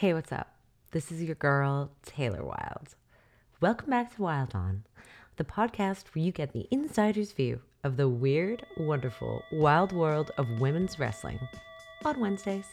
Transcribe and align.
Hey, 0.00 0.12
what's 0.12 0.30
up? 0.30 0.48
This 0.90 1.10
is 1.10 1.22
your 1.22 1.36
girl, 1.36 1.90
Taylor 2.04 2.44
Wilde. 2.44 2.94
Welcome 3.62 3.88
back 3.88 4.14
to 4.14 4.20
Wilde 4.20 4.54
On, 4.54 4.84
the 5.36 5.44
podcast 5.44 6.08
where 6.08 6.22
you 6.22 6.32
get 6.32 6.52
the 6.52 6.68
insider's 6.70 7.32
view 7.32 7.62
of 7.82 7.96
the 7.96 8.06
weird, 8.06 8.66
wonderful, 8.76 9.42
wild 9.50 9.92
world 9.92 10.32
of 10.36 10.60
women's 10.60 10.98
wrestling 10.98 11.38
on 12.04 12.20
Wednesdays. 12.20 12.66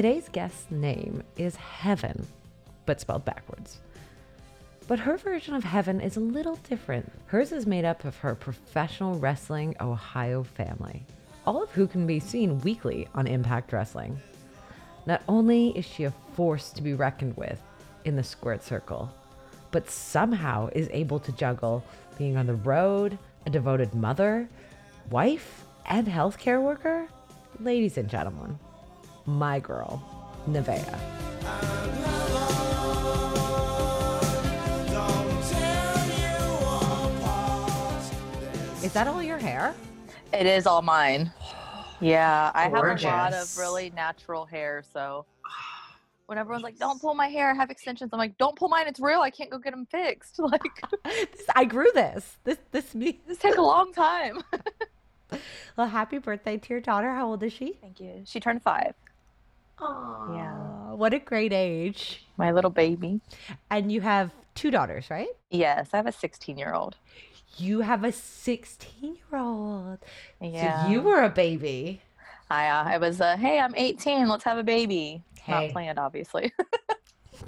Today's 0.00 0.30
guest's 0.30 0.70
name 0.70 1.22
is 1.36 1.56
Heaven, 1.56 2.26
but 2.86 3.02
spelled 3.02 3.26
backwards. 3.26 3.80
But 4.88 4.98
her 5.00 5.18
version 5.18 5.52
of 5.52 5.62
heaven 5.62 6.00
is 6.00 6.16
a 6.16 6.20
little 6.20 6.56
different. 6.70 7.12
Hers 7.26 7.52
is 7.52 7.66
made 7.66 7.84
up 7.84 8.06
of 8.06 8.16
her 8.16 8.34
professional 8.34 9.18
wrestling 9.18 9.76
Ohio 9.78 10.42
family, 10.42 11.04
all 11.46 11.62
of 11.62 11.70
who 11.72 11.86
can 11.86 12.06
be 12.06 12.18
seen 12.18 12.62
weekly 12.62 13.08
on 13.14 13.26
Impact 13.26 13.74
Wrestling. 13.74 14.18
Not 15.04 15.20
only 15.28 15.76
is 15.76 15.84
she 15.84 16.04
a 16.04 16.14
force 16.32 16.70
to 16.70 16.82
be 16.82 16.94
reckoned 16.94 17.36
with 17.36 17.60
in 18.06 18.16
the 18.16 18.24
squared 18.24 18.62
circle, 18.62 19.14
but 19.70 19.90
somehow 19.90 20.70
is 20.72 20.88
able 20.92 21.20
to 21.20 21.32
juggle 21.32 21.84
being 22.16 22.38
on 22.38 22.46
the 22.46 22.54
road, 22.54 23.18
a 23.44 23.50
devoted 23.50 23.94
mother, 23.94 24.48
wife, 25.10 25.66
and 25.84 26.06
healthcare 26.06 26.62
worker. 26.62 27.06
Ladies 27.58 27.98
and 27.98 28.08
gentlemen, 28.08 28.58
my 29.26 29.60
girl, 29.60 30.02
Nevaeh. 30.48 30.98
Is 38.82 38.94
that 38.94 39.06
all 39.06 39.22
your 39.22 39.38
hair? 39.38 39.74
It 40.32 40.46
is 40.46 40.66
all 40.66 40.82
mine. 40.82 41.32
Yeah, 42.02 42.50
I 42.54 42.62
have 42.62 42.72
a 42.72 43.06
lot 43.06 43.34
of 43.34 43.58
really 43.58 43.90
natural 43.90 44.46
hair, 44.46 44.82
so 44.90 45.26
when 46.24 46.38
everyone's 46.38 46.62
like, 46.62 46.78
"Don't 46.78 46.98
pull 46.98 47.14
my 47.14 47.26
hair, 47.28 47.50
I 47.50 47.54
have 47.54 47.68
extensions," 47.68 48.08
I'm 48.14 48.18
like, 48.18 48.38
"Don't 48.38 48.56
pull 48.56 48.70
mine, 48.70 48.86
it's 48.88 49.00
real. 49.00 49.20
I 49.20 49.28
can't 49.28 49.50
go 49.50 49.58
get 49.58 49.72
them 49.72 49.84
fixed." 49.84 50.38
Like, 50.38 50.62
This- 51.04 51.44
I 51.54 51.66
grew 51.66 51.90
this. 51.94 52.38
This 52.44 52.56
this 52.70 52.94
me. 52.94 53.20
this 53.26 53.36
take 53.36 53.58
a 53.58 53.60
long 53.60 53.92
time. 53.92 54.38
Well, 55.76 55.88
happy 55.88 56.16
birthday 56.16 56.56
to 56.56 56.68
your 56.70 56.80
daughter. 56.80 57.10
How 57.10 57.26
old 57.26 57.42
is 57.42 57.52
she? 57.52 57.74
Thank 57.82 58.00
you. 58.00 58.22
She 58.24 58.40
turned 58.40 58.62
five. 58.62 58.94
Aw, 59.80 60.94
What 60.94 61.14
a 61.14 61.18
great 61.18 61.52
age. 61.52 62.26
My 62.36 62.52
little 62.52 62.70
baby. 62.70 63.20
And 63.70 63.90
you 63.90 64.00
have 64.00 64.32
two 64.54 64.70
daughters, 64.70 65.10
right? 65.10 65.28
Yes, 65.50 65.90
I 65.92 65.96
have 65.98 66.06
a 66.06 66.12
16 66.12 66.58
year 66.58 66.74
old. 66.74 66.96
You 67.56 67.80
have 67.80 68.04
a 68.04 68.12
16 68.12 69.16
year 69.16 69.40
old. 69.40 69.98
Yeah. 70.40 70.84
So 70.84 70.90
you 70.90 71.02
were 71.02 71.22
a 71.22 71.30
baby. 71.30 72.02
I, 72.50 72.68
uh, 72.68 72.84
I 72.84 72.98
was, 72.98 73.20
uh, 73.20 73.36
hey, 73.36 73.58
I'm 73.60 73.74
18. 73.74 74.28
Let's 74.28 74.44
have 74.44 74.58
a 74.58 74.64
baby. 74.64 75.22
Hey. 75.42 75.66
Not 75.66 75.72
planned, 75.72 75.98
obviously. 75.98 76.52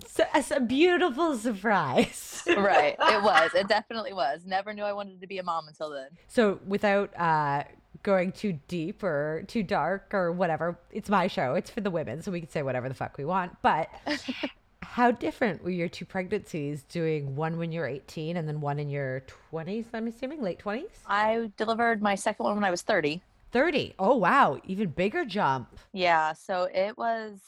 So 0.06 0.24
it's 0.34 0.50
a 0.50 0.60
beautiful 0.60 1.36
surprise. 1.36 2.42
right. 2.56 2.96
It 2.98 3.22
was. 3.22 3.50
It 3.54 3.68
definitely 3.68 4.12
was. 4.12 4.42
Never 4.46 4.72
knew 4.74 4.82
I 4.82 4.92
wanted 4.92 5.20
to 5.20 5.26
be 5.26 5.38
a 5.38 5.42
mom 5.42 5.68
until 5.68 5.90
then. 5.90 6.08
So 6.28 6.60
without 6.66 7.10
uh, 7.18 7.64
going 8.02 8.32
too 8.32 8.58
deep 8.68 9.02
or 9.02 9.44
too 9.46 9.62
dark 9.62 10.12
or 10.12 10.32
whatever, 10.32 10.78
it's 10.90 11.08
my 11.08 11.26
show. 11.26 11.54
It's 11.54 11.70
for 11.70 11.80
the 11.80 11.90
women, 11.90 12.22
so 12.22 12.32
we 12.32 12.40
can 12.40 12.50
say 12.50 12.62
whatever 12.62 12.88
the 12.88 12.94
fuck 12.94 13.16
we 13.18 13.24
want. 13.24 13.56
But 13.62 13.88
how 14.82 15.10
different 15.10 15.62
were 15.62 15.70
your 15.70 15.88
two 15.88 16.04
pregnancies? 16.04 16.82
Doing 16.84 17.36
one 17.36 17.58
when 17.58 17.72
you're 17.72 17.86
18 17.86 18.36
and 18.36 18.48
then 18.48 18.60
one 18.60 18.78
in 18.78 18.90
your 18.90 19.22
20s. 19.52 19.86
I'm 19.92 20.06
assuming 20.06 20.42
late 20.42 20.58
20s. 20.58 20.88
I 21.06 21.50
delivered 21.56 22.02
my 22.02 22.14
second 22.14 22.44
one 22.44 22.54
when 22.54 22.64
I 22.64 22.70
was 22.70 22.82
30. 22.82 23.22
30. 23.52 23.94
Oh 23.98 24.16
wow, 24.16 24.58
even 24.64 24.88
bigger 24.88 25.24
jump. 25.24 25.78
Yeah, 25.92 26.32
so 26.32 26.68
it 26.74 26.96
was 26.96 27.40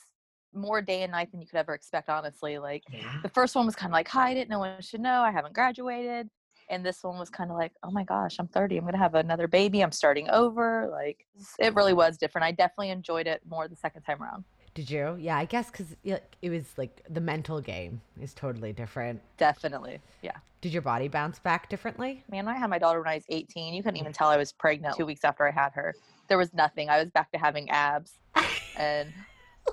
more 0.53 0.81
day 0.81 1.03
and 1.03 1.12
night 1.12 1.31
than 1.33 1.41
you 1.41 1.47
could 1.47 1.59
ever 1.59 1.75
expect, 1.75 2.09
honestly. 2.09 2.59
Like 2.59 2.84
the 3.23 3.29
first 3.29 3.56
one 3.56 3.67
was 3.67 3.75
kind 3.75 3.91
of 3.91 3.95
like 3.95 4.09
hide 4.09 4.37
it, 4.37 4.49
no 4.49 4.59
one 4.59 4.81
should 4.81 5.00
know, 5.00 5.23
I 5.23 5.31
haven't 5.31 5.55
graduated. 5.55 6.29
And 6.69 6.85
this 6.85 7.03
one 7.03 7.19
was 7.19 7.31
kind 7.31 7.51
of 7.51 7.57
like, 7.57 7.73
oh 7.83 7.91
my 7.91 8.05
gosh, 8.05 8.37
I'm 8.39 8.49
30, 8.49 8.79
I'm 8.79 8.85
gonna 8.85 8.99
have 8.99 9.15
another 9.15 9.49
baby, 9.49 9.83
I'm 9.83 9.93
starting 9.93 10.29
over. 10.31 10.89
Like 10.91 11.27
it 11.59 11.75
really 11.75 11.93
was 11.93 12.17
different. 12.17 12.45
I 12.45 12.53
definitely 12.53 12.91
enjoyed 12.91 13.27
it 13.27 13.43
more 13.49 13.69
the 13.69 13.77
second 13.77 14.03
time 14.03 14.23
around. 14.23 14.45
Did 14.75 14.91
you? 14.91 15.17
Yeah, 15.21 15.37
I 15.37 15.45
guess 15.45 15.71
because 15.71 15.95
it 16.03 16.51
was 16.51 16.65
like 16.77 17.03
the 17.09 17.21
mental 17.21 17.61
game 17.61 18.01
is 18.21 18.35
totally 18.35 18.73
different. 18.73 19.21
Definitely. 19.37 20.01
Yeah. 20.21 20.37
Did 20.63 20.73
your 20.73 20.83
body 20.83 21.07
bounce 21.07 21.39
back 21.39 21.69
differently? 21.69 22.25
Man, 22.29 22.49
I 22.49 22.55
had 22.55 22.71
my 22.71 22.79
daughter 22.79 22.99
when 22.99 23.09
I 23.09 23.15
was 23.15 23.25
18. 23.29 23.73
You 23.75 23.83
couldn't 23.83 24.01
even 24.01 24.13
tell 24.15 24.29
I 24.29 24.37
was 24.37 24.51
pregnant 24.51 24.97
two 24.97 25.07
weeks 25.07 25.23
after 25.23 25.47
I 25.47 25.53
had 25.53 25.73
her. 25.75 25.95
There 26.29 26.39
was 26.39 26.53
nothing. 26.53 26.89
I 26.89 26.99
was 26.99 27.11
back 27.11 27.31
to 27.33 27.39
having 27.39 27.71
abs. 27.71 28.15
And 28.75 29.13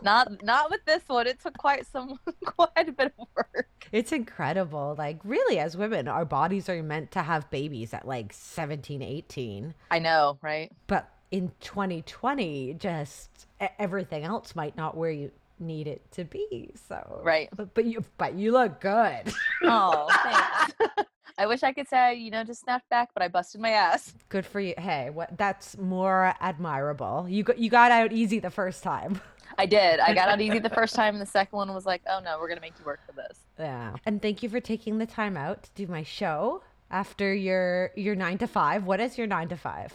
not 0.02 0.44
not 0.44 0.70
with 0.70 0.84
this 0.86 1.04
one. 1.08 1.28
It 1.28 1.40
took 1.42 1.58
quite 1.58 1.86
some 1.88 2.20
quite 2.46 2.88
a 2.90 2.92
bit 2.92 3.14
of 3.18 3.28
work. 3.36 3.68
It's 3.92 4.12
incredible. 4.12 4.96
Like, 4.98 5.20
really, 5.24 5.60
as 5.60 5.76
women, 5.76 6.08
our 6.08 6.26
bodies 6.26 6.70
are 6.70 6.82
meant 6.82 7.12
to 7.12 7.22
have 7.22 7.50
babies 7.52 7.94
at 7.94 8.08
like 8.08 8.32
17, 8.34 9.02
18. 9.02 9.74
I 9.92 10.00
know, 10.00 10.38
right? 10.42 10.72
But 10.88 11.10
in 11.32 11.52
2020, 11.60 12.76
just 12.76 13.48
everything 13.80 14.24
else 14.24 14.56
might 14.56 14.78
not 14.78 14.96
where 14.96 15.12
you 15.12 15.32
need 15.60 15.88
it 15.88 16.02
to 16.14 16.24
be. 16.24 16.72
So, 16.88 17.22
Right. 17.24 17.50
But, 17.56 17.74
but 17.74 17.86
you, 17.86 18.04
but 18.18 18.34
you 18.36 18.52
look 18.52 18.80
good. 18.82 19.34
Oh, 19.64 20.08
thanks. 20.24 21.08
I 21.38 21.46
wish 21.46 21.62
I 21.64 21.72
could 21.72 21.88
say, 21.88 22.16
you 22.16 22.32
know, 22.32 22.44
just 22.44 22.62
snapped 22.62 22.90
back, 22.90 23.10
but 23.14 23.22
I 23.22 23.28
busted 23.28 23.62
my 23.62 23.70
ass. 23.70 24.14
good 24.30 24.46
for 24.46 24.60
you. 24.60 24.74
Hey, 24.78 25.10
what? 25.12 25.38
That's 25.38 25.78
more 25.78 26.34
admirable. 26.40 27.28
You 27.30 27.44
got 27.44 27.58
you 27.60 27.70
got 27.70 27.92
out 27.92 28.12
easy 28.12 28.40
the 28.40 28.50
first 28.50 28.84
time. 28.84 29.22
I 29.62 29.68
did. 29.68 30.00
I 30.00 30.16
got 30.16 30.28
out 30.28 30.42
easy 30.42 30.58
the 30.58 30.72
first 30.72 30.96
time, 31.02 31.14
and 31.14 31.22
the 31.22 31.28
second 31.28 31.56
one 31.56 31.72
was 31.72 31.86
like, 31.86 32.02
oh 32.10 32.20
no, 32.20 32.40
we're 32.40 32.48
gonna 32.48 32.62
make 32.62 32.74
you 32.80 32.86
work 32.86 33.02
for 33.06 33.12
this. 33.12 33.38
Yeah. 33.60 33.94
And 34.08 34.20
thank 34.20 34.42
you 34.42 34.50
for 34.50 34.60
taking 34.60 34.98
the 34.98 35.06
time 35.06 35.38
out 35.38 35.62
to 35.64 35.70
do 35.76 35.86
my 35.86 36.02
show 36.02 36.64
after 36.90 37.32
your 37.32 37.92
your 37.96 38.16
nine 38.16 38.40
to 38.40 38.48
five. 38.48 38.86
What 38.86 39.00
is 39.00 39.20
your 39.20 39.28
nine 39.28 39.50
to 39.50 39.58
five? 39.58 39.94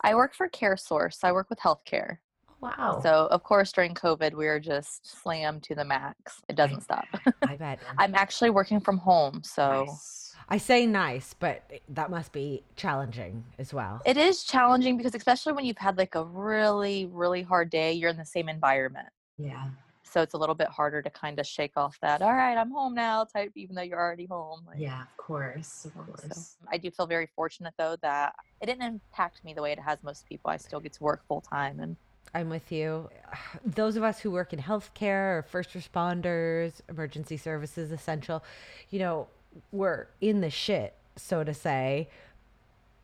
I 0.00 0.14
work 0.14 0.34
for 0.34 0.48
CareSource. 0.48 1.24
I 1.24 1.32
work 1.32 1.50
with 1.50 1.58
healthcare. 1.58 2.18
Oh, 2.62 2.70
wow. 2.78 3.00
So 3.02 3.28
of 3.30 3.42
course 3.42 3.70
during 3.70 3.94
COVID 3.94 4.32
we 4.32 4.46
were 4.46 4.60
just 4.60 5.06
slammed 5.20 5.62
to 5.64 5.74
the 5.74 5.84
max. 5.84 6.40
It 6.48 6.56
doesn't 6.56 6.80
stop. 6.80 7.04
I 7.42 7.56
bet. 7.56 7.80
I'm 7.98 8.14
actually 8.14 8.48
working 8.48 8.80
from 8.80 8.96
home, 8.96 9.42
so 9.44 9.94
I 10.52 10.58
say 10.58 10.86
nice, 10.86 11.34
but 11.38 11.62
that 11.88 12.10
must 12.10 12.30
be 12.30 12.62
challenging 12.76 13.42
as 13.58 13.72
well. 13.72 14.02
it 14.04 14.18
is 14.18 14.44
challenging 14.44 14.98
because 14.98 15.14
especially 15.14 15.54
when 15.54 15.64
you've 15.64 15.78
had 15.78 15.96
like 15.96 16.14
a 16.14 16.24
really, 16.24 17.06
really 17.06 17.40
hard 17.40 17.70
day, 17.70 17.94
you're 17.94 18.10
in 18.10 18.18
the 18.18 18.26
same 18.26 18.50
environment. 18.50 19.08
Yeah. 19.38 19.68
So 20.02 20.20
it's 20.20 20.34
a 20.34 20.36
little 20.36 20.54
bit 20.54 20.68
harder 20.68 21.00
to 21.00 21.08
kind 21.08 21.38
of 21.38 21.46
shake 21.46 21.72
off 21.78 21.98
that, 22.02 22.20
all 22.20 22.34
right, 22.34 22.54
I'm 22.58 22.70
home 22.70 22.94
now 22.94 23.24
type, 23.24 23.52
even 23.56 23.74
though 23.74 23.80
you're 23.80 23.98
already 23.98 24.26
home. 24.26 24.60
Like, 24.66 24.78
Yeah, 24.78 25.00
of 25.00 25.16
course. 25.16 25.86
Of 25.86 25.92
So 25.94 26.00
course. 26.02 26.56
I 26.70 26.76
do 26.76 26.90
feel 26.90 27.06
very 27.06 27.28
fortunate 27.34 27.72
though 27.78 27.96
that 28.02 28.34
it 28.60 28.66
didn't 28.66 28.82
impact 28.82 29.42
me 29.44 29.54
the 29.54 29.62
way 29.62 29.72
it 29.72 29.78
has 29.78 30.02
most 30.02 30.28
people. 30.28 30.50
I 30.50 30.58
still 30.58 30.80
get 30.80 30.92
to 30.92 31.02
work 31.02 31.22
full 31.26 31.40
time 31.40 31.80
and 31.80 31.96
I'm 32.34 32.50
with 32.50 32.70
you. 32.70 33.08
Those 33.64 33.96
of 33.96 34.02
us 34.02 34.20
who 34.20 34.30
work 34.30 34.52
in 34.52 34.58
healthcare 34.58 35.38
or 35.38 35.46
first 35.48 35.70
responders, 35.72 36.82
emergency 36.90 37.38
services, 37.38 37.90
essential, 37.90 38.44
you 38.90 38.98
know, 38.98 39.28
we're 39.70 40.06
in 40.20 40.40
the 40.40 40.50
shit, 40.50 40.94
so 41.16 41.44
to 41.44 41.52
say, 41.54 42.08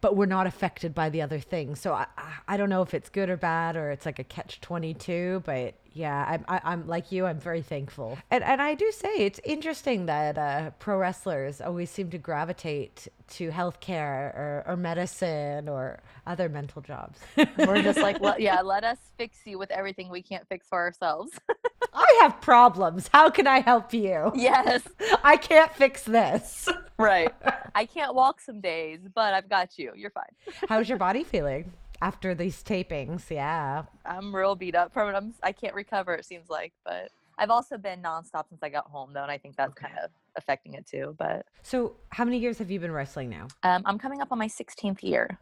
but 0.00 0.14
we're 0.14 0.26
not 0.26 0.46
affected 0.46 0.94
by 0.94 1.08
the 1.10 1.20
other 1.22 1.40
things. 1.40 1.80
So 1.80 1.92
I, 1.92 2.06
I- 2.16 2.32
I 2.50 2.56
don't 2.56 2.70
know 2.70 2.82
if 2.82 2.94
it's 2.94 3.08
good 3.10 3.28
or 3.28 3.36
bad 3.36 3.76
or 3.76 3.90
it's 3.90 4.06
like 4.06 4.18
a 4.18 4.24
catch 4.24 4.60
22, 4.60 5.42
but 5.44 5.74
yeah, 5.92 6.24
I'm, 6.28 6.44
I, 6.48 6.60
I'm 6.64 6.86
like 6.86 7.10
you, 7.10 7.26
I'm 7.26 7.40
very 7.40 7.60
thankful. 7.60 8.16
And, 8.30 8.42
and 8.44 8.62
I 8.62 8.74
do 8.74 8.90
say 8.92 9.08
it's 9.16 9.40
interesting 9.44 10.06
that 10.06 10.38
uh, 10.38 10.70
pro 10.78 10.96
wrestlers 10.96 11.60
always 11.60 11.90
seem 11.90 12.08
to 12.10 12.18
gravitate 12.18 13.08
to 13.30 13.50
healthcare 13.50 14.32
or, 14.34 14.64
or 14.68 14.76
medicine 14.76 15.68
or 15.68 15.98
other 16.26 16.48
mental 16.48 16.80
jobs. 16.80 17.18
we're 17.36 17.82
just 17.82 17.98
like, 17.98 18.20
let, 18.20 18.40
yeah, 18.48 18.60
let 18.62 18.84
us 18.84 18.98
fix 19.18 19.38
you 19.44 19.58
with 19.58 19.70
everything 19.72 20.08
we 20.08 20.22
can't 20.22 20.48
fix 20.48 20.68
for 20.68 20.78
ourselves. 20.78 21.32
I 22.00 22.18
have 22.22 22.40
problems. 22.40 23.08
How 23.12 23.28
can 23.30 23.46
I 23.46 23.60
help 23.60 23.92
you? 23.92 24.32
yes, 24.34 24.82
I 25.24 25.36
can't 25.36 25.72
fix 25.74 26.02
this. 26.04 26.68
right. 26.98 27.34
I 27.74 27.84
can't 27.86 28.14
walk 28.14 28.40
some 28.40 28.60
days, 28.60 29.00
but 29.14 29.34
I've 29.34 29.48
got 29.48 29.78
you. 29.78 29.92
You're 29.96 30.10
fine. 30.10 30.24
How's 30.68 30.88
your 30.88 30.98
body 30.98 31.24
feeling 31.24 31.72
after 32.00 32.34
these 32.34 32.62
tapings? 32.62 33.28
Yeah. 33.30 33.84
I'm 34.06 34.34
real 34.34 34.54
beat 34.54 34.74
up 34.74 34.92
from 34.92 35.08
it. 35.08 35.16
I'm, 35.16 35.34
I 35.42 35.52
can't 35.52 35.74
recover, 35.74 36.14
it 36.14 36.24
seems 36.24 36.48
like, 36.48 36.72
but 36.84 37.10
I've 37.38 37.50
also 37.50 37.78
been 37.78 38.02
nonstop 38.02 38.48
since 38.48 38.62
I 38.62 38.68
got 38.68 38.86
home, 38.86 39.12
though, 39.12 39.22
and 39.22 39.30
I 39.30 39.38
think 39.38 39.56
that's 39.56 39.70
Okay. 39.72 39.86
kind 39.88 39.98
of 40.04 40.10
affecting 40.36 40.74
it 40.74 40.86
too. 40.86 41.14
But 41.18 41.46
So, 41.62 41.94
how 42.10 42.24
many 42.24 42.38
years 42.38 42.58
have 42.58 42.70
you 42.70 42.80
been 42.80 42.92
wrestling 42.92 43.28
now? 43.30 43.46
um, 43.64 43.82
I'm 43.86 43.98
coming 43.98 44.20
up 44.20 44.28
on 44.32 44.38
my 44.38 44.48
16th 44.48 45.02
year. 45.02 45.38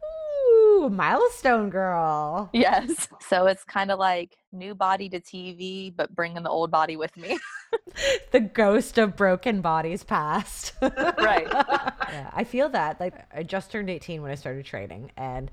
Ooh, 0.77 0.89
milestone 0.89 1.69
girl. 1.69 2.49
Yes. 2.53 3.07
So 3.27 3.47
it's 3.47 3.63
kind 3.63 3.89
of 3.89 3.97
like 3.97 4.37
new 4.51 4.75
body 4.75 5.09
to 5.09 5.19
TV, 5.19 5.93
but 5.95 6.13
bringing 6.15 6.43
the 6.43 6.49
old 6.49 6.69
body 6.69 6.95
with 6.95 7.15
me. 7.17 7.39
the 8.31 8.39
ghost 8.39 8.97
of 8.97 9.15
broken 9.15 9.61
bodies 9.61 10.03
past. 10.03 10.73
right. 10.81 11.47
yeah, 11.51 12.29
I 12.33 12.43
feel 12.43 12.69
that. 12.69 12.99
Like 12.99 13.15
I 13.35 13.43
just 13.43 13.71
turned 13.71 13.89
18 13.89 14.21
when 14.21 14.31
I 14.31 14.35
started 14.35 14.65
training, 14.65 15.11
and 15.17 15.49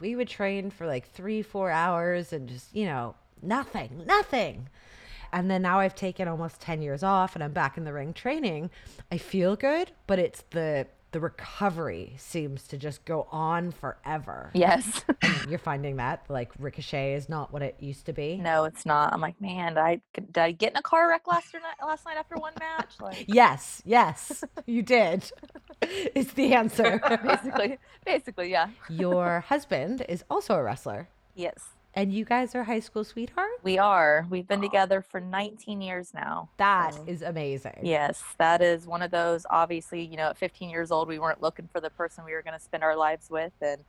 we 0.00 0.14
would 0.14 0.28
train 0.28 0.70
for 0.70 0.86
like 0.86 1.10
three, 1.10 1.42
four 1.42 1.70
hours 1.70 2.32
and 2.32 2.48
just, 2.48 2.74
you 2.74 2.86
know, 2.86 3.16
nothing, 3.42 4.04
nothing. 4.06 4.68
And 5.32 5.50
then 5.50 5.62
now 5.62 5.80
I've 5.80 5.94
taken 5.94 6.28
almost 6.28 6.60
10 6.60 6.82
years 6.82 7.02
off 7.02 7.34
and 7.34 7.44
I'm 7.44 7.52
back 7.52 7.76
in 7.76 7.84
the 7.84 7.92
ring 7.92 8.14
training. 8.14 8.70
I 9.12 9.18
feel 9.18 9.56
good, 9.56 9.90
but 10.06 10.18
it's 10.18 10.44
the 10.50 10.86
the 11.12 11.20
recovery 11.20 12.14
seems 12.18 12.64
to 12.68 12.76
just 12.76 13.04
go 13.04 13.26
on 13.30 13.70
forever. 13.72 14.50
Yes. 14.54 15.04
you're 15.48 15.58
finding 15.58 15.96
that 15.96 16.24
like 16.28 16.52
Ricochet 16.58 17.14
is 17.14 17.28
not 17.28 17.52
what 17.52 17.62
it 17.62 17.76
used 17.80 18.06
to 18.06 18.12
be. 18.12 18.36
No, 18.36 18.64
it's 18.64 18.84
not. 18.84 19.12
I'm 19.12 19.20
like, 19.20 19.40
man, 19.40 19.74
did 19.74 19.80
I 19.80 20.00
did 20.14 20.38
I 20.38 20.52
get 20.52 20.72
in 20.72 20.76
a 20.76 20.82
car 20.82 21.08
wreck 21.08 21.26
last 21.26 21.54
night 21.54 21.62
last 21.82 22.04
night 22.04 22.16
after 22.18 22.36
one 22.36 22.52
match? 22.60 22.94
Like 23.00 23.24
Yes, 23.28 23.82
yes, 23.84 24.44
you 24.66 24.82
did. 24.82 25.30
it's 25.82 26.32
the 26.34 26.54
answer. 26.54 27.00
basically, 27.24 27.78
basically, 28.04 28.50
yeah. 28.50 28.68
Your 28.90 29.40
husband 29.40 30.04
is 30.08 30.24
also 30.30 30.54
a 30.54 30.62
wrestler. 30.62 31.08
Yes. 31.34 31.70
And 31.98 32.14
you 32.14 32.24
guys 32.24 32.54
are 32.54 32.62
high 32.62 32.78
school 32.78 33.02
sweethearts? 33.02 33.64
We 33.64 33.76
are. 33.76 34.24
We've 34.30 34.46
been 34.46 34.60
together 34.60 35.02
for 35.02 35.18
19 35.18 35.80
years 35.80 36.14
now. 36.14 36.48
That 36.56 36.94
so. 36.94 37.04
is 37.08 37.22
amazing. 37.22 37.80
Yes, 37.82 38.22
that 38.38 38.62
is 38.62 38.86
one 38.86 39.02
of 39.02 39.10
those. 39.10 39.44
Obviously, 39.50 40.04
you 40.04 40.16
know, 40.16 40.28
at 40.28 40.38
15 40.38 40.70
years 40.70 40.92
old, 40.92 41.08
we 41.08 41.18
weren't 41.18 41.42
looking 41.42 41.68
for 41.72 41.80
the 41.80 41.90
person 41.90 42.24
we 42.24 42.34
were 42.34 42.42
going 42.42 42.56
to 42.56 42.62
spend 42.62 42.84
our 42.84 42.94
lives 42.94 43.28
with, 43.28 43.50
and 43.60 43.82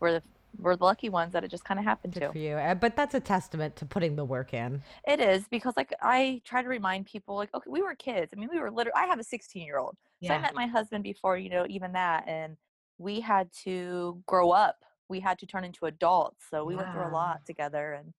we're 0.00 0.14
the 0.14 0.22
we're 0.58 0.74
the 0.74 0.82
lucky 0.82 1.08
ones 1.08 1.34
that 1.34 1.44
it 1.44 1.52
just 1.52 1.64
kind 1.64 1.78
of 1.78 1.86
happened 1.86 2.14
Good 2.14 2.20
to. 2.20 2.32
for 2.32 2.38
you. 2.38 2.56
Uh, 2.56 2.74
But 2.74 2.96
that's 2.96 3.14
a 3.14 3.20
testament 3.20 3.76
to 3.76 3.86
putting 3.86 4.16
the 4.16 4.24
work 4.24 4.52
in. 4.52 4.82
It 5.06 5.20
is 5.20 5.44
because, 5.48 5.74
like, 5.76 5.94
I 6.02 6.42
try 6.44 6.62
to 6.62 6.68
remind 6.68 7.06
people, 7.06 7.36
like, 7.36 7.54
okay, 7.54 7.70
we 7.70 7.80
were 7.80 7.94
kids. 7.94 8.32
I 8.36 8.40
mean, 8.40 8.48
we 8.52 8.58
were 8.58 8.72
literally. 8.72 8.96
I 8.96 9.06
have 9.06 9.20
a 9.20 9.24
16 9.24 9.64
year 9.64 9.78
old, 9.78 9.96
so 10.20 10.34
I 10.34 10.38
met 10.40 10.56
my 10.56 10.66
husband 10.66 11.04
before, 11.04 11.36
you 11.36 11.48
know, 11.48 11.64
even 11.68 11.92
that, 11.92 12.24
and 12.26 12.56
we 12.98 13.20
had 13.20 13.52
to 13.62 14.20
grow 14.26 14.50
up. 14.50 14.84
We 15.12 15.20
had 15.20 15.38
to 15.40 15.46
turn 15.46 15.62
into 15.62 15.84
adults, 15.84 16.46
so 16.50 16.64
we 16.64 16.74
went 16.74 16.90
through 16.90 17.06
a 17.06 17.12
lot 17.12 17.44
together, 17.44 17.92
and 17.92 18.14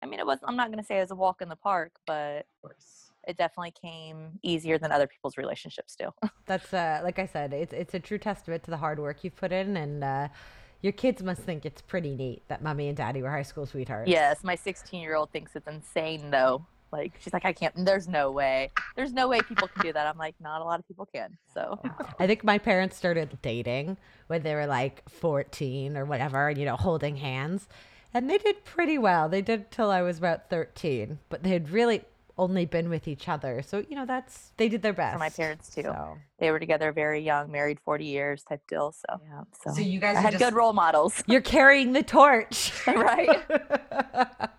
I 0.00 0.06
mean, 0.06 0.20
it 0.20 0.26
was. 0.26 0.38
I'm 0.44 0.54
not 0.54 0.68
going 0.68 0.78
to 0.78 0.84
say 0.84 0.98
it 0.98 1.00
was 1.00 1.10
a 1.10 1.16
walk 1.16 1.42
in 1.42 1.48
the 1.48 1.56
park, 1.56 1.90
but 2.06 2.46
it 3.26 3.36
definitely 3.36 3.72
came 3.72 4.38
easier 4.44 4.78
than 4.78 4.92
other 4.92 5.08
people's 5.08 5.36
relationships 5.36 5.96
do. 5.96 6.10
That's 6.46 6.72
uh, 6.72 7.00
like 7.02 7.18
I 7.18 7.26
said, 7.26 7.52
it's 7.52 7.72
it's 7.72 7.94
a 7.94 7.98
true 7.98 8.18
testament 8.18 8.62
to 8.62 8.70
the 8.70 8.76
hard 8.76 9.00
work 9.00 9.24
you've 9.24 9.34
put 9.34 9.50
in, 9.50 9.76
and 9.76 10.04
uh, 10.04 10.28
your 10.82 10.92
kids 10.92 11.20
must 11.20 11.42
think 11.42 11.66
it's 11.66 11.82
pretty 11.82 12.14
neat 12.14 12.44
that 12.46 12.62
mommy 12.62 12.86
and 12.86 12.96
daddy 12.96 13.22
were 13.22 13.30
high 13.30 13.42
school 13.42 13.66
sweethearts. 13.66 14.08
yes, 14.08 14.44
my 14.44 14.54
16 14.54 15.02
year 15.02 15.16
old 15.16 15.32
thinks 15.32 15.56
it's 15.56 15.66
insane 15.66 16.30
though. 16.30 16.64
Like 16.96 17.12
she's 17.20 17.32
like, 17.32 17.44
I 17.44 17.52
can't. 17.52 17.74
There's 17.84 18.08
no 18.08 18.30
way. 18.30 18.70
There's 18.96 19.12
no 19.12 19.28
way 19.28 19.40
people 19.40 19.68
can 19.68 19.82
do 19.82 19.92
that. 19.92 20.06
I'm 20.06 20.18
like, 20.18 20.34
not 20.40 20.60
a 20.60 20.64
lot 20.64 20.78
of 20.80 20.88
people 20.88 21.06
can. 21.06 21.36
So 21.52 21.78
I 22.18 22.26
think 22.26 22.42
my 22.44 22.58
parents 22.58 22.96
started 22.96 23.38
dating 23.42 23.96
when 24.28 24.42
they 24.42 24.54
were 24.54 24.66
like 24.66 25.08
14 25.10 25.96
or 25.96 26.04
whatever, 26.04 26.48
and 26.48 26.58
you 26.58 26.64
know, 26.64 26.76
holding 26.76 27.16
hands. 27.16 27.68
And 28.14 28.30
they 28.30 28.38
did 28.38 28.64
pretty 28.64 28.96
well. 28.96 29.28
They 29.28 29.42
did 29.42 29.70
till 29.70 29.90
I 29.90 30.00
was 30.00 30.16
about 30.18 30.48
13, 30.48 31.18
but 31.28 31.42
they 31.42 31.50
had 31.50 31.68
really 31.70 32.02
only 32.38 32.64
been 32.66 32.88
with 32.88 33.08
each 33.08 33.28
other. 33.28 33.62
So, 33.62 33.84
you 33.88 33.96
know, 33.96 34.06
that's, 34.06 34.52
they 34.56 34.68
did 34.68 34.82
their 34.82 34.92
best. 34.92 35.14
For 35.14 35.18
my 35.18 35.30
parents, 35.30 35.74
too. 35.74 35.82
So, 35.82 36.18
they 36.38 36.50
were 36.50 36.58
together 36.58 36.92
very 36.92 37.20
young, 37.20 37.50
married 37.50 37.78
40 37.84 38.04
years 38.04 38.42
type 38.42 38.62
deal. 38.68 38.92
So 38.92 39.20
yeah. 39.22 39.42
So, 39.64 39.74
So 39.74 39.80
you 39.80 40.00
guys 40.00 40.16
I 40.16 40.20
had 40.20 40.32
just 40.32 40.44
good 40.44 40.54
role 40.54 40.72
models. 40.72 41.22
you're 41.26 41.40
carrying 41.40 41.92
the 41.92 42.02
torch. 42.02 42.72
right. 42.86 43.42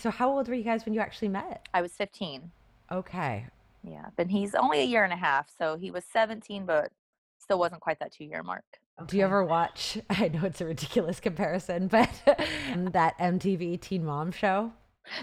so, 0.00 0.10
how 0.10 0.30
old 0.30 0.48
were 0.48 0.54
you 0.54 0.64
guys 0.64 0.86
when 0.86 0.94
you 0.94 1.00
actually 1.00 1.28
met? 1.28 1.68
I 1.74 1.82
was 1.82 1.92
15. 1.92 2.50
Okay. 2.90 3.46
Yeah. 3.82 4.06
But 4.16 4.28
he's 4.28 4.54
only 4.54 4.80
a 4.80 4.84
year 4.84 5.04
and 5.04 5.12
a 5.12 5.16
half. 5.16 5.50
So 5.56 5.76
he 5.76 5.90
was 5.90 6.04
17, 6.12 6.64
but 6.64 6.90
still 7.38 7.58
wasn't 7.58 7.80
quite 7.80 7.98
that 8.00 8.12
two 8.12 8.24
year 8.24 8.42
mark. 8.42 8.64
Do 9.06 9.16
you 9.16 9.24
ever 9.24 9.44
watch? 9.44 9.98
I 10.10 10.28
know 10.28 10.44
it's 10.44 10.60
a 10.60 10.64
ridiculous 10.64 11.20
comparison, 11.20 11.88
but 11.88 12.10
that 12.26 13.18
MTV 13.18 13.80
Teen 13.80 14.04
Mom 14.04 14.32
show? 14.32 14.72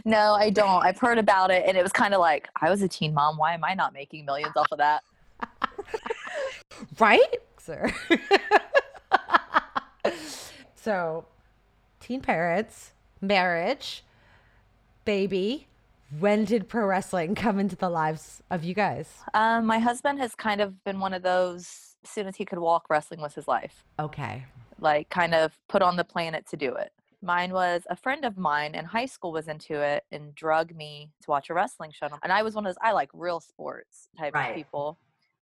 No, 0.06 0.34
I 0.34 0.50
don't. 0.50 0.84
I've 0.84 1.00
heard 1.00 1.18
about 1.18 1.52
it 1.52 1.64
and 1.68 1.78
it 1.78 1.84
was 1.84 1.92
kind 1.92 2.14
of 2.14 2.20
like, 2.20 2.50
I 2.60 2.70
was 2.70 2.82
a 2.82 2.88
teen 2.88 3.14
mom. 3.14 3.38
Why 3.38 3.54
am 3.54 3.64
I 3.64 3.74
not 3.74 3.94
making 3.94 4.26
millions 4.26 4.54
off 4.56 4.68
of 4.72 4.80
that? 4.80 5.04
Right? 7.00 7.38
Sir. 7.58 7.92
so, 10.76 11.26
teen 12.00 12.22
parents, 12.22 12.92
marriage, 13.20 14.04
baby. 15.08 15.68
When 16.20 16.44
did 16.46 16.68
pro 16.68 16.86
wrestling 16.86 17.34
come 17.34 17.60
into 17.60 17.76
the 17.78 17.90
lives 17.90 18.44
of 18.52 18.64
you 18.66 18.74
guys? 18.74 19.10
Um, 19.34 19.66
my 19.66 19.80
husband 19.80 20.20
has 20.20 20.36
kind 20.36 20.60
of 20.62 20.84
been 20.84 21.00
one 21.00 21.14
of 21.14 21.24
those, 21.24 21.96
as 22.04 22.10
soon 22.10 22.28
as 22.28 22.36
he 22.36 22.44
could 22.46 22.60
walk, 22.60 22.90
wrestling 22.90 23.22
was 23.22 23.34
his 23.34 23.48
life. 23.48 23.84
Okay. 24.00 24.46
like 24.80 25.10
kind 25.10 25.34
of 25.34 25.58
put 25.70 25.82
on 25.82 25.96
the 25.96 26.04
planet 26.04 26.46
to 26.50 26.56
do 26.58 26.76
it. 26.76 26.92
Mine 27.24 27.52
was 27.52 27.82
a 27.90 27.96
friend 27.96 28.24
of 28.26 28.38
mine 28.38 28.76
in 28.76 28.86
high 28.86 29.08
school 29.08 29.32
was 29.32 29.48
into 29.48 29.82
it 29.82 30.04
and 30.12 30.36
drug 30.36 30.76
me 30.76 31.10
to 31.24 31.32
watch 31.32 31.50
a 31.50 31.54
wrestling 31.54 31.92
show. 31.92 32.10
And 32.22 32.32
I 32.32 32.44
was 32.44 32.54
one 32.54 32.66
of 32.66 32.70
those 32.70 32.78
I 32.82 32.92
like 32.92 33.10
real 33.14 33.40
sports 33.40 34.10
type 34.20 34.36
Right. 34.36 34.50
of 34.50 34.56
people. 34.56 35.00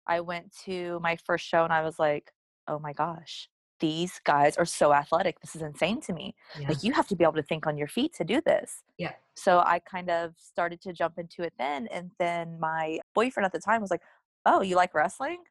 I 0.07 0.21
went 0.21 0.55
to 0.65 0.99
my 1.01 1.17
first 1.25 1.45
show 1.45 1.63
and 1.65 1.73
I 1.73 1.81
was 1.81 1.97
like, 1.99 2.31
"Oh 2.67 2.79
my 2.79 2.93
gosh, 2.93 3.49
these 3.79 4.19
guys 4.23 4.57
are 4.57 4.65
so 4.65 4.93
athletic. 4.93 5.39
This 5.41 5.55
is 5.55 5.61
insane 5.61 6.01
to 6.01 6.13
me. 6.13 6.35
Yeah. 6.59 6.69
Like 6.69 6.83
you 6.83 6.93
have 6.93 7.07
to 7.09 7.15
be 7.15 7.23
able 7.23 7.33
to 7.33 7.43
think 7.43 7.67
on 7.67 7.77
your 7.77 7.87
feet 7.87 8.13
to 8.13 8.23
do 8.23 8.41
this." 8.41 8.83
Yeah. 8.97 9.13
So 9.35 9.59
I 9.59 9.79
kind 9.79 10.09
of 10.09 10.33
started 10.37 10.81
to 10.81 10.93
jump 10.93 11.17
into 11.17 11.43
it 11.43 11.53
then 11.57 11.87
and 11.87 12.11
then 12.19 12.59
my 12.59 12.99
boyfriend 13.13 13.45
at 13.45 13.51
the 13.51 13.59
time 13.59 13.81
was 13.81 13.91
like, 13.91 14.01
"Oh, 14.45 14.61
you 14.61 14.75
like 14.75 14.93
wrestling?" 14.93 15.43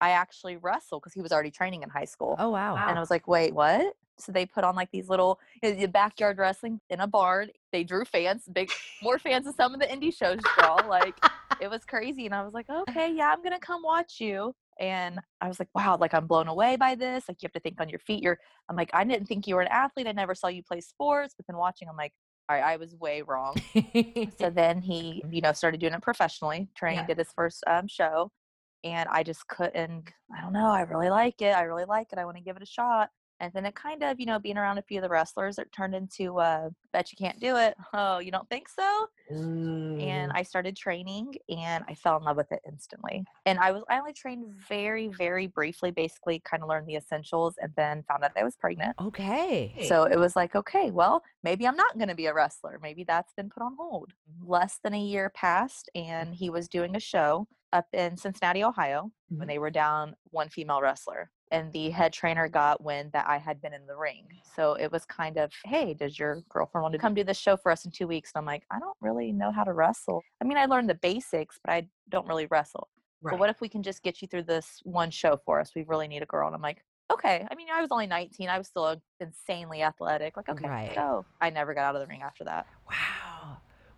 I 0.00 0.10
actually 0.10 0.56
wrestle 0.56 1.00
because 1.00 1.12
he 1.12 1.20
was 1.20 1.32
already 1.32 1.50
training 1.50 1.82
in 1.82 1.90
high 1.90 2.04
school. 2.04 2.36
Oh, 2.38 2.50
wow. 2.50 2.74
Wow. 2.74 2.86
And 2.88 2.96
I 2.96 3.00
was 3.00 3.10
like, 3.10 3.26
wait, 3.26 3.54
what? 3.54 3.94
So 4.18 4.32
they 4.32 4.46
put 4.46 4.64
on 4.64 4.74
like 4.74 4.90
these 4.90 5.08
little 5.08 5.38
you 5.62 5.70
know, 5.70 5.80
the 5.80 5.88
backyard 5.88 6.38
wrestling 6.38 6.80
in 6.90 7.00
a 7.00 7.06
barn. 7.06 7.50
They 7.72 7.84
drew 7.84 8.04
fans, 8.04 8.48
big 8.52 8.70
more 9.02 9.18
fans 9.18 9.44
than 9.44 9.54
some 9.54 9.74
of 9.74 9.80
the 9.80 9.86
indie 9.86 10.16
shows 10.16 10.40
draw. 10.56 10.74
Like 10.88 11.14
it 11.60 11.70
was 11.70 11.84
crazy. 11.84 12.26
And 12.26 12.34
I 12.34 12.42
was 12.42 12.52
like, 12.52 12.68
okay, 12.88 13.12
yeah, 13.12 13.32
I'm 13.32 13.42
gonna 13.42 13.60
come 13.60 13.82
watch 13.82 14.20
you. 14.20 14.54
And 14.78 15.18
I 15.40 15.48
was 15.48 15.58
like, 15.58 15.68
wow, 15.74 15.96
like 16.00 16.14
I'm 16.14 16.26
blown 16.26 16.48
away 16.48 16.76
by 16.76 16.94
this. 16.94 17.24
Like 17.28 17.42
you 17.42 17.46
have 17.46 17.52
to 17.52 17.60
think 17.60 17.80
on 17.80 17.88
your 17.88 17.98
feet. 17.98 18.22
You're 18.22 18.38
I'm 18.68 18.76
like, 18.76 18.90
I 18.92 19.04
didn't 19.04 19.26
think 19.26 19.46
you 19.46 19.54
were 19.56 19.62
an 19.62 19.68
athlete. 19.68 20.06
I 20.06 20.12
never 20.12 20.34
saw 20.34 20.48
you 20.48 20.62
play 20.62 20.80
sports, 20.80 21.34
but 21.36 21.46
then 21.46 21.56
watching, 21.56 21.88
I'm 21.88 21.96
like, 21.96 22.12
all 22.48 22.56
right, 22.56 22.64
I 22.64 22.76
was 22.76 22.94
way 22.94 23.22
wrong. 23.22 23.56
So 24.38 24.50
then 24.54 24.80
he, 24.80 25.22
you 25.30 25.40
know, 25.40 25.52
started 25.52 25.80
doing 25.80 25.92
it 25.94 26.02
professionally, 26.02 26.68
trained, 26.76 26.98
Yeah. 26.98 27.06
did 27.06 27.18
his 27.18 27.32
first 27.34 27.62
um, 27.66 27.88
show. 27.88 28.30
And 28.84 29.08
I 29.10 29.22
just 29.24 29.46
couldn't, 29.48 30.10
I 30.36 30.40
don't 30.40 30.52
know, 30.52 30.70
I 30.70 30.82
really 30.82 31.10
like 31.10 31.42
it. 31.42 31.54
I 31.56 31.62
really 31.62 31.84
like 31.84 32.08
it. 32.12 32.18
I 32.18 32.24
want 32.24 32.36
to 32.36 32.42
give 32.42 32.56
it 32.56 32.62
a 32.62 32.66
shot. 32.66 33.10
And 33.40 33.52
then 33.52 33.64
it 33.66 33.74
kind 33.74 34.02
of, 34.02 34.18
you 34.18 34.26
know, 34.26 34.38
being 34.38 34.58
around 34.58 34.78
a 34.78 34.82
few 34.82 34.98
of 34.98 35.02
the 35.04 35.08
wrestlers, 35.08 35.58
it 35.58 35.70
turned 35.72 35.94
into, 35.94 36.38
uh, 36.38 36.70
bet 36.92 37.12
you 37.12 37.16
can't 37.16 37.38
do 37.40 37.56
it. 37.56 37.76
Oh, 37.92 38.18
you 38.18 38.30
don't 38.30 38.48
think 38.50 38.68
so? 38.68 39.06
Mm. 39.32 40.02
And 40.02 40.32
I 40.32 40.42
started 40.42 40.76
training 40.76 41.34
and 41.48 41.84
I 41.88 41.94
fell 41.94 42.16
in 42.16 42.22
love 42.22 42.36
with 42.36 42.50
it 42.52 42.60
instantly. 42.66 43.24
And 43.46 43.58
I 43.58 43.70
was, 43.72 43.82
I 43.88 43.98
only 43.98 44.12
trained 44.12 44.46
very, 44.68 45.08
very 45.08 45.46
briefly, 45.46 45.90
basically 45.90 46.40
kind 46.40 46.62
of 46.62 46.68
learned 46.68 46.86
the 46.86 46.96
essentials 46.96 47.54
and 47.60 47.72
then 47.76 48.02
found 48.08 48.24
out 48.24 48.32
I 48.36 48.44
was 48.44 48.56
pregnant. 48.56 48.94
okay. 49.00 49.74
So 49.88 50.04
it 50.04 50.18
was 50.18 50.36
like, 50.36 50.54
okay, 50.54 50.90
well, 50.90 51.22
maybe 51.42 51.66
I'm 51.66 51.76
not 51.76 51.96
going 51.96 52.08
to 52.08 52.14
be 52.14 52.26
a 52.26 52.34
wrestler. 52.34 52.78
Maybe 52.82 53.04
that's 53.04 53.32
been 53.34 53.48
put 53.50 53.62
on 53.62 53.74
hold. 53.78 54.12
Less 54.44 54.78
than 54.82 54.94
a 54.94 55.00
year 55.00 55.30
passed, 55.30 55.90
and 55.94 56.34
he 56.34 56.50
was 56.50 56.68
doing 56.68 56.94
a 56.96 57.00
show 57.00 57.46
up 57.72 57.86
in 57.92 58.16
Cincinnati, 58.16 58.64
Ohio, 58.64 59.10
when 59.28 59.46
Mhm. 59.46 59.50
they 59.50 59.58
were 59.58 59.70
down 59.70 60.16
one 60.30 60.48
female 60.48 60.80
wrestler. 60.80 61.30
And 61.50 61.72
the 61.72 61.90
head 61.90 62.12
trainer 62.12 62.48
got 62.48 62.82
wind 62.82 63.12
that 63.12 63.26
I 63.28 63.38
had 63.38 63.60
been 63.60 63.72
in 63.72 63.86
the 63.86 63.96
ring. 63.96 64.26
So 64.54 64.74
it 64.74 64.90
was 64.92 65.04
kind 65.06 65.38
of, 65.38 65.52
hey, 65.64 65.94
does 65.94 66.18
your 66.18 66.42
girlfriend 66.48 66.82
want 66.82 66.92
to 66.92 66.98
come 66.98 67.14
do 67.14 67.24
this 67.24 67.38
show 67.38 67.56
for 67.56 67.72
us 67.72 67.84
in 67.84 67.90
two 67.90 68.06
weeks? 68.06 68.32
And 68.34 68.40
I'm 68.40 68.46
like, 68.46 68.64
I 68.70 68.78
don't 68.78 68.96
really 69.00 69.32
know 69.32 69.50
how 69.50 69.64
to 69.64 69.72
wrestle. 69.72 70.22
I 70.42 70.44
mean, 70.44 70.58
I 70.58 70.66
learned 70.66 70.90
the 70.90 70.94
basics, 70.94 71.58
but 71.64 71.72
I 71.72 71.88
don't 72.10 72.26
really 72.26 72.46
wrestle. 72.46 72.88
Right. 73.22 73.32
But 73.32 73.40
what 73.40 73.50
if 73.50 73.60
we 73.60 73.68
can 73.68 73.82
just 73.82 74.02
get 74.02 74.20
you 74.22 74.28
through 74.28 74.44
this 74.44 74.80
one 74.84 75.10
show 75.10 75.38
for 75.44 75.58
us? 75.58 75.72
We 75.74 75.82
really 75.84 76.06
need 76.08 76.22
a 76.22 76.26
girl. 76.26 76.46
And 76.46 76.54
I'm 76.54 76.62
like, 76.62 76.84
okay. 77.10 77.46
I 77.50 77.54
mean, 77.54 77.68
I 77.72 77.80
was 77.80 77.90
only 77.90 78.06
19. 78.06 78.48
I 78.48 78.58
was 78.58 78.68
still 78.68 78.84
uh, 78.84 78.96
insanely 79.20 79.82
athletic. 79.82 80.36
Like, 80.36 80.48
okay, 80.48 80.68
Right. 80.68 80.94
go. 80.94 81.24
I 81.40 81.50
never 81.50 81.74
got 81.74 81.82
out 81.82 81.96
of 81.96 82.00
the 82.02 82.06
ring 82.06 82.22
after 82.22 82.44
that. 82.44 82.66
Wow. 82.88 83.27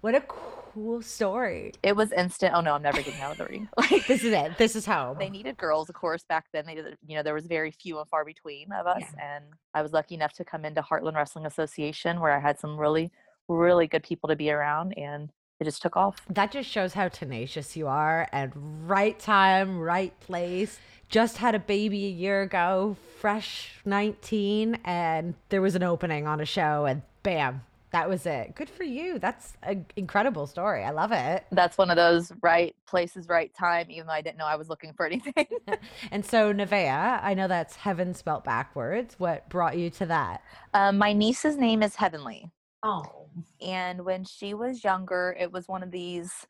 What 0.01 0.15
a 0.15 0.21
cool 0.23 1.03
story. 1.03 1.73
It 1.83 1.95
was 1.97 2.13
instant. 2.13 2.55
Oh 2.55 2.61
no, 2.61 2.75
I'm 2.75 2.83
never 2.83 3.03
getting 3.03 3.21
out 3.21 3.33
of 3.33 3.39
the 3.39 3.45
ring. 3.47 3.69
Like, 3.77 4.07
This 4.09 4.25
is 4.25 4.33
it. 4.33 4.57
This 4.57 4.77
is 4.77 4.87
home. 4.95 5.17
they 5.19 5.29
needed 5.29 5.57
girls, 5.57 5.89
of 5.89 5.95
course, 5.95 6.25
back 6.29 6.47
then. 6.53 6.65
They 6.67 6.75
did, 6.77 6.97
you 7.07 7.17
know, 7.17 7.23
there 7.23 7.35
was 7.35 7.47
very 7.47 7.71
few 7.71 7.99
and 7.99 8.09
far 8.09 8.25
between 8.25 8.73
of 8.73 8.87
us. 8.87 9.03
And 9.21 9.45
I 9.75 9.83
was 9.83 9.93
lucky 9.93 10.15
enough 10.15 10.33
to 10.35 10.45
come 10.45 10.65
into 10.65 10.81
Heartland 10.83 11.15
Wrestling 11.17 11.47
Association 11.47 12.21
where 12.21 12.33
I 12.35 12.41
had 12.41 12.59
some 12.59 12.79
really, 12.79 13.11
really 13.49 13.87
good 13.87 14.03
people 14.03 14.29
to 14.29 14.37
be 14.37 14.51
around. 14.51 14.97
And 14.97 15.31
it 15.59 15.65
just 15.65 15.83
took 15.83 15.97
off. 15.97 16.23
That 16.31 16.51
just 16.53 16.71
shows 16.71 16.95
how 16.95 17.09
tenacious 17.09 17.77
you 17.77 17.87
are 17.87 18.27
and 18.33 18.53
right 18.89 19.19
time, 19.19 19.79
right 19.79 20.19
place. 20.21 20.79
Just 21.11 21.37
had 21.39 21.55
a 21.55 21.59
baby 21.59 22.07
a 22.07 22.11
year 22.11 22.41
ago, 22.43 22.97
fresh 23.19 23.73
19, 23.85 24.79
and 24.85 25.35
there 25.49 25.61
was 25.61 25.75
an 25.75 25.83
opening 25.83 26.27
on 26.29 26.41
a 26.41 26.45
show, 26.47 26.87
and 26.87 27.03
bam, 27.25 27.63
that 27.93 28.09
was 28.09 28.25
it. 28.27 28.55
Good 28.55 28.71
for 28.71 28.85
you. 28.85 29.19
That's 29.19 29.57
an 29.63 29.87
incredible 29.97 30.47
story. 30.47 30.85
I 30.85 30.91
love 30.91 31.13
it. 31.13 31.45
That's 31.51 31.77
one 31.77 31.91
of 31.91 31.97
those 31.97 32.33
right 32.41 32.75
places, 32.87 33.29
right 33.29 33.53
time, 33.55 33.91
even 33.91 34.07
though 34.07 34.13
I 34.13 34.21
didn't 34.21 34.39
know 34.39 34.47
I 34.47 34.57
was 34.57 34.69
looking 34.69 34.93
for 34.93 35.07
anything. 35.07 35.47
and 36.11 36.25
so, 36.25 36.53
Nevaeh, 36.53 37.21
I 37.23 37.35
know 37.35 37.49
that's 37.49 37.77
heaven 37.77 38.15
spelt 38.15 38.45
backwards. 38.45 39.17
What 39.19 39.49
brought 39.49 39.77
you 39.77 39.91
to 39.91 40.07
that? 40.07 40.43
Um, 40.73 40.99
my 40.99 41.13
niece's 41.13 41.57
name 41.57 41.83
is 41.83 41.97
Heavenly. 41.97 42.49
Oh. 42.83 43.27
And 43.61 44.05
when 44.05 44.25
she 44.25 44.55
was 44.55 44.85
younger, 44.85 45.37
it 45.39 45.51
was 45.51 45.69
one 45.69 45.83
of 45.83 45.91
these 45.91 46.47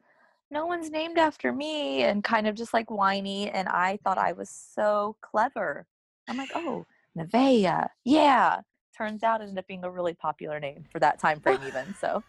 no 0.50 0.66
one's 0.66 0.90
named 0.90 1.16
after 1.16 1.52
me 1.52 2.02
and 2.02 2.24
kind 2.24 2.46
of 2.46 2.56
just 2.56 2.74
like 2.74 2.90
whiny. 2.90 3.50
And 3.50 3.68
I 3.68 3.98
thought 4.02 4.18
I 4.18 4.32
was 4.32 4.50
so 4.50 5.16
clever. 5.20 5.86
I'm 6.28 6.36
like, 6.36 6.50
oh, 6.54 6.86
Nevaeh. 7.16 7.88
Yeah. 8.04 8.60
Turns 9.00 9.22
out 9.22 9.40
it 9.40 9.44
ended 9.44 9.56
up 9.56 9.66
being 9.66 9.82
a 9.82 9.90
really 9.90 10.12
popular 10.12 10.60
name 10.60 10.84
for 10.92 10.98
that 10.98 11.18
time 11.18 11.40
frame, 11.40 11.60
even. 11.66 11.94
So. 12.00 12.22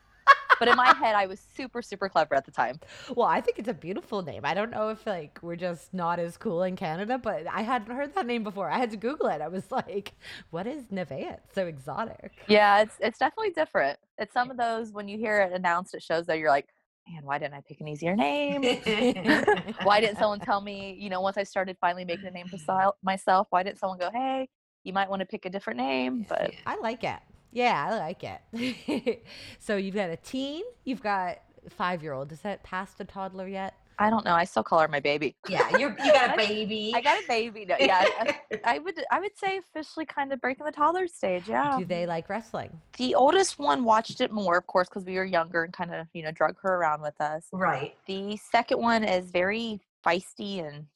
but 0.57 0.69
in 0.69 0.77
my 0.77 0.93
head, 0.93 1.15
I 1.15 1.25
was 1.25 1.41
super, 1.53 1.81
super 1.81 2.07
clever 2.07 2.33
at 2.33 2.45
the 2.45 2.51
time. 2.51 2.79
Well, 3.13 3.27
I 3.27 3.41
think 3.41 3.59
it's 3.59 3.67
a 3.67 3.73
beautiful 3.73 4.21
name. 4.21 4.45
I 4.45 4.53
don't 4.53 4.71
know 4.71 4.87
if 4.87 5.05
like 5.05 5.37
we're 5.41 5.57
just 5.57 5.93
not 5.93 6.17
as 6.17 6.37
cool 6.37 6.63
in 6.63 6.77
Canada, 6.77 7.17
but 7.17 7.45
I 7.51 7.63
hadn't 7.63 7.93
heard 7.93 8.15
that 8.15 8.25
name 8.25 8.43
before. 8.43 8.69
I 8.69 8.77
had 8.77 8.89
to 8.91 8.97
Google 8.97 9.27
it. 9.27 9.41
I 9.41 9.49
was 9.49 9.69
like, 9.69 10.13
"What 10.51 10.65
is 10.65 10.83
Nevaeh?" 10.85 11.39
It's 11.43 11.55
so 11.55 11.67
exotic. 11.67 12.31
Yeah, 12.47 12.83
it's 12.83 12.95
it's 13.01 13.19
definitely 13.19 13.51
different. 13.51 13.99
It's 14.17 14.33
some 14.33 14.49
of 14.49 14.55
those 14.55 14.93
when 14.93 15.09
you 15.09 15.17
hear 15.17 15.41
it 15.41 15.51
announced 15.51 15.93
at 15.93 16.01
shows 16.01 16.25
that 16.27 16.39
you're 16.39 16.49
like, 16.49 16.69
man, 17.09 17.25
why 17.25 17.37
didn't 17.37 17.55
I 17.55 17.61
pick 17.67 17.81
an 17.81 17.89
easier 17.89 18.15
name? 18.15 18.63
why 19.83 19.99
didn't 19.99 20.19
someone 20.19 20.39
tell 20.39 20.61
me, 20.61 20.95
you 20.97 21.09
know, 21.09 21.19
once 21.19 21.37
I 21.37 21.43
started 21.43 21.75
finally 21.81 22.05
making 22.05 22.27
a 22.27 22.31
name 22.31 22.47
for 22.47 22.93
myself, 23.03 23.47
why 23.49 23.63
didn't 23.63 23.79
someone 23.79 23.99
go, 23.99 24.09
hey, 24.13 24.47
you 24.83 24.93
might 24.93 25.09
want 25.09 25.19
to 25.21 25.25
pick 25.25 25.45
a 25.45 25.49
different 25.49 25.77
name? 25.77 26.25
But 26.27 26.51
I 26.65 26.77
like 26.77 27.03
it. 27.03 27.19
Yeah, 27.51 27.87
I 27.89 27.97
like 27.97 28.23
it. 28.23 29.25
so 29.59 29.75
you've 29.75 29.95
got 29.95 30.09
a 30.09 30.17
teen, 30.17 30.63
you've 30.85 31.03
got 31.03 31.39
five 31.69 32.01
year 32.01 32.13
old. 32.13 32.31
Is 32.31 32.41
that 32.41 32.63
past 32.63 32.99
a 32.99 33.05
toddler 33.05 33.47
yet? 33.47 33.75
I 33.99 34.09
don't 34.09 34.25
know. 34.25 34.33
I 34.33 34.45
still 34.45 34.63
call 34.63 34.79
her 34.79 34.87
my 34.87 34.99
baby. 34.99 35.35
Yeah, 35.47 35.77
you 35.77 35.89
you 36.03 36.11
got 36.11 36.33
a 36.33 36.37
baby. 36.47 36.91
I 36.95 37.01
got 37.01 37.23
a 37.23 37.27
baby. 37.27 37.65
No, 37.65 37.75
yeah, 37.79 38.03
I, 38.19 38.35
I, 38.63 38.79
would 38.79 38.95
I 39.11 39.19
would 39.19 39.37
say 39.37 39.57
officially 39.57 40.07
kind 40.07 40.33
of 40.33 40.41
breaking 40.41 40.65
the 40.65 40.71
toddler 40.71 41.07
stage. 41.07 41.47
Yeah. 41.47 41.77
Do 41.77 41.85
they 41.85 42.07
like 42.07 42.27
wrestling? 42.27 42.71
The 42.97 43.13
oldest 43.13 43.59
one 43.59 43.83
watched 43.83 44.19
it 44.19 44.31
more, 44.31 44.57
of 44.57 44.65
course, 44.65 44.89
because 44.89 45.05
we 45.05 45.17
were 45.17 45.25
younger 45.25 45.63
and 45.63 45.71
kind 45.71 45.93
of 45.93 46.07
you 46.13 46.23
know 46.23 46.31
drug 46.31 46.55
her 46.63 46.77
around 46.77 47.03
with 47.03 47.19
us. 47.21 47.45
Right. 47.51 47.95
The 48.07 48.37
second 48.37 48.79
one 48.79 49.03
is 49.03 49.29
very 49.29 49.79
feisty 50.03 50.67
and 50.67 50.87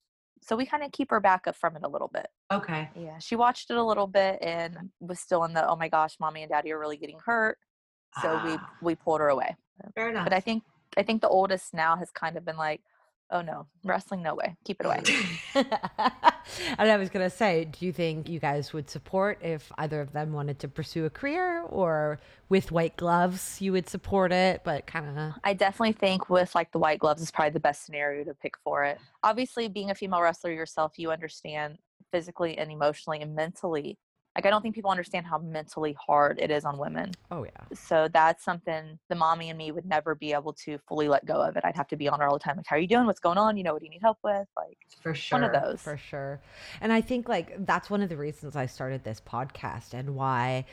so 0.45 0.55
we 0.55 0.65
kind 0.65 0.83
of 0.83 0.91
keep 0.91 1.09
her 1.09 1.19
back 1.19 1.47
up 1.47 1.55
from 1.55 1.75
it 1.75 1.81
a 1.83 1.87
little 1.87 2.09
bit. 2.13 2.27
Okay. 2.53 2.87
Yeah, 2.95 3.17
she 3.17 3.35
watched 3.35 3.71
it 3.71 3.77
a 3.77 3.83
little 3.83 4.05
bit 4.05 4.37
and 4.41 4.77
was 4.99 5.19
still 5.19 5.43
in 5.43 5.53
the 5.53 5.67
oh 5.67 5.75
my 5.75 5.89
gosh, 5.89 6.17
mommy 6.19 6.43
and 6.43 6.51
daddy 6.51 6.71
are 6.71 6.79
really 6.79 6.97
getting 6.97 7.17
hurt. 7.25 7.57
So 8.21 8.39
ah. 8.39 8.43
we 8.81 8.89
we 8.89 8.95
pulled 8.95 9.21
her 9.21 9.29
away. 9.29 9.55
Fair 9.95 10.09
enough. 10.09 10.23
But 10.23 10.33
I 10.33 10.39
think 10.39 10.63
I 10.97 11.03
think 11.03 11.21
the 11.21 11.29
oldest 11.29 11.73
now 11.73 11.95
has 11.95 12.11
kind 12.11 12.37
of 12.37 12.45
been 12.45 12.57
like, 12.57 12.81
oh 13.31 13.41
no, 13.41 13.67
wrestling, 13.83 14.21
no 14.21 14.35
way. 14.35 14.55
Keep 14.65 14.81
it 14.81 14.85
away. 14.85 15.01
and 15.55 15.65
I 16.91 16.97
was 16.97 17.09
going 17.09 17.29
to 17.29 17.35
say, 17.35 17.65
do 17.65 17.85
you 17.85 17.91
think 17.91 18.29
you 18.29 18.39
guys 18.39 18.73
would 18.73 18.89
support 18.89 19.39
if 19.41 19.71
either 19.77 20.01
of 20.01 20.13
them 20.13 20.33
wanted 20.33 20.59
to 20.59 20.67
pursue 20.67 21.05
a 21.05 21.09
career 21.09 21.61
or 21.63 22.19
with 22.49 22.71
white 22.71 22.95
gloves, 22.97 23.61
you 23.61 23.71
would 23.71 23.89
support 23.89 24.31
it, 24.31 24.61
but 24.63 24.85
kind 24.85 25.17
of. 25.17 25.33
I 25.43 25.53
definitely 25.53 25.93
think 25.93 26.29
with 26.29 26.53
like 26.53 26.71
the 26.71 26.79
white 26.79 26.99
gloves 26.99 27.21
is 27.21 27.31
probably 27.31 27.51
the 27.51 27.59
best 27.59 27.85
scenario 27.85 28.23
to 28.25 28.33
pick 28.33 28.55
for 28.63 28.83
it. 28.83 28.99
Obviously, 29.23 29.67
being 29.67 29.89
a 29.89 29.95
female 29.95 30.21
wrestler 30.21 30.51
yourself, 30.51 30.93
you 30.97 31.11
understand 31.11 31.77
physically 32.11 32.57
and 32.57 32.71
emotionally 32.71 33.21
and 33.21 33.35
mentally 33.35 33.97
like 34.35 34.45
i 34.45 34.49
don't 34.49 34.61
think 34.61 34.75
people 34.75 34.91
understand 34.91 35.25
how 35.25 35.37
mentally 35.37 35.95
hard 35.99 36.39
it 36.39 36.51
is 36.51 36.65
on 36.65 36.77
women. 36.77 37.11
Oh 37.31 37.43
yeah. 37.43 37.51
So 37.73 38.07
that's 38.11 38.43
something 38.43 38.99
the 39.09 39.15
mommy 39.15 39.49
and 39.49 39.57
me 39.57 39.71
would 39.71 39.85
never 39.85 40.15
be 40.15 40.33
able 40.33 40.53
to 40.65 40.77
fully 40.87 41.07
let 41.07 41.25
go 41.25 41.41
of 41.41 41.55
it. 41.57 41.63
I'd 41.63 41.75
have 41.75 41.87
to 41.89 41.95
be 41.95 42.07
on 42.07 42.19
her 42.19 42.27
all 42.27 42.37
the 42.37 42.43
time 42.43 42.57
like 42.57 42.67
how 42.67 42.75
are 42.75 42.79
you 42.79 42.87
doing? 42.87 43.05
What's 43.05 43.19
going 43.19 43.37
on? 43.37 43.57
You 43.57 43.63
know 43.63 43.73
what 43.73 43.79
do 43.79 43.85
you 43.85 43.91
need 43.91 44.01
help 44.01 44.17
with? 44.23 44.47
Like 44.55 44.77
for 45.01 45.13
sure 45.13 45.39
one 45.39 45.49
of 45.49 45.61
those. 45.61 45.81
For 45.81 45.97
sure. 45.97 46.39
And 46.81 46.91
i 46.91 47.01
think 47.01 47.27
like 47.27 47.65
that's 47.65 47.89
one 47.89 48.01
of 48.01 48.09
the 48.09 48.17
reasons 48.17 48.55
i 48.55 48.65
started 48.65 49.03
this 49.03 49.21
podcast 49.21 49.93
and 49.93 50.15
why 50.15 50.65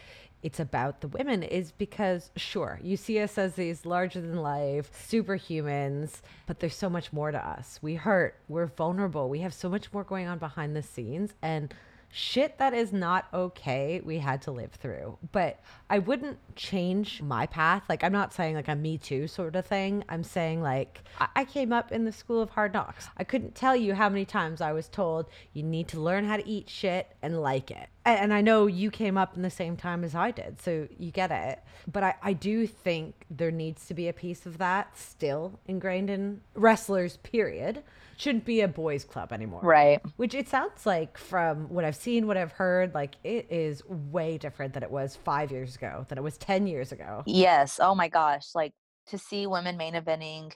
it's 0.43 0.59
about 0.59 1.01
the 1.01 1.09
women 1.09 1.45
is 1.45 1.71
because 1.71 2.33
sure 2.37 2.81
you 2.83 2.97
see 2.97 3.21
us 3.21 3.39
as 3.39 3.55
these 3.55 3.87
larger 3.87 4.21
than 4.21 4.37
life 4.37 4.91
superhumans 5.09 6.21
but 6.47 6.61
there's 6.61 6.77
so 6.77 6.91
much 6.91 7.13
more 7.13 7.31
to 7.31 7.49
us. 7.49 7.79
We 7.81 7.95
hurt. 7.95 8.35
We're 8.49 8.67
vulnerable. 8.67 9.29
We 9.29 9.41
have 9.41 9.55
so 9.55 9.71
much 9.71 9.93
more 9.93 10.05
going 10.05 10.29
on 10.29 10.39
behind 10.39 10.77
the 10.77 10.83
scenes. 10.83 11.33
And 11.41 11.73
shit 12.15 12.59
that 12.59 12.75
is 12.75 12.93
not 12.93 13.27
okay 13.33 14.01
we 14.05 14.19
had 14.19 14.43
to 14.43 14.51
live 14.51 14.73
through. 14.73 15.19
But 15.33 15.61
I 15.89 15.99
wouldn't 15.99 16.39
change 16.55 17.23
my 17.23 17.47
path. 17.47 17.85
Like, 17.89 18.05
I'm 18.05 18.13
not 18.13 18.33
saying 18.33 18.55
like 18.55 18.69
a 18.69 18.77
me 18.77 18.99
too 18.99 19.27
sort 19.27 19.57
of 19.57 19.67
thing. 19.67 20.05
I'm 20.09 20.23
saying 20.23 20.63
like 20.63 21.01
I 21.35 21.45
came 21.45 21.73
up 21.73 21.91
in 21.91 22.05
the 22.05 22.13
school 22.13 22.43
of 22.43 22.51
hard 22.51 22.75
knocks. 22.75 23.09
I 23.17 23.25
couldn't 23.25 23.55
tell 23.55 23.75
you 23.75 23.95
how 23.95 24.09
many 24.09 24.27
times 24.27 24.61
I 24.61 24.73
was 24.73 24.89
told 24.89 25.27
you 25.55 25.63
need 25.63 25.89
to 25.89 26.01
learn 26.01 26.27
how 26.27 26.37
to 26.37 26.47
eat 26.47 26.69
shit 26.69 27.17
and 27.23 27.41
like 27.41 27.71
it. 27.71 27.89
And 28.05 28.35
I 28.35 28.41
know 28.41 28.67
you 28.67 28.91
came 28.91 29.17
up 29.17 29.37
in 29.37 29.43
the 29.43 29.51
same 29.51 29.77
time 29.77 30.03
as 30.03 30.15
I 30.15 30.33
did, 30.33 30.61
so 30.61 30.89
you 30.99 31.13
get 31.13 31.31
it. 31.31 31.61
But 31.91 32.03
I, 32.03 32.15
I 32.23 32.33
do 32.33 32.67
think 32.67 33.27
there 33.31 33.53
needs 33.53 33.87
to 33.87 33.95
be 33.95 34.09
a 34.09 34.13
piece 34.13 34.45
of 34.45 34.59
that 34.59 34.99
still 34.99 35.61
ingrained 35.67 36.11
in 36.11 36.41
wrestlers, 36.55 37.19
period 37.19 37.83
shouldn't 38.23 38.45
be 38.45 38.61
a 38.61 38.69
boys 38.69 39.05
club 39.05 39.33
anymore. 39.33 39.61
Right. 39.63 40.01
Which 40.17 40.35
it 40.35 40.49
sounds 40.49 40.87
like 40.87 41.19
from 41.19 41.69
what 41.69 41.85
I've 41.85 41.97
seen, 41.97 42.29
what 42.29 42.37
I've 42.37 42.53
heard, 42.53 42.95
like 42.95 43.17
it 43.25 43.47
is 43.51 43.83
way 43.89 44.39
different 44.39 44.75
than 44.75 44.85
it 44.85 44.91
was 44.91 45.17
five 45.17 45.51
years 45.51 45.75
ago, 45.75 46.07
than 46.09 46.19
it 46.19 46.21
was 46.23 46.39
10 46.39 46.69
years 46.69 46.93
ago. 46.93 47.25
Yes. 47.27 47.81
Oh 47.83 47.95
my 47.95 48.09
gosh. 48.09 48.55
Like 48.55 48.75
to 49.09 49.19
see 49.19 49.47
women 49.49 49.77
main 49.77 49.95
eventing, 49.95 50.53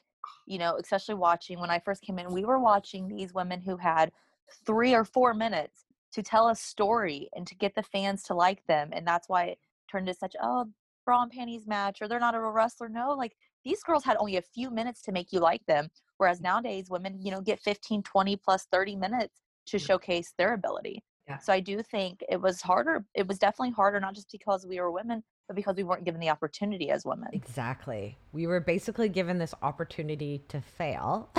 you 0.46 0.58
know, 0.58 0.76
especially 0.76 1.16
watching 1.16 1.58
when 1.58 1.70
I 1.70 1.80
first 1.80 2.02
came 2.02 2.20
in, 2.20 2.32
we 2.32 2.44
were 2.44 2.60
watching 2.60 3.08
these 3.08 3.34
women 3.34 3.60
who 3.60 3.76
had 3.76 4.12
three 4.64 4.94
or 4.94 5.04
four 5.04 5.34
minutes 5.34 5.85
to 6.16 6.22
tell 6.22 6.48
a 6.48 6.56
story 6.56 7.28
and 7.36 7.46
to 7.46 7.54
get 7.54 7.74
the 7.76 7.82
fans 7.82 8.24
to 8.24 8.34
like 8.34 8.66
them. 8.66 8.90
And 8.92 9.06
that's 9.06 9.28
why 9.28 9.44
it 9.44 9.58
turned 9.90 10.08
to 10.08 10.14
such, 10.14 10.34
oh, 10.42 10.66
bra 11.04 11.22
and 11.22 11.30
panties 11.30 11.66
match 11.66 12.02
or 12.02 12.08
they're 12.08 12.18
not 12.18 12.34
a 12.34 12.40
real 12.40 12.50
wrestler. 12.50 12.88
No, 12.88 13.12
like 13.12 13.36
these 13.64 13.82
girls 13.84 14.04
had 14.04 14.16
only 14.18 14.36
a 14.36 14.42
few 14.42 14.70
minutes 14.70 15.00
to 15.02 15.12
make 15.12 15.32
you 15.32 15.38
like 15.38 15.64
them 15.66 15.88
Whereas 16.18 16.40
nowadays, 16.40 16.90
women, 16.90 17.20
you 17.20 17.30
know, 17.30 17.40
get 17.40 17.60
15, 17.60 18.02
20 18.02 18.36
plus 18.36 18.66
30 18.72 18.96
minutes 18.96 19.40
to 19.66 19.78
showcase 19.78 20.32
their 20.38 20.54
ability. 20.54 21.02
Yeah. 21.28 21.38
So 21.38 21.52
I 21.52 21.60
do 21.60 21.82
think 21.82 22.22
it 22.28 22.40
was 22.40 22.62
harder. 22.62 23.04
It 23.14 23.26
was 23.26 23.38
definitely 23.38 23.72
harder, 23.72 24.00
not 24.00 24.14
just 24.14 24.30
because 24.30 24.64
we 24.66 24.80
were 24.80 24.92
women, 24.92 25.22
but 25.46 25.56
because 25.56 25.76
we 25.76 25.84
weren't 25.84 26.04
given 26.04 26.20
the 26.20 26.30
opportunity 26.30 26.90
as 26.90 27.04
women. 27.04 27.28
Exactly. 27.32 28.18
We 28.32 28.46
were 28.46 28.60
basically 28.60 29.08
given 29.08 29.38
this 29.38 29.54
opportunity 29.62 30.42
to 30.48 30.60
fail. 30.60 31.30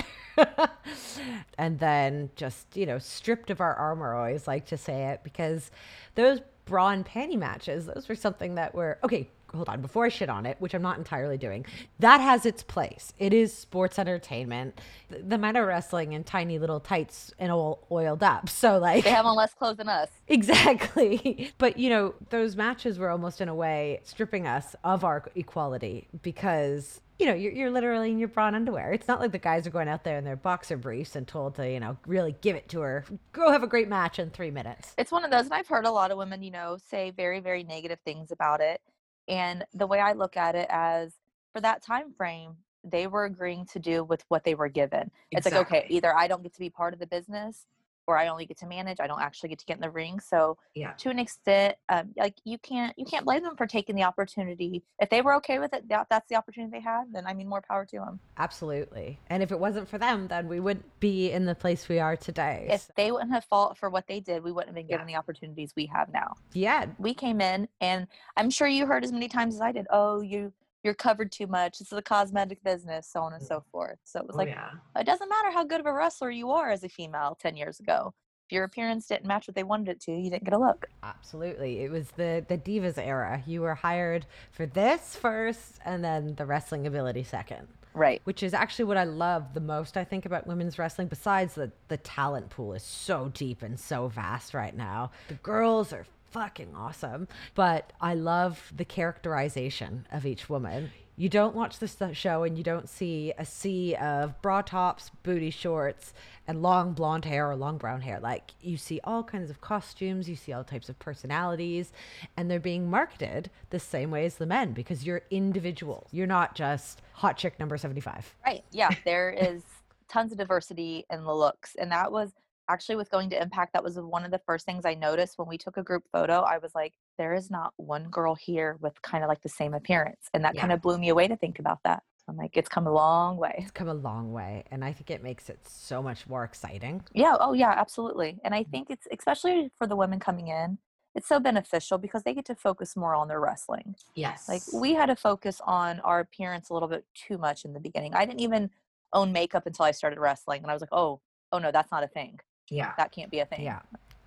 and 1.57 1.79
then 1.79 2.29
just, 2.35 2.75
you 2.75 2.85
know, 2.85 2.99
stripped 2.99 3.49
of 3.49 3.59
our 3.59 3.75
armor, 3.75 4.15
I 4.15 4.27
always 4.27 4.47
like 4.47 4.65
to 4.67 4.77
say 4.77 5.07
it, 5.07 5.21
because 5.23 5.71
those 6.15 6.39
bra 6.65 6.89
and 6.89 7.05
panty 7.05 7.37
matches, 7.37 7.87
those 7.87 8.07
were 8.07 8.15
something 8.15 8.55
that 8.55 8.73
were 8.73 8.99
okay 9.03 9.29
hold 9.53 9.69
on 9.69 9.81
before 9.81 10.05
i 10.05 10.09
shit 10.09 10.29
on 10.29 10.45
it 10.45 10.55
which 10.59 10.73
i'm 10.73 10.81
not 10.81 10.97
entirely 10.97 11.37
doing 11.37 11.65
that 11.99 12.19
has 12.19 12.45
its 12.45 12.63
place 12.63 13.13
it 13.19 13.33
is 13.33 13.53
sports 13.53 13.97
entertainment 13.99 14.79
the, 15.09 15.19
the 15.19 15.37
men 15.37 15.55
are 15.55 15.65
wrestling 15.65 16.13
in 16.13 16.23
tiny 16.23 16.59
little 16.59 16.79
tights 16.79 17.33
and 17.39 17.51
all 17.51 17.85
oiled 17.91 18.23
up 18.23 18.49
so 18.63 18.77
like 18.77 19.03
they 19.03 19.09
have 19.09 19.25
on 19.25 19.35
less 19.35 19.53
clothes 19.53 19.77
than 19.77 19.89
us 19.89 20.09
exactly 20.27 21.51
but 21.57 21.77
you 21.77 21.89
know 21.89 22.13
those 22.29 22.55
matches 22.55 22.99
were 22.99 23.09
almost 23.09 23.41
in 23.41 23.49
a 23.49 23.55
way 23.55 23.99
stripping 24.03 24.47
us 24.47 24.75
of 24.83 25.03
our 25.03 25.23
equality 25.35 26.07
because 26.21 27.01
you 27.19 27.25
know, 27.25 27.33
you're, 27.33 27.51
you're 27.51 27.71
literally 27.71 28.11
in 28.11 28.19
your 28.19 28.27
bra 28.27 28.47
and 28.47 28.55
underwear. 28.55 28.91
It's 28.91 29.07
not 29.07 29.19
like 29.19 29.31
the 29.31 29.39
guys 29.39 29.65
are 29.65 29.71
going 29.71 29.87
out 29.87 30.03
there 30.03 30.17
in 30.17 30.23
their 30.23 30.35
boxer 30.35 30.77
briefs 30.77 31.15
and 31.15 31.27
told 31.27 31.55
to, 31.55 31.69
you 31.69 31.79
know, 31.79 31.97
really 32.05 32.35
give 32.41 32.55
it 32.55 32.69
to 32.69 32.81
her. 32.81 33.05
Go 33.33 33.51
have 33.51 33.63
a 33.63 33.67
great 33.67 33.87
match 33.87 34.19
in 34.19 34.29
three 34.29 34.51
minutes. 34.51 34.93
It's 34.97 35.11
one 35.11 35.23
of 35.25 35.31
those, 35.31 35.45
and 35.45 35.53
I've 35.53 35.67
heard 35.67 35.85
a 35.85 35.91
lot 35.91 36.11
of 36.11 36.17
women, 36.17 36.43
you 36.43 36.51
know, 36.51 36.77
say 36.89 37.11
very, 37.11 37.39
very 37.39 37.63
negative 37.63 37.99
things 38.05 38.31
about 38.31 38.61
it. 38.61 38.81
And 39.27 39.65
the 39.73 39.87
way 39.87 39.99
I 39.99 40.13
look 40.13 40.37
at 40.37 40.55
it 40.55 40.67
as 40.69 41.13
for 41.53 41.61
that 41.61 41.83
time 41.83 42.13
frame, 42.13 42.57
they 42.83 43.07
were 43.07 43.25
agreeing 43.25 43.65
to 43.65 43.79
do 43.79 44.03
with 44.03 44.23
what 44.29 44.43
they 44.43 44.55
were 44.55 44.69
given. 44.69 45.11
It's 45.31 45.45
like, 45.45 45.55
okay, 45.55 45.85
either 45.89 46.15
I 46.15 46.27
don't 46.27 46.43
get 46.43 46.53
to 46.53 46.59
be 46.59 46.69
part 46.69 46.93
of 46.93 46.99
the 46.99 47.07
business 47.07 47.65
or 48.07 48.17
I 48.17 48.27
only 48.29 48.45
get 48.45 48.57
to 48.59 48.65
manage. 48.65 48.97
I 48.99 49.07
don't 49.07 49.21
actually 49.21 49.49
get 49.49 49.59
to 49.59 49.65
get 49.65 49.75
in 49.75 49.81
the 49.81 49.89
ring. 49.89 50.19
So 50.19 50.57
yeah. 50.73 50.93
to 50.93 51.09
an 51.09 51.19
extent, 51.19 51.75
um, 51.89 52.13
like 52.17 52.35
you 52.45 52.57
can't 52.57 52.93
you 52.97 53.05
can't 53.05 53.25
blame 53.25 53.43
them 53.43 53.55
for 53.55 53.67
taking 53.67 53.95
the 53.95 54.03
opportunity. 54.03 54.83
If 54.99 55.09
they 55.09 55.21
were 55.21 55.35
okay 55.35 55.59
with 55.59 55.73
it, 55.73 55.87
that, 55.89 56.07
that's 56.09 56.27
the 56.29 56.35
opportunity 56.35 56.71
they 56.71 56.81
had. 56.81 57.05
Then 57.11 57.25
I 57.27 57.33
mean, 57.33 57.47
more 57.47 57.61
power 57.61 57.85
to 57.85 57.97
them. 57.97 58.19
Absolutely. 58.37 59.19
And 59.29 59.43
if 59.43 59.51
it 59.51 59.59
wasn't 59.59 59.87
for 59.87 59.97
them, 59.97 60.27
then 60.27 60.47
we 60.47 60.59
wouldn't 60.59 60.99
be 60.99 61.31
in 61.31 61.45
the 61.45 61.55
place 61.55 61.89
we 61.89 61.99
are 61.99 62.15
today. 62.15 62.67
If 62.71 62.81
so. 62.81 62.93
they 62.95 63.11
wouldn't 63.11 63.31
have 63.31 63.45
fought 63.45 63.77
for 63.77 63.89
what 63.89 64.07
they 64.07 64.19
did, 64.19 64.43
we 64.43 64.51
wouldn't 64.51 64.69
have 64.69 64.75
been 64.75 64.87
given 64.87 65.07
yeah. 65.07 65.15
the 65.15 65.19
opportunities 65.19 65.73
we 65.75 65.85
have 65.87 66.11
now. 66.13 66.35
Yeah. 66.53 66.85
We 66.97 67.13
came 67.13 67.41
in, 67.41 67.67
and 67.81 68.07
I'm 68.35 68.49
sure 68.49 68.67
you 68.67 68.85
heard 68.85 69.03
as 69.03 69.11
many 69.11 69.27
times 69.27 69.55
as 69.55 69.61
I 69.61 69.71
did. 69.71 69.87
Oh, 69.89 70.21
you 70.21 70.53
you're 70.83 70.93
covered 70.93 71.31
too 71.31 71.47
much. 71.47 71.81
It's 71.81 71.91
a 71.91 72.01
cosmetic 72.01 72.63
business, 72.63 73.09
so 73.11 73.21
on 73.21 73.33
and 73.33 73.43
mm. 73.43 73.47
so 73.47 73.63
forth. 73.71 73.97
So 74.03 74.19
it 74.19 74.27
was 74.27 74.35
Oh, 74.35 74.39
like, 74.39 74.49
yeah. 74.49 74.71
it 74.95 75.05
doesn't 75.05 75.29
matter 75.29 75.51
how 75.51 75.63
good 75.63 75.79
of 75.79 75.85
a 75.85 75.93
wrestler 75.93 76.29
you 76.31 76.51
are 76.51 76.69
as 76.69 76.83
a 76.83 76.89
female 76.89 77.37
10 77.41 77.57
years 77.57 77.79
ago. 77.79 78.13
If 78.47 78.53
your 78.53 78.63
appearance 78.63 79.07
didn't 79.07 79.25
match 79.25 79.47
what 79.47 79.55
they 79.55 79.63
wanted 79.63 79.89
it 79.89 79.99
to, 80.01 80.11
you 80.13 80.29
didn't 80.29 80.45
get 80.45 80.53
a 80.53 80.57
look. 80.57 80.85
Absolutely. 81.03 81.81
It 81.81 81.91
was 81.91 82.11
the 82.11 82.45
the 82.47 82.57
divas 82.57 82.97
era. 82.97 83.43
You 83.45 83.59
were 83.59 83.75
hired 83.75 84.25
for 84.51 84.65
this 84.65 85.17
first 85.17 85.79
and 85.83 86.01
then 86.01 86.35
the 86.35 86.45
wrestling 86.45 86.87
ability 86.87 87.23
second. 87.23 87.67
Right. 87.93 88.21
Which 88.23 88.43
is 88.43 88.53
actually 88.53 88.85
what 88.85 88.95
I 88.95 89.03
love 89.03 89.53
the 89.53 89.59
most 89.59 89.97
I 89.97 90.05
think 90.05 90.25
about 90.25 90.47
women's 90.47 90.79
wrestling 90.79 91.09
besides 91.09 91.55
the 91.55 91.73
the 91.89 91.97
talent 91.97 92.49
pool 92.49 92.71
is 92.71 92.83
so 92.83 93.29
deep 93.33 93.63
and 93.63 93.77
so 93.77 94.07
vast 94.07 94.53
right 94.53 94.75
now. 94.75 95.11
The 95.27 95.33
girls 95.33 95.91
are 95.91 96.05
fucking 96.31 96.75
awesome, 96.75 97.27
but 97.55 97.93
I 98.01 98.13
love 98.13 98.71
the 98.75 98.85
characterization 98.85 100.07
of 100.11 100.25
each 100.25 100.49
woman. 100.49 100.91
You 101.19 101.29
don't 101.29 101.55
watch 101.55 101.79
this 101.79 101.97
show 102.13 102.43
and 102.43 102.55
you 102.55 102.63
don't 102.63 102.87
see 102.87 103.33
a 103.39 103.45
sea 103.45 103.95
of 103.95 104.39
bra 104.43 104.61
tops, 104.61 105.09
booty 105.23 105.49
shorts, 105.49 106.13
and 106.47 106.61
long 106.61 106.93
blonde 106.93 107.25
hair 107.25 107.49
or 107.49 107.55
long 107.55 107.79
brown 107.79 108.01
hair. 108.01 108.19
Like 108.19 108.51
you 108.61 108.77
see 108.77 108.99
all 109.03 109.23
kinds 109.23 109.49
of 109.49 109.59
costumes, 109.59 110.29
you 110.29 110.35
see 110.35 110.53
all 110.53 110.63
types 110.63 110.89
of 110.89 110.99
personalities, 110.99 111.91
and 112.37 112.51
they're 112.51 112.59
being 112.59 112.87
marketed 112.87 113.49
the 113.71 113.79
same 113.79 114.11
way 114.11 114.25
as 114.25 114.35
the 114.35 114.45
men 114.45 114.73
because 114.73 115.05
you're 115.05 115.23
individual. 115.31 116.05
You're 116.11 116.27
not 116.27 116.53
just 116.53 117.01
hot 117.13 117.35
chick 117.35 117.59
number 117.59 117.77
75. 117.77 118.35
Right. 118.45 118.63
Yeah. 118.71 118.91
There 119.03 119.31
is 119.31 119.63
tons 120.07 120.31
of 120.31 120.37
diversity 120.37 121.05
in 121.09 121.23
the 121.23 121.35
looks. 121.35 121.75
And 121.75 121.91
that 121.91 122.11
was 122.11 122.31
actually 122.69 122.95
with 122.95 123.09
going 123.09 123.29
to 123.31 123.41
Impact, 123.41 123.73
that 123.73 123.83
was 123.83 123.99
one 123.99 124.25
of 124.25 124.31
the 124.31 124.39
first 124.39 124.65
things 124.65 124.85
I 124.85 124.93
noticed 124.93 125.37
when 125.37 125.47
we 125.47 125.57
took 125.57 125.77
a 125.77 125.83
group 125.83 126.03
photo. 126.11 126.41
I 126.41 126.57
was 126.57 126.73
like, 126.75 126.93
there 127.17 127.33
is 127.33 127.49
not 127.49 127.73
one 127.77 128.09
girl 128.09 128.35
here 128.35 128.77
with 128.81 129.01
kind 129.01 129.23
of 129.23 129.27
like 129.27 129.41
the 129.41 129.49
same 129.49 129.73
appearance. 129.73 130.29
And 130.33 130.43
that 130.43 130.55
Yeah. 130.55 130.61
kind 130.61 130.73
of 130.73 130.81
blew 130.81 130.97
me 130.97 131.09
away 131.09 131.27
to 131.27 131.35
think 131.35 131.59
about 131.59 131.79
that. 131.83 132.03
I'm 132.29 132.35
like, 132.35 132.57
it's 132.57 132.67
come 132.67 132.87
a 132.87 132.91
long 132.91 133.37
way. 133.37 133.55
It's 133.59 133.71
come 133.71 133.87
a 133.87 133.93
long 133.93 134.33
way, 134.33 134.65
and 134.69 134.83
I 134.83 134.91
think 134.91 135.09
it 135.09 135.23
makes 135.23 135.49
it 135.49 135.65
so 135.65 136.03
much 136.03 136.27
more 136.27 136.43
exciting. 136.43 137.05
Yeah. 137.13 137.37
Oh, 137.39 137.53
yeah, 137.53 137.69
absolutely. 137.69 138.39
And 138.43 138.53
I 138.53 138.63
mm-hmm. 138.63 138.71
think 138.71 138.89
it's 138.89 139.07
especially 139.11 139.71
for 139.77 139.87
the 139.87 139.95
women 139.95 140.19
coming 140.19 140.49
in, 140.49 140.77
it's 141.15 141.27
so 141.27 141.39
beneficial 141.39 141.97
because 141.97 142.23
they 142.23 142.33
get 142.33 142.45
to 142.45 142.55
focus 142.55 142.97
more 142.97 143.15
on 143.15 143.29
their 143.29 143.39
wrestling. 143.39 143.95
Yes. 144.13 144.49
Like 144.49 144.61
we 144.73 144.93
had 144.93 145.05
to 145.07 145.15
focus 145.15 145.61
on 145.65 145.99
our 146.01 146.19
appearance 146.19 146.69
a 146.69 146.73
little 146.73 146.89
bit 146.89 147.05
too 147.15 147.37
much 147.37 147.63
in 147.63 147.73
the 147.73 147.79
beginning. 147.79 148.13
I 148.13 148.25
didn't 148.25 148.41
even 148.41 148.71
own 149.13 149.31
makeup 149.31 149.65
until 149.65 149.85
I 149.85 149.91
started 149.91 150.19
wrestling, 150.19 150.63
and 150.63 150.69
I 150.69 150.73
was 150.73 150.81
like, 150.81 150.91
oh, 150.91 151.21
oh 151.53 151.59
no, 151.59 151.71
that's 151.71 151.91
not 151.91 152.03
a 152.03 152.07
thing. 152.07 152.39
Yeah. 152.69 152.93
That 152.97 153.11
can't 153.11 153.31
be 153.31 153.39
a 153.39 153.45
thing. 153.45 153.63
Yeah. 153.63 153.79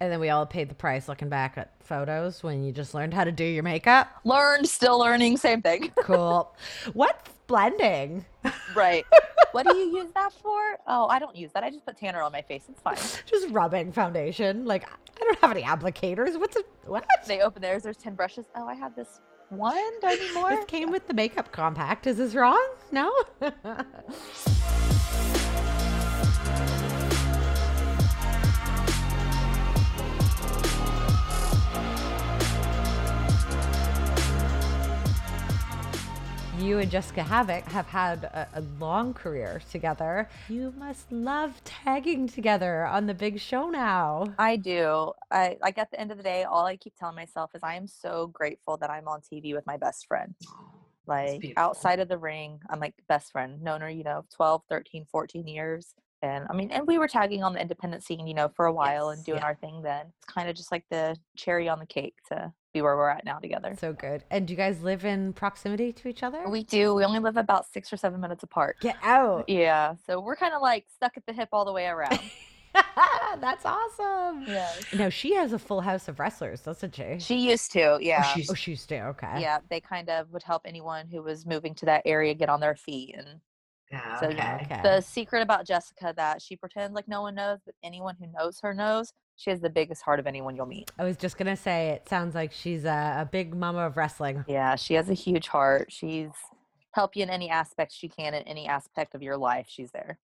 And 0.02 0.10
then 0.10 0.18
we 0.18 0.30
all 0.30 0.46
paid 0.46 0.70
the 0.70 0.74
price 0.74 1.08
looking 1.08 1.28
back 1.28 1.58
at 1.58 1.72
photos 1.80 2.42
when 2.42 2.64
you 2.64 2.72
just 2.72 2.94
learned 2.94 3.12
how 3.12 3.24
to 3.24 3.32
do 3.32 3.44
your 3.44 3.62
makeup. 3.62 4.08
Learned, 4.24 4.66
still 4.66 4.98
learning, 4.98 5.36
same 5.36 5.60
thing. 5.60 5.92
Cool. 6.02 6.54
What's 6.94 7.30
blending? 7.46 8.24
right. 8.74 9.04
What 9.52 9.66
do 9.66 9.76
you 9.76 9.96
use 9.98 10.12
that 10.14 10.32
for? 10.32 10.78
Oh, 10.86 11.08
I 11.08 11.18
don't 11.18 11.34
use 11.34 11.50
that. 11.54 11.64
I 11.64 11.70
just 11.70 11.84
put 11.84 11.96
tanner 11.96 12.22
on 12.22 12.30
my 12.30 12.40
face. 12.40 12.62
It's 12.68 12.80
fine. 12.80 12.94
Just 13.26 13.48
rubbing 13.50 13.90
foundation. 13.90 14.64
Like 14.64 14.88
I 14.88 15.24
don't 15.24 15.38
have 15.40 15.50
any 15.50 15.62
applicators. 15.62 16.38
What's 16.38 16.54
a 16.56 16.62
what? 16.86 17.04
They 17.26 17.40
open 17.40 17.60
theirs. 17.60 17.82
There's 17.82 17.96
ten 17.96 18.14
brushes. 18.14 18.46
Oh, 18.54 18.68
I 18.68 18.74
have 18.74 18.94
this 18.94 19.18
one. 19.48 19.74
Do 20.00 20.06
I 20.06 20.14
need 20.14 20.34
more? 20.34 20.50
This 20.50 20.64
came 20.66 20.92
with 20.92 21.08
the 21.08 21.14
makeup 21.14 21.50
compact. 21.50 22.06
Is 22.06 22.16
this 22.18 22.36
wrong? 22.36 22.64
No? 22.92 23.12
You 36.60 36.78
and 36.78 36.90
Jessicka 36.90 37.24
Havok 37.24 37.62
have 37.72 37.86
had 37.86 38.24
a, 38.24 38.46
a 38.52 38.60
long 38.78 39.14
career 39.14 39.62
together. 39.70 40.28
You 40.50 40.74
must 40.76 41.10
love 41.10 41.58
tagging 41.64 42.28
together 42.28 42.84
on 42.84 43.06
the 43.06 43.14
big 43.14 43.40
show 43.40 43.70
now. 43.70 44.26
I 44.38 44.56
do. 44.56 45.12
I 45.30 45.56
like 45.62 45.78
at 45.78 45.90
the 45.90 45.98
end 45.98 46.10
of 46.10 46.18
the 46.18 46.22
day, 46.22 46.44
all 46.44 46.66
I 46.66 46.76
keep 46.76 46.94
telling 46.96 47.16
myself 47.16 47.52
is 47.54 47.62
I 47.62 47.76
am 47.76 47.86
so 47.86 48.26
grateful 48.26 48.76
that 48.76 48.90
I'm 48.90 49.08
on 49.08 49.22
TV 49.22 49.54
with 49.54 49.66
my 49.66 49.76
best 49.76 50.06
friend. 50.06 50.34
Like 51.06 51.54
outside 51.56 51.98
of 51.98 52.06
the 52.06 52.18
ring, 52.18 52.60
I'm 52.70 52.78
like 52.78 52.94
best 53.08 53.32
friend. 53.32 53.60
Known 53.62 53.80
her, 53.80 53.90
you 53.90 54.04
know, 54.04 54.24
12, 54.32 54.62
13, 54.68 55.06
14 55.10 55.48
years. 55.48 55.92
And 56.22 56.46
I 56.48 56.52
mean, 56.52 56.70
and 56.70 56.86
we 56.86 56.98
were 56.98 57.08
tagging 57.08 57.42
on 57.42 57.52
the 57.52 57.60
independent 57.60 58.04
scene, 58.04 58.28
you 58.28 58.34
know, 58.34 58.48
for 58.48 58.66
a 58.66 58.72
while 58.72 59.08
and 59.08 59.24
doing 59.24 59.38
yeah. 59.38 59.46
our 59.46 59.56
thing 59.56 59.82
then. 59.82 60.06
It's 60.18 60.32
kind 60.32 60.48
of 60.48 60.54
just 60.54 60.70
like 60.70 60.84
the 60.88 61.16
cherry 61.36 61.68
on 61.68 61.80
the 61.80 61.86
cake 61.86 62.14
to 62.28 62.52
be 62.72 62.82
where 62.82 62.96
we're 62.96 63.08
at 63.10 63.24
now 63.24 63.38
together. 63.38 63.74
So 63.80 63.92
good. 63.92 64.24
And 64.30 64.46
do 64.46 64.52
you 64.52 64.56
guys 64.56 64.80
live 64.82 65.04
in 65.04 65.32
proximity 65.32 65.92
to 65.92 66.08
each 66.08 66.22
other? 66.22 66.48
We 66.48 66.62
do. 66.64 66.94
We 66.94 67.04
only 67.04 67.18
live 67.20 67.36
about 67.36 67.66
six 67.66 67.92
or 67.92 67.96
seven 67.96 68.20
minutes 68.20 68.42
apart. 68.42 68.76
Get 68.80 68.96
out. 69.02 69.48
Yeah. 69.48 69.94
So 70.06 70.20
we're 70.20 70.36
kind 70.36 70.54
of 70.54 70.62
like 70.62 70.86
stuck 70.94 71.16
at 71.16 71.26
the 71.26 71.32
hip 71.32 71.48
all 71.52 71.64
the 71.64 71.72
way 71.72 71.86
around. 71.86 72.18
That's 73.40 73.64
awesome. 73.64 74.44
yes. 74.46 74.84
No, 74.94 75.10
she 75.10 75.34
has 75.34 75.52
a 75.52 75.58
full 75.58 75.80
house 75.80 76.08
of 76.08 76.20
wrestlers, 76.20 76.60
doesn't 76.60 76.94
she? 76.94 77.16
She 77.18 77.36
used 77.50 77.72
to. 77.72 77.82
Oh, 77.94 77.98
yeah. 77.98 78.22
she's- 78.22 78.50
oh, 78.50 78.54
she's 78.54 78.86
too. 78.86 78.94
Okay. 78.96 79.40
yeah. 79.40 79.58
They 79.68 79.80
kind 79.80 80.08
of 80.08 80.30
would 80.32 80.42
help 80.42 80.62
anyone 80.64 81.08
who 81.08 81.22
was 81.22 81.46
moving 81.46 81.74
to 81.76 81.86
that 81.86 82.02
area 82.04 82.34
get 82.34 82.48
on 82.48 82.60
their 82.60 82.76
feet. 82.76 83.14
And 83.16 83.26
ah, 83.92 83.96
Yeah, 83.96 84.20
so 84.20 84.26
okay. 84.28 84.58
Okay. 84.62 84.80
the 84.82 85.00
secret 85.00 85.42
about 85.42 85.66
Jessicka 85.66 86.14
that 86.16 86.40
she 86.42 86.54
pretends 86.56 86.94
like 86.94 87.08
no 87.08 87.22
one 87.22 87.34
knows, 87.34 87.58
but 87.64 87.74
anyone 87.82 88.16
who 88.20 88.26
knows 88.28 88.60
her 88.60 88.72
knows 88.74 89.12
she 89.40 89.48
has 89.48 89.60
the 89.60 89.70
biggest 89.70 90.02
heart 90.02 90.20
of 90.20 90.26
anyone 90.26 90.54
you'll 90.54 90.66
meet. 90.66 90.90
I 90.98 91.04
was 91.04 91.16
just 91.16 91.38
gonna 91.38 91.56
say 91.56 91.88
it 91.88 92.06
sounds 92.06 92.34
like 92.34 92.52
she's 92.52 92.84
a, 92.84 93.16
a 93.20 93.28
big 93.30 93.54
mama 93.54 93.86
of 93.86 93.96
wrestling. 93.96 94.44
Yeah. 94.46 94.76
She 94.76 94.92
has 94.94 95.08
a 95.08 95.14
huge 95.14 95.48
heart. 95.48 95.90
She's 95.90 96.28
help 96.92 97.16
you 97.16 97.22
in 97.22 97.30
any 97.30 97.48
aspect 97.48 97.92
she 97.92 98.06
can 98.06 98.34
in 98.34 98.42
any 98.42 98.66
aspect 98.66 99.14
of 99.14 99.22
your 99.22 99.38
life. 99.38 99.64
She's 99.66 99.92
there. 99.92 100.18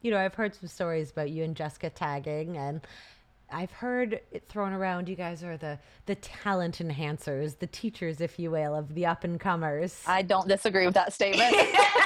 You 0.00 0.12
know, 0.12 0.18
I've 0.18 0.34
heard 0.34 0.54
some 0.54 0.68
stories 0.68 1.10
about 1.10 1.28
you 1.28 1.44
and 1.44 1.54
Jessicka 1.54 1.92
tagging, 1.94 2.56
and 2.56 2.80
I've 3.52 3.72
heard 3.72 4.20
it 4.32 4.48
thrown 4.48 4.72
around. 4.72 5.10
You 5.10 5.16
guys 5.16 5.44
are 5.44 5.58
the 5.58 5.78
the 6.06 6.14
talent 6.14 6.78
enhancers, 6.78 7.58
the 7.58 7.66
teachers, 7.66 8.22
if 8.22 8.38
you 8.38 8.50
will, 8.50 8.74
of 8.74 8.94
the 8.94 9.04
up 9.04 9.24
and 9.24 9.38
comers. 9.38 10.02
I 10.06 10.22
don't 10.22 10.48
disagree 10.48 10.86
with 10.86 10.94
that 10.94 11.12
statement. 11.12 11.54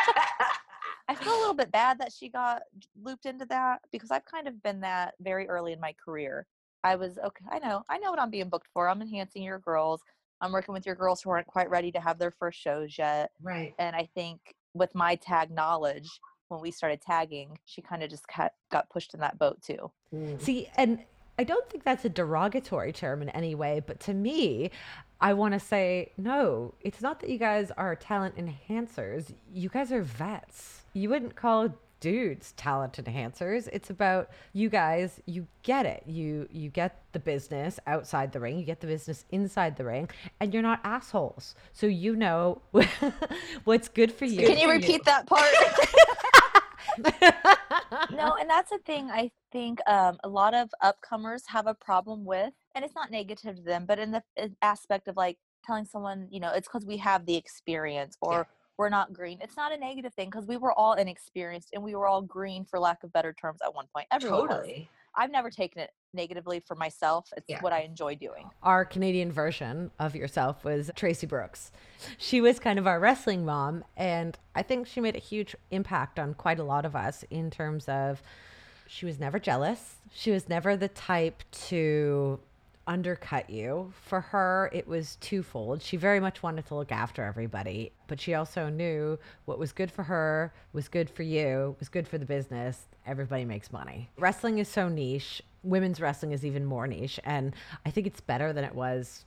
I 1.18 1.24
feel 1.24 1.34
a 1.34 1.40
little 1.40 1.54
bit 1.54 1.72
bad 1.72 1.98
that 1.98 2.12
she 2.12 2.28
got 2.28 2.62
looped 3.02 3.26
into 3.26 3.44
that 3.46 3.80
because 3.90 4.10
I've 4.10 4.24
kind 4.24 4.46
of 4.46 4.62
been 4.62 4.80
that 4.80 5.14
very 5.20 5.48
early 5.48 5.72
in 5.72 5.80
my 5.80 5.94
career. 6.04 6.46
I 6.84 6.96
was 6.96 7.18
okay. 7.18 7.44
I 7.50 7.58
know. 7.58 7.82
I 7.88 7.98
know 7.98 8.10
what 8.10 8.20
I'm 8.20 8.30
being 8.30 8.48
booked 8.48 8.68
for. 8.72 8.88
I'm 8.88 9.02
enhancing 9.02 9.42
your 9.42 9.58
girls. 9.58 10.02
I'm 10.40 10.52
working 10.52 10.72
with 10.72 10.86
your 10.86 10.94
girls 10.94 11.20
who 11.20 11.30
aren't 11.30 11.48
quite 11.48 11.68
ready 11.68 11.90
to 11.92 12.00
have 12.00 12.18
their 12.18 12.30
first 12.30 12.60
shows 12.60 12.96
yet. 12.96 13.32
right. 13.42 13.74
And 13.78 13.96
I 13.96 14.08
think 14.14 14.54
with 14.74 14.94
my 14.94 15.16
tag 15.16 15.50
knowledge, 15.50 16.08
when 16.48 16.60
we 16.60 16.70
started 16.70 17.00
tagging, 17.00 17.58
she 17.64 17.82
kind 17.82 18.02
of 18.02 18.10
just 18.10 18.24
got, 18.34 18.52
got 18.70 18.88
pushed 18.90 19.14
in 19.14 19.20
that 19.20 19.38
boat 19.38 19.60
too. 19.62 19.90
Mm. 20.14 20.40
See, 20.40 20.68
and 20.76 21.00
I 21.38 21.44
don't 21.44 21.68
think 21.68 21.84
that's 21.84 22.04
a 22.04 22.08
derogatory 22.08 22.92
term 22.92 23.22
in 23.22 23.28
any 23.30 23.54
way, 23.54 23.80
but 23.84 24.00
to 24.00 24.14
me, 24.14 24.70
I 25.20 25.32
want 25.32 25.54
to 25.54 25.60
say 25.60 26.12
no, 26.16 26.74
it's 26.80 27.00
not 27.00 27.20
that 27.20 27.30
you 27.30 27.38
guys 27.38 27.70
are 27.76 27.96
talent 27.96 28.36
enhancers. 28.36 29.34
You 29.52 29.68
guys 29.68 29.90
are 29.92 30.02
vets. 30.02 30.82
You 30.92 31.10
wouldn't 31.10 31.34
call 31.34 31.74
dudes 32.00 32.52
talent 32.52 32.92
enhancers. 32.94 33.68
It's 33.72 33.90
about 33.90 34.30
you 34.52 34.68
guys, 34.68 35.20
you 35.26 35.46
get 35.62 35.86
it. 35.86 36.04
You 36.06 36.48
you 36.52 36.70
get 36.70 37.02
the 37.12 37.18
business 37.18 37.80
outside 37.86 38.32
the 38.32 38.40
ring, 38.40 38.58
you 38.58 38.64
get 38.64 38.80
the 38.80 38.86
business 38.86 39.24
inside 39.30 39.76
the 39.76 39.84
ring, 39.84 40.08
and 40.40 40.54
you're 40.54 40.62
not 40.62 40.80
assholes. 40.84 41.54
So 41.72 41.86
you 41.86 42.14
know 42.14 42.62
what's 43.64 43.88
good 43.88 44.12
for 44.12 44.24
you. 44.24 44.46
Can 44.46 44.58
you 44.58 44.70
repeat 44.70 44.88
you. 44.88 45.02
that 45.04 45.26
part? 45.26 45.44
no, 48.10 48.36
and 48.40 48.48
that's 48.48 48.72
a 48.72 48.78
thing 48.78 49.10
I 49.10 49.30
think 49.52 49.80
um, 49.88 50.18
a 50.24 50.28
lot 50.28 50.54
of 50.54 50.70
upcomers 50.82 51.42
have 51.46 51.66
a 51.66 51.74
problem 51.74 52.24
with, 52.24 52.52
and 52.74 52.84
it's 52.84 52.94
not 52.94 53.10
negative 53.10 53.56
to 53.56 53.62
them, 53.62 53.84
but 53.86 53.98
in 53.98 54.10
the 54.10 54.22
aspect 54.62 55.08
of 55.08 55.16
like 55.16 55.38
telling 55.64 55.84
someone, 55.84 56.28
you 56.30 56.40
know, 56.40 56.52
it's 56.52 56.68
because 56.68 56.86
we 56.86 56.96
have 56.98 57.26
the 57.26 57.36
experience 57.36 58.16
or 58.20 58.46
we're 58.78 58.88
not 58.88 59.12
green. 59.12 59.38
It's 59.40 59.56
not 59.56 59.72
a 59.72 59.76
negative 59.76 60.14
thing 60.14 60.30
because 60.30 60.46
we 60.46 60.56
were 60.56 60.72
all 60.72 60.94
inexperienced 60.94 61.70
and 61.74 61.82
we 61.82 61.94
were 61.94 62.06
all 62.06 62.22
green, 62.22 62.64
for 62.64 62.78
lack 62.78 63.02
of 63.02 63.12
better 63.12 63.32
terms, 63.32 63.58
at 63.64 63.74
one 63.74 63.86
point. 63.94 64.06
Everyone 64.12 64.46
was. 64.48 64.66
I've 65.18 65.30
never 65.30 65.50
taken 65.50 65.82
it 65.82 65.90
negatively 66.14 66.60
for 66.60 66.74
myself. 66.76 67.28
It's 67.36 67.44
Yeah. 67.48 67.60
what 67.60 67.72
I 67.72 67.80
enjoy 67.80 68.14
doing. 68.14 68.48
our 68.62 68.84
Canadian 68.84 69.30
version 69.32 69.90
of 69.98 70.14
yourself 70.16 70.64
was 70.64 70.90
Traci 70.96 71.28
Brooks. 71.28 71.70
She 72.16 72.40
was 72.40 72.58
kind 72.58 72.78
of 72.78 72.86
our 72.86 72.98
wrestling 73.00 73.44
mom, 73.44 73.84
and 73.96 74.38
I 74.54 74.62
think 74.62 74.86
she 74.86 75.00
made 75.00 75.16
a 75.16 75.20
huge 75.20 75.54
impact 75.70 76.18
on 76.18 76.34
quite 76.34 76.58
a 76.58 76.64
lot 76.64 76.84
of 76.86 76.94
us 76.96 77.24
in 77.30 77.50
terms 77.50 77.88
of 77.88 78.22
she 78.86 79.04
was 79.04 79.18
never 79.20 79.38
jealous. 79.38 79.96
She 80.14 80.30
was 80.30 80.48
never 80.48 80.76
the 80.76 80.88
type 80.88 81.42
to 81.68 82.40
undercut 82.88 83.48
you. 83.50 83.92
For 84.06 84.20
her, 84.20 84.70
it 84.72 84.88
was 84.88 85.16
twofold. 85.20 85.82
She 85.82 85.96
very 85.96 86.18
much 86.18 86.42
wanted 86.42 86.66
to 86.66 86.74
look 86.74 86.90
after 86.90 87.22
everybody, 87.22 87.92
but 88.08 88.20
she 88.20 88.34
also 88.34 88.68
knew 88.68 89.18
what 89.44 89.58
was 89.58 89.72
good 89.72 89.90
for 89.92 90.02
her 90.04 90.52
was 90.72 90.88
good 90.88 91.08
for 91.08 91.22
you, 91.22 91.76
was 91.78 91.88
good 91.88 92.08
for 92.08 92.18
the 92.18 92.26
business. 92.26 92.86
Everybody 93.06 93.44
makes 93.44 93.70
money. 93.70 94.10
Wrestling 94.18 94.58
is 94.58 94.68
so 94.68 94.88
niche. 94.88 95.42
Women's 95.62 96.00
wrestling 96.00 96.32
is 96.32 96.44
even 96.44 96.64
more 96.64 96.86
niche, 96.86 97.20
and 97.24 97.54
I 97.84 97.90
think 97.90 98.06
it's 98.06 98.20
better 98.20 98.52
than 98.52 98.64
it 98.64 98.74
was 98.74 99.24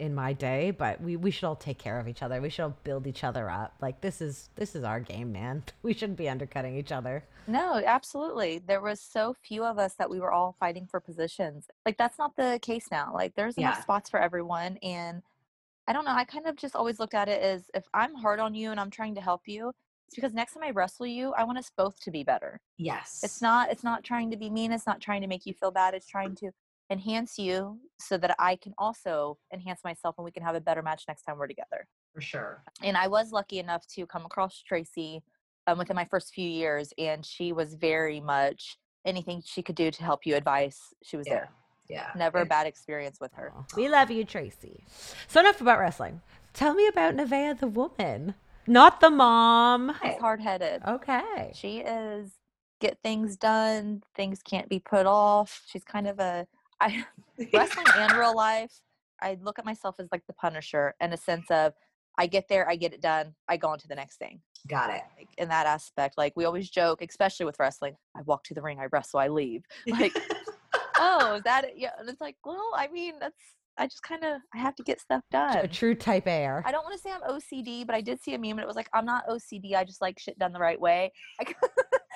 in 0.00 0.14
my 0.14 0.32
day, 0.32 0.70
but 0.70 1.00
we, 1.00 1.16
we 1.16 1.30
should 1.30 1.44
all 1.44 1.54
take 1.56 1.78
care 1.78 2.00
of 2.00 2.08
each 2.08 2.22
other. 2.22 2.40
We 2.40 2.48
should 2.48 2.62
all 2.62 2.76
build 2.84 3.06
each 3.06 3.22
other 3.22 3.50
up. 3.50 3.74
Like 3.80 4.00
this 4.00 4.20
is 4.20 4.48
this 4.56 4.74
is 4.74 4.82
our 4.82 4.98
game, 4.98 5.30
man. 5.32 5.62
We 5.82 5.92
shouldn't 5.94 6.18
be 6.18 6.28
undercutting 6.28 6.76
each 6.76 6.90
other. 6.92 7.24
No, 7.46 7.82
absolutely. 7.84 8.58
There 8.58 8.80
was 8.80 9.00
so 9.00 9.34
few 9.34 9.64
of 9.64 9.78
us 9.78 9.94
that 9.94 10.08
we 10.10 10.20
were 10.20 10.32
all 10.32 10.56
fighting 10.58 10.86
for 10.90 11.00
positions. 11.00 11.68
Like 11.84 11.98
that's 11.98 12.18
not 12.18 12.36
the 12.36 12.58
case 12.62 12.86
now. 12.90 13.12
Like 13.14 13.34
there's 13.34 13.58
enough 13.58 13.76
Yeah. 13.76 13.82
spots 13.82 14.08
for 14.10 14.20
everyone 14.20 14.78
and 14.82 15.22
I 15.86 15.92
don't 15.92 16.04
know, 16.04 16.12
I 16.12 16.24
kind 16.24 16.46
of 16.46 16.56
just 16.56 16.76
always 16.76 16.98
looked 17.00 17.14
at 17.14 17.28
it 17.28 17.42
as 17.42 17.70
if 17.74 17.84
I'm 17.92 18.14
hard 18.14 18.38
on 18.40 18.54
you 18.54 18.70
and 18.70 18.78
I'm 18.78 18.90
trying 18.90 19.14
to 19.16 19.20
help 19.20 19.42
you, 19.46 19.72
it's 20.06 20.14
because 20.14 20.32
next 20.34 20.54
time 20.54 20.62
I 20.62 20.70
wrestle 20.70 21.06
you, 21.06 21.32
I 21.32 21.44
want 21.44 21.58
us 21.58 21.70
both 21.76 21.98
to 22.00 22.10
be 22.10 22.22
better. 22.22 22.60
Yes. 22.78 23.20
It's 23.22 23.42
not 23.42 23.70
it's 23.70 23.84
not 23.84 24.04
trying 24.04 24.30
to 24.30 24.36
be 24.36 24.48
mean, 24.50 24.72
it's 24.72 24.86
not 24.86 25.00
trying 25.00 25.20
to 25.22 25.26
make 25.28 25.46
you 25.46 25.54
feel 25.54 25.70
bad, 25.70 25.94
it's 25.94 26.06
trying 26.06 26.34
to 26.36 26.50
enhance 26.90 27.38
you 27.38 27.78
so 27.98 28.18
that 28.18 28.34
I 28.38 28.56
can 28.56 28.74
also 28.76 29.38
enhance 29.52 29.80
myself 29.84 30.16
and 30.18 30.24
we 30.24 30.32
can 30.32 30.42
have 30.42 30.54
a 30.56 30.60
better 30.60 30.82
match 30.82 31.04
next 31.08 31.22
time 31.22 31.38
we're 31.38 31.46
together. 31.46 31.86
for 32.12 32.20
sure. 32.20 32.62
And 32.82 32.96
I 32.96 33.06
was 33.06 33.30
lucky 33.32 33.58
enough 33.60 33.86
to 33.94 34.04
come 34.06 34.24
across 34.26 34.62
Traci 34.68 35.20
um, 35.66 35.78
within 35.78 35.94
my 35.94 36.04
first 36.04 36.34
few 36.34 36.48
years, 36.48 36.92
and 36.98 37.24
she 37.24 37.52
was 37.52 37.74
very 37.74 38.20
much 38.20 38.76
anything 39.04 39.40
she 39.44 39.62
could 39.62 39.76
do 39.76 39.90
to 39.90 40.02
help 40.02 40.26
you 40.26 40.34
advice. 40.34 40.80
She 41.04 41.16
was 41.16 41.26
Yeah. 41.26 41.34
there. 41.34 41.48
Yeah. 41.88 42.10
Never 42.16 42.38
a 42.40 42.46
bad 42.46 42.66
experience 42.66 43.18
with 43.20 43.32
her. 43.34 43.52
We 43.76 43.88
love 43.88 44.10
you, 44.10 44.24
Traci. 44.24 44.80
So 45.28 45.40
enough 45.40 45.60
about 45.60 45.78
wrestling. 45.78 46.20
Tell 46.52 46.74
me 46.74 46.86
about 46.88 47.14
Nevaeh 47.14 47.58
the 47.58 47.66
woman, 47.68 48.34
not 48.66 49.00
the 49.00 49.10
mom. 49.10 49.96
She's 50.02 50.16
hard 50.18 50.40
headed. 50.40 50.82
Okay. 50.86 51.52
She 51.54 51.78
is 51.78 52.32
get 52.80 52.98
things 53.02 53.36
done. 53.36 54.02
Things 54.16 54.40
can't 54.42 54.68
be 54.68 54.78
put 54.80 55.06
off. 55.06 55.62
She's 55.66 55.84
kind 55.84 56.06
of 56.08 56.18
a 56.18 56.46
I 56.80 57.04
wrestling 57.52 57.86
and 57.96 58.12
real 58.12 58.34
life. 58.34 58.72
I 59.22 59.36
look 59.42 59.58
at 59.58 59.64
myself 59.64 59.96
as 59.98 60.08
like 60.10 60.26
the 60.26 60.32
Punisher 60.34 60.94
in 61.00 61.12
a 61.12 61.16
sense 61.16 61.50
of 61.50 61.74
I 62.18 62.26
get 62.26 62.48
there, 62.48 62.68
I 62.68 62.76
get 62.76 62.92
it 62.92 63.00
done, 63.00 63.34
I 63.48 63.56
go 63.56 63.68
on 63.68 63.78
to 63.78 63.88
the 63.88 63.94
next 63.94 64.18
thing. 64.18 64.40
Got 64.68 64.90
it. 64.90 65.02
Like, 65.16 65.28
in 65.38 65.48
that 65.48 65.66
aspect, 65.66 66.18
like 66.18 66.34
we 66.36 66.44
always 66.44 66.68
joke, 66.68 67.02
especially 67.02 67.46
with 67.46 67.56
wrestling. 67.58 67.94
I 68.16 68.22
walk 68.22 68.44
to 68.44 68.54
the 68.54 68.62
ring, 68.62 68.78
I 68.78 68.86
wrestle, 68.92 69.20
I 69.20 69.28
leave. 69.28 69.62
Like 69.86 70.14
oh, 71.00 71.34
is 71.36 71.42
that 71.42 71.64
it? 71.64 71.74
Yeah. 71.76 71.90
And 71.98 72.08
it's 72.08 72.20
like, 72.20 72.36
well, 72.44 72.70
I 72.76 72.88
mean, 72.88 73.14
that's, 73.18 73.40
I 73.78 73.86
just 73.86 74.02
kind 74.02 74.24
of, 74.24 74.40
I 74.54 74.58
have 74.58 74.76
to 74.76 74.82
get 74.82 75.00
stuff 75.00 75.22
done. 75.30 75.56
A 75.56 75.68
true 75.68 75.94
type 75.94 76.26
A. 76.26 76.62
I 76.64 76.70
don't 76.70 76.84
want 76.84 76.94
to 76.94 77.00
say 77.00 77.10
I'm 77.10 77.22
OCD, 77.22 77.86
but 77.86 77.94
I 77.94 78.02
did 78.02 78.22
see 78.22 78.34
a 78.34 78.38
meme 78.38 78.52
and 78.52 78.60
it 78.60 78.66
was 78.66 78.76
like, 78.76 78.90
I'm 78.92 79.06
not 79.06 79.26
OCD. 79.26 79.74
I 79.74 79.84
just 79.84 80.02
like 80.02 80.18
shit 80.18 80.38
done 80.38 80.52
the 80.52 80.58
right 80.58 80.78
way. 80.78 81.12
I, 81.40 81.46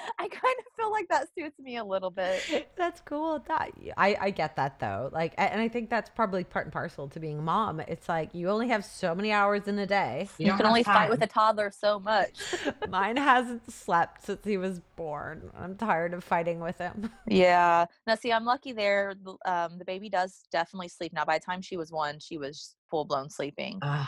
I 0.18 0.28
kind 0.28 0.54
of 0.58 0.64
feel 0.76 0.90
like 0.90 1.08
that 1.08 1.28
suits 1.34 1.58
me 1.58 1.76
a 1.76 1.84
little 1.84 2.10
bit. 2.10 2.68
That's 2.76 3.00
cool. 3.00 3.38
That 3.48 3.70
I, 3.96 4.16
I 4.20 4.30
get 4.30 4.56
that 4.56 4.78
though. 4.80 5.08
Like, 5.12 5.34
and 5.38 5.60
I 5.60 5.68
think 5.68 5.90
that's 5.90 6.10
probably 6.10 6.44
part 6.44 6.66
and 6.66 6.72
parcel 6.72 7.08
to 7.08 7.20
being 7.20 7.38
a 7.38 7.42
mom. 7.42 7.80
It's 7.80 8.08
like 8.08 8.34
you 8.34 8.48
only 8.50 8.68
have 8.68 8.84
so 8.84 9.14
many 9.14 9.32
hours 9.32 9.66
in 9.68 9.78
a 9.78 9.86
day. 9.86 10.28
You, 10.38 10.46
don't 10.48 10.56
can 10.56 10.66
have 10.66 10.70
only 10.70 10.82
fight 10.82 11.10
with 11.10 11.22
a 11.22 11.26
toddler 11.26 11.70
so 11.70 11.98
much. 11.98 12.32
Mine 12.88 13.16
hasn't 13.16 13.70
slept 13.72 14.24
since 14.26 14.44
he 14.44 14.56
was 14.56 14.80
born. 14.96 15.50
I'm 15.56 15.76
tired 15.76 16.14
of 16.14 16.24
fighting 16.24 16.60
with 16.60 16.78
him. 16.78 17.10
Yeah. 17.26 17.86
Now, 18.06 18.14
see, 18.16 18.32
I'm 18.32 18.44
lucky 18.44 18.72
there. 18.72 19.14
the- 19.14 19.36
Um, 19.50 19.78
the 19.78 19.84
baby 19.84 20.08
does 20.08 20.42
definitely 20.52 20.88
sleep. 20.88 21.12
Now, 21.12 21.24
by 21.24 21.38
the 21.38 21.44
time 21.44 21.62
she 21.62 21.76
was 21.76 21.90
one, 21.90 22.18
she 22.20 22.38
was 22.38 22.76
full 22.90 23.04
blown 23.04 23.30
sleeping. 23.30 23.78
Ugh, 23.82 24.06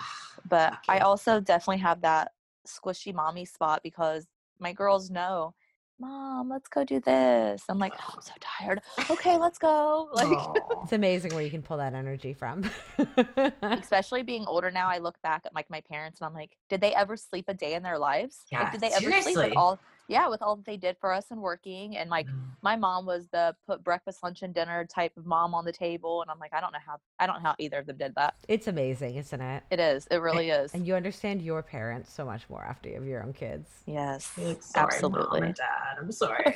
but 0.49 0.75
I 0.89 0.99
also 1.01 1.41
definitely 1.41 1.79
have 1.79 2.03
that 2.03 2.33
squishy 2.67 3.15
mommy 3.15 3.45
spot 3.45 3.81
because 3.83 4.27
my 4.59 4.73
girls 4.73 5.11
know, 5.11 5.55
mom, 5.99 6.49
let's 6.49 6.69
go 6.69 6.85
do 6.85 7.01
this. 7.01 7.65
I'm 7.69 7.79
like, 7.79 7.93
oh, 7.99 8.13
I'm 8.15 8.23
so 8.23 8.33
tired. 8.41 8.81
Okay, 9.11 9.37
let's 9.37 9.59
go. 9.59 10.09
Like, 10.17 10.29
Aw. 10.29 10.83
It's 10.83 10.93
amazing 10.93 11.35
where 11.35 11.43
you 11.43 11.51
can 11.51 11.63
pull 11.63 11.77
that 11.77 11.95
energy 11.95 12.33
from. 12.33 12.69
especially 13.63 14.23
being 14.23 14.47
older 14.47 14.71
now, 14.71 14.89
I 14.89 14.99
look 14.99 15.21
back 15.21 15.43
at 15.45 15.55
like 15.55 15.69
my 15.69 15.83
parents 15.83 16.21
and 16.21 16.27
I'm 16.27 16.35
like, 16.35 16.57
did 16.71 16.81
they 16.81 16.95
ever 16.95 17.17
sleep 17.17 17.47
a 17.49 17.55
day 17.55 17.75
in 17.75 17.83
their 17.83 17.99
lives? 17.99 18.45
Yeah, 18.51 18.63
like, 18.63 18.73
did 18.73 18.81
they 18.81 18.89
ever 18.89 19.01
sleep 19.01 19.13
seriously. 19.25 19.49
with 19.49 19.57
all? 19.57 19.79
Yeah, 20.09 20.29
with 20.29 20.43
all 20.43 20.57
that 20.57 20.65
they 20.65 20.77
did 20.77 20.97
for 21.01 21.13
us 21.13 21.27
and 21.31 21.41
working, 21.41 21.97
and 21.97 22.09
like 22.11 22.27
Mm. 22.27 22.33
my 22.63 22.77
mom 22.77 23.07
was 23.07 23.29
the 23.29 23.55
put 23.67 23.83
breakfast, 23.83 24.23
lunch, 24.23 24.43
and 24.43 24.55
dinner 24.55 24.85
type 24.87 25.13
of 25.17 25.27
mom 25.27 25.55
on 25.55 25.65
the 25.65 25.73
table, 25.73 26.23
and 26.23 26.31
I'm 26.31 26.39
like, 26.39 26.55
I 26.55 26.61
don't 26.61 26.73
know 26.73 26.79
how, 26.85 26.99
I 27.19 27.27
don't 27.27 27.43
know 27.43 27.49
how 27.51 27.55
either 27.59 27.79
of 27.79 27.87
them 27.87 27.97
did 27.97 28.15
that. 28.17 28.35
it's 28.49 28.67
amazing, 28.69 29.17
isn't 29.17 29.41
it? 29.41 29.63
It 29.71 29.81
is, 29.81 30.07
it 30.11 30.19
really 30.19 30.51
is. 30.51 30.73
And 30.75 30.87
you 30.87 30.95
understand 30.95 31.43
your 31.43 31.63
parents 31.63 32.13
so 32.13 32.25
much 32.25 32.49
more 32.49 32.65
after 32.65 32.89
you 32.89 32.95
have 32.97 33.05
your 33.07 33.23
own 33.23 33.33
kids. 33.33 33.69
Yes, 33.87 34.33
like, 34.39 34.63
sorry, 34.63 34.87
absolutely. 34.87 35.41
Mom 35.41 35.49
and 35.49 35.55
Dad. 35.55 35.97
I'm 36.01 36.13
sorry. 36.13 36.55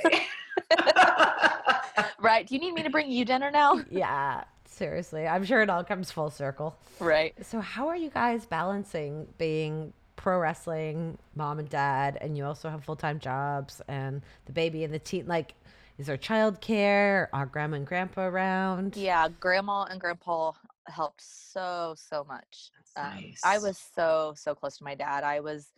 Right? 2.19 2.47
Do 2.47 2.55
you 2.55 2.61
need 2.61 2.73
me 2.75 2.83
to 2.83 2.91
bring 2.91 3.11
you 3.11 3.25
dinner 3.25 3.51
now? 3.51 3.81
Yeah, 3.91 4.45
seriously. 4.67 5.27
I'm 5.27 5.45
sure 5.45 5.63
it 5.63 5.71
all 5.71 5.85
comes 5.85 6.11
full 6.11 6.31
circle. 6.31 6.77
right. 7.01 7.35
So, 7.45 7.61
how 7.61 7.89
are 7.89 7.97
you 7.97 8.11
guys 8.11 8.47
balancing 8.47 9.27
being 9.39 9.93
pro 10.21 10.39
wrestling, 10.39 11.17
mom 11.35 11.59
and 11.59 11.69
dad, 11.71 12.19
and 12.21 12.37
you 12.37 12.45
also 12.45 12.69
have 12.69 12.85
full 12.85 12.95
time 12.97 13.19
jobs 13.19 13.81
and 13.89 14.21
the 14.45 14.53
baby 14.53 14.85
and 14.85 14.93
the 14.93 14.99
teen? 14.99 15.27
Like, 15.27 15.55
is 15.99 16.07
there 16.07 16.19
childcare? 16.19 17.29
Are 17.33 17.47
grandma 17.47 17.77
and 17.77 17.87
grandpa 17.87 18.27
around? 18.27 18.97
Yeah, 18.97 19.29
grandma 19.41 19.85
and 19.85 19.99
grandpa 19.99 20.53
helped 20.89 21.23
so 21.23 21.95
so 21.97 22.25
much. 22.29 22.71
Um, 22.97 23.33
I 23.45 23.59
was 23.59 23.79
so 23.95 24.35
so 24.37 24.55
close 24.55 24.77
to 24.79 24.85
my 24.85 24.95
dad. 24.95 25.25
I 25.25 25.41
was, 25.41 25.73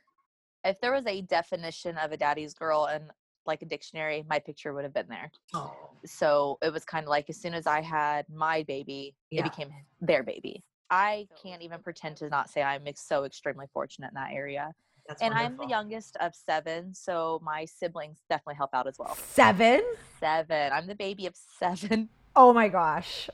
if 0.65 0.81
there 0.81 0.93
was 0.93 1.07
a 1.07 1.23
definition 1.23 1.97
of 1.97 2.11
a 2.11 2.17
daddy's 2.17 2.53
girl 2.53 2.87
and 2.87 3.05
like 3.47 3.63
a 3.63 3.67
dictionary, 3.67 4.25
my 4.29 4.41
picture 4.41 4.75
would 4.75 4.83
have 4.85 4.95
been 4.95 5.09
there. 5.09 5.31
Oh, 5.55 5.73
So 6.05 6.59
it 6.63 6.73
was 6.73 6.85
kind 6.85 7.05
of 7.05 7.11
like 7.11 7.31
as 7.31 7.37
soon 7.37 7.55
as 7.55 7.67
I 7.69 7.81
had 7.81 8.27
my 8.29 8.65
baby, 8.65 9.15
Yeah. 9.31 9.41
it 9.41 9.45
became 9.45 9.71
their 10.01 10.25
baby. 10.25 10.65
I 10.93 11.27
can't 11.43 11.63
even 11.63 11.81
pretend 11.81 12.19
to 12.19 12.29
not 12.29 12.51
say 12.51 12.63
I'm 12.63 12.83
so 12.95 13.25
extremely 13.25 13.65
fortunate 13.73 14.09
in 14.09 14.15
that 14.15 14.33
area. 14.33 14.75
that's 15.09 15.23
and 15.23 15.33
I'm 15.33 15.57
the 15.57 15.67
youngest 15.67 16.19
of 16.21 16.35
seven, 16.35 16.95
so 16.95 17.41
my 17.43 17.65
siblings 17.65 18.19
definitely 18.29 18.57
help 18.57 18.75
out 18.75 18.87
as 18.87 18.99
well. 18.99 19.17
Seven? 19.17 19.83
Seven. 20.21 20.71
I'm 20.71 20.87
the 20.87 20.95
baby 20.95 21.27
of 21.27 21.35
seven. 21.59 22.09
Oh 22.35 22.55
my 22.55 22.69
gosh. 22.69 23.29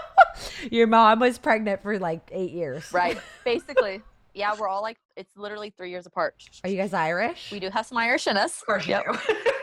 Your 0.70 0.86
mom 0.86 1.18
was 1.18 1.38
pregnant 1.38 1.82
for 1.82 1.98
like 1.98 2.30
eight 2.30 2.52
years. 2.52 2.92
Right. 2.92 3.18
Basically. 3.44 4.02
Yeah, 4.34 4.54
we're 4.56 4.68
all 4.68 4.82
like 4.82 4.98
it's 5.16 5.36
literally 5.36 5.70
three 5.70 5.90
years 5.90 6.06
apart. 6.06 6.36
Are 6.62 6.70
you 6.70 6.76
guys 6.76 6.94
Irish? 6.94 7.50
We 7.50 7.58
do 7.58 7.70
have 7.70 7.84
some 7.86 7.98
Irish 7.98 8.28
in 8.28 8.36
us. 8.36 8.60
Of 8.60 8.66
course 8.66 8.86
Yep. 8.86 9.04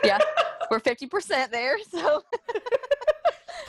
Yeah. 0.04 0.18
We're 0.70 0.80
fifty 0.80 1.06
percent 1.06 1.50
there. 1.50 1.78
So 1.90 2.22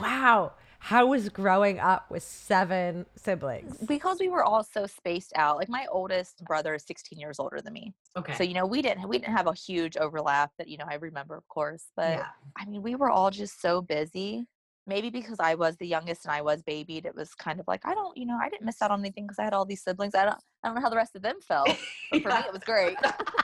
Wow. 0.01 0.51
How 0.87 1.05
was 1.07 1.27
growing 1.27 1.81
up 1.81 2.09
with 2.09 2.23
seven 2.23 3.05
siblings? 3.17 3.75
because 3.89 4.19
we 4.21 4.29
were 4.29 4.41
all 4.41 4.63
so 4.63 4.85
spaced 4.87 5.33
out, 5.35 5.57
like 5.57 5.67
my 5.67 5.85
oldest 5.91 6.45
brother 6.45 6.75
is 6.75 6.85
sixteen 6.85 7.19
years 7.19 7.39
older 7.39 7.59
than 7.59 7.73
me. 7.73 7.93
okay. 8.15 8.33
So, 8.35 8.43
you 8.45 8.53
know, 8.53 8.65
we 8.65 8.81
didn't 8.81 9.05
we 9.09 9.17
didn't 9.19 9.35
have 9.35 9.47
a 9.47 9.53
huge 9.53 9.97
overlap 9.97 10.51
that, 10.57 10.69
you 10.69 10.77
know, 10.77 10.85
I 10.89 10.95
remember 10.95 11.35
of 11.35 11.45
course. 11.49 11.83
But 11.97 12.19
yeah. 12.19 12.25
I 12.57 12.63
mean, 12.63 12.81
we 12.83 12.95
were 12.95 13.09
all 13.09 13.31
just 13.31 13.59
so 13.61 13.81
busy. 13.81 14.47
Maybe 14.85 15.09
because 15.09 15.41
I 15.41 15.55
was 15.55 15.75
the 15.75 15.87
youngest 15.87 16.23
and 16.23 16.31
I 16.33 16.41
was 16.41 16.63
babied, 16.63 17.05
it 17.05 17.13
was 17.13 17.33
kind 17.35 17.59
of 17.59 17.67
like 17.67 17.81
I 17.85 17.93
don't, 17.93 18.15
you 18.15 18.25
know, 18.25 18.37
I 18.41 18.47
didn't 18.47 18.65
miss 18.65 18.81
out 18.81 18.89
on 18.89 19.01
anything 19.01 19.25
because 19.25 19.39
I 19.39 19.43
had 19.43 19.53
all 19.53 19.65
these 19.65 19.83
siblings. 19.83 20.15
I 20.15 20.23
don't, 20.23 20.39
I 20.63 20.69
don't 20.69 20.75
know 20.75 20.81
how 20.81 20.89
the 20.89 20.95
rest 20.95 21.17
of 21.17 21.21
them 21.21 21.35
felt, 21.45 21.67
but 22.11 22.21
for 22.23 22.29
me, 22.29 22.35
it 22.47 22.53
was 22.53 22.63
great. 22.63 22.95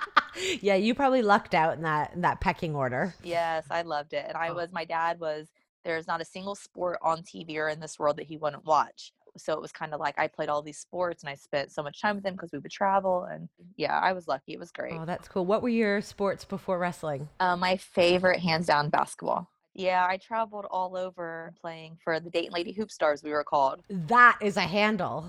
yeah, 0.62 0.76
you 0.76 0.96
probably 0.96 1.22
lucked 1.22 1.54
out 1.54 1.76
in 1.76 1.84
that 1.84 2.14
in 2.14 2.22
that 2.22 2.40
pecking 2.40 2.74
order. 2.74 3.14
yes, 3.22 3.66
I 3.70 3.82
loved 3.82 4.14
it, 4.14 4.24
and 4.30 4.38
I 4.38 4.48
Oh. 4.48 4.54
was. 4.54 4.72
My 4.72 4.86
dad 4.86 5.20
was. 5.20 5.50
There's 5.84 6.08
not 6.08 6.22
a 6.22 6.26
single 6.26 6.56
sport 6.56 7.00
on 7.02 7.24
TV 7.24 7.58
or 7.58 7.69
in 7.69 7.80
this 7.80 8.00
world 8.00 8.17
that 8.17 8.28
he 8.28 8.38
wouldn't 8.38 8.65
watch. 8.65 9.12
So 9.36 9.54
it 9.54 9.62
was 9.62 9.72
kind 9.72 9.93
of 9.93 10.00
like 10.00 10.17
I 10.19 10.28
played 10.28 10.50
all 10.50 10.62
these 10.62 10.78
sports 10.78 11.24
and 11.24 11.30
I 11.30 11.36
spent 11.36 11.72
so 11.72 11.82
much 11.82 12.00
time 12.00 12.17
with 12.17 12.26
him 12.26 12.34
because 12.36 12.52
we 12.52 12.60
would 12.60 12.72
travel. 12.72 13.24
And 13.24 13.50
yeah, 13.78 14.00
I 14.00 14.13
was 14.13 14.28
lucky. 14.28 14.54
It 14.54 14.60
was 14.60 14.72
great. 14.72 14.93
Oh, 14.93 15.06
that's 15.06 15.28
cool. 15.28 15.46
What 15.46 15.62
were 15.63 15.69
your 15.69 16.02
sports 16.02 16.46
before 16.46 16.78
wrestling? 16.78 17.30
Uh, 17.39 17.56
my 17.56 17.78
favorite, 17.78 18.39
hands 18.39 18.67
down, 18.67 18.89
basketball. 18.89 19.50
Yeah, 19.76 20.06
I 20.08 20.17
traveled 20.17 20.65
all 20.69 20.96
over 20.96 21.52
playing 21.60 21.98
for 22.04 22.19
the 22.19 22.30
Dayton 22.30 22.54
Lady 22.54 22.74
Hoop 22.74 22.91
Stars. 22.91 23.24
We 23.24 23.32
were 23.32 23.43
called. 23.43 23.82
That 23.89 24.38
is 24.39 24.56
a 24.56 24.62
handle. 24.62 25.26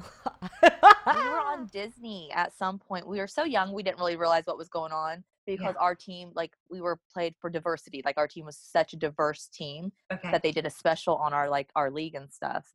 we 0.62 0.68
were 1.06 1.40
on 1.40 1.66
Disney 1.72 2.30
at 2.30 2.52
some 2.52 2.78
point. 2.78 3.08
We 3.08 3.20
were 3.20 3.26
so 3.26 3.44
young, 3.44 3.72
we 3.72 3.82
didn't 3.82 3.98
really 3.98 4.16
realize 4.16 4.44
what 4.44 4.58
was 4.58 4.68
going 4.68 4.92
on 4.92 5.24
because 5.46 5.74
our 5.78 5.94
team, 5.94 6.30
like, 6.34 6.52
we 6.70 6.80
were 6.80 6.98
played 7.12 7.34
for 7.40 7.50
diversity. 7.50 8.02
Like, 8.04 8.16
our 8.18 8.28
team 8.28 8.44
was 8.46 8.56
such 8.56 8.92
a 8.92 8.96
diverse 8.96 9.46
team 9.48 9.92
Okay. 10.12 10.30
that 10.30 10.42
they 10.42 10.52
did 10.52 10.66
a 10.66 10.70
special 10.70 11.16
on 11.16 11.32
our 11.32 11.48
like 11.48 11.70
our 11.76 11.90
league 11.90 12.14
and 12.14 12.30
stuff. 12.32 12.66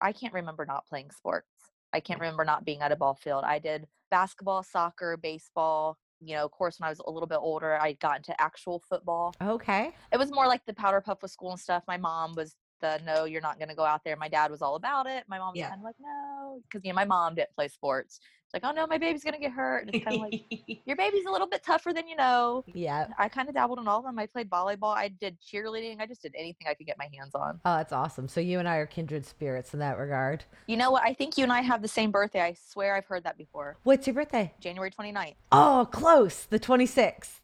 I 0.00 0.12
can't 0.12 0.32
remember 0.34 0.64
not 0.66 0.86
playing 0.86 1.10
sports. 1.10 1.48
I 1.92 2.00
can't 2.00 2.20
remember 2.20 2.44
not 2.44 2.64
being 2.64 2.82
at 2.82 2.92
a 2.92 2.96
ball 2.96 3.14
field. 3.14 3.44
I 3.44 3.58
did 3.58 3.86
basketball, 4.10 4.62
soccer, 4.62 5.16
baseball. 5.16 5.96
You 6.20 6.36
know, 6.36 6.44
of 6.44 6.50
course, 6.50 6.78
when 6.78 6.86
I 6.86 6.90
was 6.90 7.00
a 7.06 7.10
little 7.10 7.26
bit 7.28 7.38
older, 7.40 7.80
I 7.80 7.92
got 7.94 8.18
into 8.18 8.38
actual 8.40 8.82
football. 8.88 9.34
okay. 9.40 9.92
It 10.12 10.18
was 10.18 10.30
more 10.32 10.46
like 10.46 10.64
the 10.66 10.74
powder 10.74 11.00
puff 11.00 11.22
with 11.22 11.30
school 11.30 11.50
and 11.52 11.60
stuff. 11.60 11.82
My 11.86 11.96
mom 11.96 12.34
was 12.34 12.56
the 12.80 13.00
no, 13.04 13.24
you're 13.24 13.40
not 13.40 13.58
going 13.58 13.68
to 13.68 13.74
go 13.74 13.84
out 13.84 14.02
there. 14.04 14.16
My 14.16 14.28
dad 14.28 14.50
was 14.50 14.62
all 14.62 14.74
about 14.76 15.06
it. 15.06 15.24
My 15.28 15.38
mom 15.38 15.48
was 15.52 15.58
Yeah. 15.58 15.68
kind 15.70 15.80
of 15.80 15.84
like, 15.84 15.96
no, 16.00 16.60
because 16.62 16.84
you 16.84 16.90
know 16.92 16.96
my 16.96 17.04
mom 17.04 17.34
didn't 17.34 17.54
play 17.54 17.68
sports. 17.68 18.20
It's 18.44 18.54
like, 18.54 18.64
oh 18.64 18.74
no, 18.74 18.86
my 18.86 18.96
baby's 18.96 19.22
gonna 19.22 19.38
get 19.38 19.52
hurt. 19.52 19.84
And 19.84 19.94
it's 19.94 20.02
kind 20.02 20.16
of 20.16 20.22
like 20.22 20.42
your 20.86 20.96
baby's 20.96 21.26
a 21.26 21.30
little 21.30 21.46
bit 21.46 21.62
tougher 21.62 21.92
than 21.92 22.08
you 22.08 22.16
know. 22.16 22.64
Yeah. 22.72 23.08
I 23.18 23.28
kind 23.28 23.46
of 23.46 23.54
dabbled 23.54 23.78
in 23.78 23.86
all 23.86 23.98
of 23.98 24.04
them. 24.06 24.18
I 24.18 24.24
played 24.24 24.48
volleyball. 24.48 24.96
I 24.96 25.08
did 25.08 25.36
cheerleading. 25.42 26.00
I 26.00 26.06
just 26.06 26.22
did 26.22 26.34
anything 26.34 26.66
I 26.66 26.72
could 26.72 26.86
get 26.86 26.96
my 26.96 27.10
hands 27.14 27.34
on. 27.34 27.60
Oh, 27.66 27.76
that's 27.76 27.92
awesome. 27.92 28.26
So 28.26 28.40
you 28.40 28.58
and 28.58 28.66
I 28.66 28.76
are 28.76 28.86
kindred 28.86 29.26
spirits 29.26 29.74
in 29.74 29.80
that 29.80 29.98
regard. 29.98 30.44
You 30.66 30.78
know 30.78 30.90
what? 30.90 31.02
I 31.02 31.12
think 31.12 31.36
you 31.36 31.44
and 31.44 31.52
I 31.52 31.60
have 31.60 31.82
the 31.82 31.88
same 31.88 32.10
birthday. 32.10 32.40
I 32.40 32.54
swear 32.54 32.94
I've 32.96 33.04
heard 33.04 33.24
that 33.24 33.36
before. 33.36 33.76
What's 33.82 34.06
your 34.06 34.14
birthday? 34.14 34.54
January 34.60 34.90
29th. 34.92 35.34
Oh, 35.52 35.86
close. 35.92 36.46
The 36.46 36.58
26th. 36.58 37.40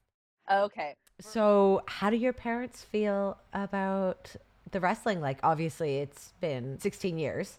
Okay. 0.50 0.96
So, 1.20 1.82
how 1.86 2.08
do 2.08 2.16
your 2.16 2.32
parents 2.32 2.82
feel 2.82 3.36
about 3.52 4.34
the 4.74 4.80
wrestling? 4.80 5.22
Like, 5.22 5.38
obviously, 5.42 5.98
it's 5.98 6.34
been 6.40 6.78
16 6.78 7.16
years. 7.16 7.58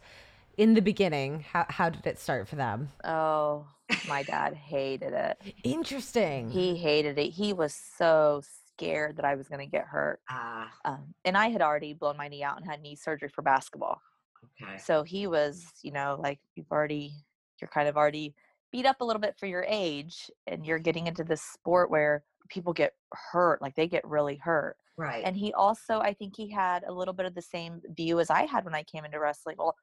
In 0.58 0.76
the 0.76 0.82
beginning, 0.82 1.44
how, 1.52 1.66
how 1.68 1.90
did 1.90 2.06
it 2.06 2.20
start 2.20 2.48
for 2.48 2.56
them? 2.56 2.92
Oh, 3.04 3.66
my 4.08 4.22
dad 4.24 4.54
hated 4.54 5.14
it. 5.14 5.42
Interesting. 5.64 6.50
He 6.50 6.78
hated 6.78 7.18
it. 7.18 7.32
He 7.32 7.52
was 7.54 7.74
so 7.74 8.42
scared 8.78 9.18
that 9.18 9.26
I 9.26 9.36
was 9.36 9.48
going 9.50 9.60
to 9.60 9.72
get 9.72 9.86
hurt. 9.86 10.22
Ah, 10.30 10.72
Um, 10.86 11.14
and 11.26 11.36
I 11.38 11.48
had 11.50 11.62
already 11.62 11.94
blown 11.94 12.16
my 12.16 12.28
knee 12.28 12.44
out 12.44 12.58
and 12.58 12.66
had 12.66 12.82
knee 12.82 12.96
surgery 12.96 13.30
for 13.30 13.42
basketball. 13.42 14.00
okay. 14.62 14.78
So 14.78 15.04
he 15.04 15.28
was, 15.28 15.66
you 15.82 15.92
know, 15.92 16.18
like 16.22 16.40
you've 16.56 16.72
already, 16.72 17.12
you're 17.60 17.70
kind 17.70 17.90
of 17.90 17.98
already 17.98 18.34
beat 18.72 18.86
up 18.86 19.02
a 19.02 19.06
little 19.06 19.22
bit 19.22 19.36
for 19.38 19.46
your 19.48 19.66
age, 19.68 20.30
and 20.48 20.66
you're 20.66 20.80
getting 20.80 21.08
into 21.08 21.24
this 21.24 21.42
sport 21.42 21.90
where 21.90 22.24
people 22.50 22.74
get 22.74 22.94
hurt, 23.32 23.62
like 23.62 23.76
they 23.76 23.88
get 23.88 24.06
really 24.08 24.36
hurt. 24.36 24.78
Right. 24.98 25.24
And 25.26 25.36
he 25.36 25.54
also, 25.54 26.00
I 26.00 26.14
think 26.14 26.36
he 26.36 26.50
had 26.50 26.84
a 26.88 26.94
little 26.94 27.14
bit 27.14 27.26
of 27.26 27.36
the 27.36 27.42
same 27.42 27.82
view 27.96 28.20
as 28.20 28.30
I 28.30 28.46
had 28.46 28.66
when 28.66 28.76
I 28.76 28.84
came 28.84 29.06
into 29.06 29.20
wrestling. 29.20 29.56
Well, 29.58 29.76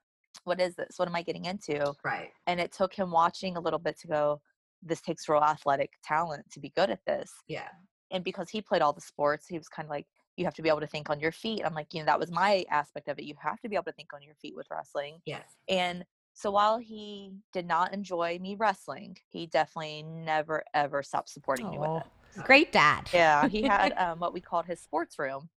what 0.44 0.60
is 0.60 0.74
this? 0.74 0.94
What 0.96 1.08
am 1.08 1.14
I 1.14 1.22
getting 1.22 1.44
into? 1.44 1.94
right. 2.04 2.30
And 2.46 2.58
it 2.58 2.72
took 2.72 2.94
him 2.94 3.10
watching 3.10 3.56
a 3.56 3.60
little 3.60 3.78
bit 3.78 3.98
to 4.00 4.06
go, 4.06 4.40
this 4.82 5.00
takes 5.00 5.28
real 5.28 5.42
athletic 5.42 5.90
talent 6.02 6.44
to 6.52 6.60
be 6.60 6.72
good 6.74 6.90
at 6.90 7.00
this. 7.06 7.30
Yeah. 7.46 7.68
And 8.10 8.24
because 8.24 8.50
he 8.50 8.60
played 8.60 8.82
all 8.82 8.92
the 8.92 9.00
sports, 9.00 9.46
he 9.48 9.58
was 9.58 9.68
kind 9.68 9.86
of 9.86 9.90
like, 9.90 10.06
you 10.36 10.44
have 10.44 10.54
to 10.54 10.62
be 10.62 10.68
able 10.68 10.80
to 10.80 10.86
think 10.86 11.10
on 11.10 11.20
your 11.20 11.32
feet. 11.32 11.62
I'm 11.64 11.74
like, 11.74 11.88
you 11.92 12.00
know, 12.00 12.06
that 12.06 12.18
was 12.18 12.30
my 12.30 12.64
aspect 12.70 13.08
of 13.08 13.18
it. 13.18 13.24
You 13.24 13.34
have 13.38 13.60
to 13.60 13.68
be 13.68 13.76
able 13.76 13.84
to 13.84 13.92
think 13.92 14.12
on 14.14 14.22
your 14.22 14.34
feet 14.36 14.56
with 14.56 14.66
wrestling. 14.70 15.18
Yes. 15.26 15.44
And 15.68 16.04
so 16.34 16.50
while 16.50 16.78
he 16.78 17.34
did 17.52 17.66
not 17.66 17.92
enjoy 17.92 18.38
me 18.40 18.56
wrestling, 18.58 19.18
he 19.28 19.46
definitely 19.46 20.02
never 20.02 20.64
ever 20.72 21.02
stopped 21.02 21.28
supporting 21.28 21.70
me 21.70 21.78
with 21.78 22.02
it. 22.02 22.06
Great 22.44 22.72
dad. 22.72 23.08
Yeah, 23.12 23.48
he 23.48 23.62
had 23.62 23.92
um, 23.98 24.18
what 24.20 24.32
we 24.32 24.40
called 24.40 24.66
his 24.66 24.80
sports 24.80 25.18
room. 25.18 25.48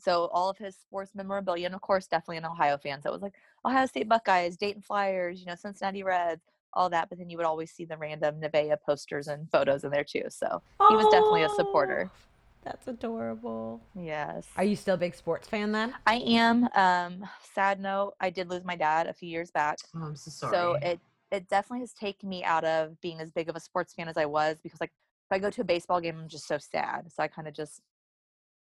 So 0.00 0.26
all 0.32 0.48
of 0.48 0.56
his 0.58 0.76
sports 0.76 1.10
memorabilia, 1.14 1.66
and 1.66 1.74
of 1.74 1.80
course, 1.80 2.06
definitely 2.06 2.36
an 2.36 2.44
Ohio 2.44 2.78
fan. 2.78 3.02
So 3.02 3.10
it 3.10 3.12
was 3.12 3.22
like 3.22 3.34
Ohio 3.64 3.86
State 3.86 4.08
Buckeyes, 4.08 4.56
Dayton 4.56 4.82
Flyers, 4.82 5.40
you 5.40 5.46
know, 5.46 5.56
Cincinnati 5.56 6.04
Reds, 6.04 6.42
all 6.72 6.88
that. 6.90 7.08
But 7.08 7.18
then 7.18 7.28
you 7.30 7.36
would 7.36 7.46
always 7.46 7.72
see 7.72 7.84
the 7.84 7.96
random 7.96 8.40
Nevaeh 8.40 8.76
posters 8.84 9.26
and 9.26 9.50
photos 9.50 9.82
in 9.82 9.90
there 9.90 10.04
too. 10.04 10.22
So 10.28 10.62
he 10.88 10.94
was 10.94 11.06
definitely 11.10 11.42
a 11.42 11.48
supporter. 11.50 12.10
Oh, 12.12 12.16
That's 12.64 12.86
adorable. 12.86 13.80
yes, 13.94 14.46
Are 14.56 14.64
you 14.64 14.76
still 14.76 14.94
a 14.94 14.98
big 14.98 15.16
sports 15.16 15.48
fan 15.48 15.72
then? 15.72 15.94
I 16.06 16.16
am. 16.16 16.68
Um, 16.76 17.28
sad 17.54 17.80
note, 17.80 18.14
I 18.20 18.30
did 18.30 18.48
lose 18.48 18.64
my 18.64 18.76
dad 18.76 19.08
a 19.08 19.12
few 19.14 19.28
years 19.28 19.50
back. 19.50 19.78
Oh, 19.96 20.00
I'm 20.04 20.16
so 20.16 20.30
sorry. 20.30 20.52
So 20.52 20.74
it 20.82 21.00
it 21.30 21.48
definitely 21.48 21.80
has 21.80 21.92
taken 21.92 22.28
me 22.28 22.42
out 22.44 22.64
of 22.64 22.98
being 23.00 23.20
as 23.20 23.30
big 23.30 23.48
of 23.48 23.56
a 23.56 23.60
sports 23.60 23.92
fan 23.94 24.08
as 24.08 24.16
I 24.16 24.24
was 24.26 24.58
because 24.62 24.80
like 24.80 24.92
if 25.30 25.36
I 25.36 25.38
go 25.38 25.50
to 25.50 25.60
a 25.60 25.64
baseball 25.64 26.00
game, 26.00 26.16
I'm 26.18 26.28
just 26.28 26.48
so 26.48 26.56
sad. 26.56 27.12
So 27.14 27.22
I 27.22 27.28
kind 27.28 27.46
of 27.46 27.54
just 27.54 27.82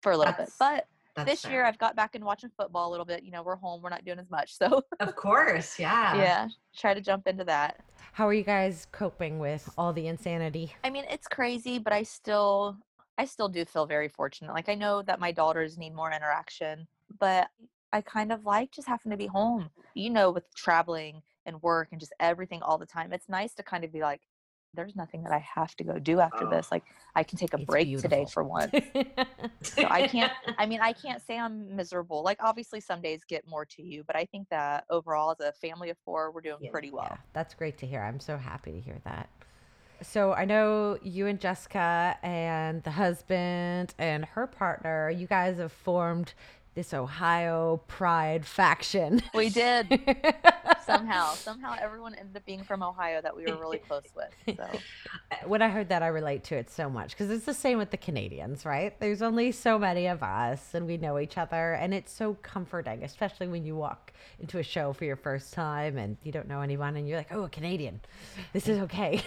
for 0.02 0.14
a 0.14 0.18
little 0.18 0.34
bit. 0.34 0.50
But 0.60 0.88
That's 1.16 1.30
this 1.30 1.52
year. 1.52 1.64
I've 1.64 1.78
got 1.78 1.96
back 1.96 2.16
in 2.16 2.26
watching 2.26 2.50
football 2.58 2.90
a 2.90 2.92
little 2.92 3.06
bit. 3.06 3.24
You 3.24 3.32
know, 3.32 3.44
we're 3.44 3.56
home, 3.56 3.84
we're 3.84 3.90
not 3.90 4.04
doing 4.04 4.18
as 4.18 4.32
much. 4.32 4.58
So 4.58 4.82
Of 5.00 5.16
course. 5.16 5.78
Yeah. 5.78 6.16
yeah, 6.16 6.48
try 6.76 6.96
to 6.96 7.02
jump 7.02 7.28
into 7.28 7.44
that. 7.44 7.82
How 8.14 8.28
are 8.28 8.34
you 8.34 8.44
guys 8.44 8.88
coping 8.92 9.38
with 9.38 9.70
all 9.78 9.94
the 9.94 10.08
insanity? 10.08 10.74
I 10.84 10.90
mean, 10.90 11.06
it's 11.10 11.28
crazy, 11.28 11.78
but 11.78 11.94
I 11.94 12.02
still 12.02 12.78
I 13.20 13.26
still 13.26 13.48
do 13.48 13.64
feel 13.64 13.86
very 13.86 14.08
fortunate. 14.08 14.54
Like 14.54 14.68
I 14.68 14.76
know 14.76 15.04
that 15.04 15.20
my 15.20 15.32
daughters 15.32 15.78
need 15.78 15.94
more 15.94 16.12
interaction, 16.12 16.88
but 17.20 17.48
I 17.94 18.02
kind 18.02 18.32
of 18.32 18.44
like 18.44 18.72
just 18.72 18.88
having 18.88 19.12
to 19.12 19.18
be 19.18 19.28
home. 19.28 19.70
You 19.94 20.10
know, 20.10 20.32
with 20.32 20.54
traveling 20.56 21.22
and 21.46 21.62
work 21.62 21.90
and 21.92 22.00
just 22.00 22.14
everything 22.20 22.64
all 22.64 22.80
the 22.80 22.88
time. 22.88 23.14
It's 23.14 23.30
nice 23.30 23.54
to 23.54 23.64
kind 23.64 23.84
of 23.84 23.94
be 23.94 24.02
like 24.02 24.22
there's 24.76 24.96
nothing 24.96 25.24
that 25.24 25.32
I 25.34 25.40
have 25.40 25.76
to 25.78 25.84
go 25.84 26.00
do 26.00 26.20
after 26.20 26.46
Oh. 26.46 26.50
this. 26.50 26.72
Like 26.72 26.84
I 27.16 27.24
can 27.24 27.38
take 27.38 27.54
a 27.54 27.58
It's 27.58 27.66
break 27.66 27.98
today 27.98 28.26
for 28.26 28.44
once. 28.44 28.72
So 29.64 29.88
I 29.90 30.04
can't 30.04 30.34
I 30.58 30.66
mean, 30.66 30.82
I 30.82 30.94
can't 30.94 31.22
say 31.26 31.40
I'm 31.40 31.76
miserable. 31.76 32.24
Like 32.24 32.38
obviously 32.44 32.80
some 32.82 33.02
days 33.02 33.24
get 33.28 33.48
more 33.48 33.66
to 33.66 33.82
you, 33.82 34.04
but 34.06 34.16
I 34.16 34.26
think 34.26 34.50
that 34.50 34.86
overall 34.90 35.32
as 35.32 35.40
a 35.40 35.52
family 35.54 35.90
of 35.90 35.98
4, 36.06 36.32
we're 36.32 36.42
doing 36.42 36.58
Yeah. 36.62 36.72
pretty 36.72 36.92
well. 36.92 37.08
Yeah, 37.12 37.18
that's 37.34 37.54
great 37.54 37.78
to 37.80 37.88
hear. 37.88 38.02
I'm 38.02 38.20
so 38.20 38.38
happy 38.38 38.72
to 38.74 38.80
hear 38.82 39.00
that. 39.06 39.30
So 40.02 40.34
I 40.34 40.46
know 40.46 41.00
you 41.04 41.28
and 41.28 41.40
Jessicka 41.40 42.18
and 42.24 42.84
the 42.84 42.92
husband 42.92 43.94
and 43.98 44.26
her 44.26 44.46
partner, 44.48 45.10
you 45.10 45.26
guys 45.28 45.58
have 45.58 45.72
formed 45.72 46.34
this 46.76 46.94
Ohio 46.94 47.82
Pride 47.88 48.46
faction. 48.46 49.22
We 49.34 49.50
did 49.66 49.88
somehow. 50.86 51.34
Somehow 51.34 51.76
everyone 51.82 52.14
ended 52.16 52.36
up 52.38 52.46
being 52.46 52.64
from 52.64 52.84
Ohio 52.84 53.22
that 53.22 53.36
we 53.36 53.46
were 53.46 53.58
really 53.58 53.80
close 53.80 54.04
with. 54.16 54.58
So 54.58 54.68
when 55.48 55.62
I 55.62 55.70
heard 55.70 55.90
that, 55.90 56.04
I 56.04 56.08
relate 56.08 56.44
to 56.46 56.56
it 56.56 56.70
so 56.70 56.90
much 56.90 57.12
because 57.12 57.30
it's 57.30 57.46
the 57.46 57.54
same 57.54 57.78
with 57.78 57.92
the 57.92 57.98
Canadians, 57.98 58.66
right? 58.66 58.98
There's 59.00 59.22
only 59.22 59.52
so 59.52 59.80
many 59.80 60.08
of 60.08 60.22
us 60.22 60.74
and 60.74 60.86
we 60.86 60.98
know 60.98 61.18
each 61.18 61.38
other, 61.38 61.74
and 61.74 61.94
it's 61.94 62.12
so 62.12 62.36
comforting, 62.42 63.04
especially 63.04 63.48
when 63.48 63.66
you 63.66 63.76
walk 63.76 64.12
into 64.40 64.60
a 64.60 64.64
show 64.64 64.94
for 64.94 65.06
your 65.06 65.16
first 65.16 65.54
time 65.54 65.98
and 65.98 66.18
you 66.24 66.32
don't 66.32 66.48
know 66.48 66.62
anyone 66.62 66.96
and 66.98 67.08
you're 67.08 67.18
like, 67.18 67.32
oh, 67.32 67.44
a 67.44 67.50
Canadian. 67.50 68.02
This 68.54 68.68
is 68.68 68.80
okay. 68.80 69.22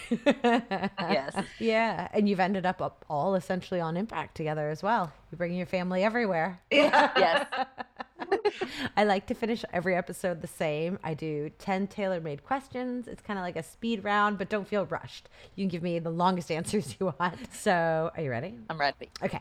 Yes. 1.00 1.34
Yeah. 1.58 2.08
And 2.12 2.28
you've 2.28 2.40
ended 2.40 2.66
up 2.66 2.80
up 2.80 3.04
all 3.08 3.34
essentially 3.34 3.80
on 3.80 3.96
impact 3.96 4.37
together 4.37 4.68
as 4.70 4.82
well. 4.82 5.12
You 5.30 5.36
bring 5.38 5.54
your 5.54 5.66
family 5.66 6.02
everywhere. 6.04 6.60
Yes. 6.70 7.46
I 8.96 9.04
like 9.04 9.26
to 9.26 9.34
finish 9.34 9.64
every 9.72 9.94
episode 9.94 10.40
the 10.42 10.46
same. 10.48 10.98
I 11.04 11.14
do 11.14 11.50
10 11.58 11.86
tailor 11.86 12.20
made 12.20 12.44
questions. 12.44 13.06
It's 13.08 13.22
kind 13.22 13.38
of 13.38 13.44
like 13.44 13.56
a 13.56 13.62
speed 13.62 14.04
round, 14.04 14.38
but 14.38 14.48
don't 14.48 14.66
feel 14.66 14.86
rushed. 14.86 15.28
You 15.54 15.62
can 15.64 15.68
give 15.68 15.82
me 15.82 15.98
the 15.98 16.10
longest 16.10 16.50
answers 16.58 16.96
you 16.98 17.12
want. 17.18 17.52
So, 17.54 18.10
are 18.16 18.22
you 18.22 18.30
ready? 18.30 18.54
I'm 18.68 18.78
ready. 18.78 19.08
Okay. 19.22 19.40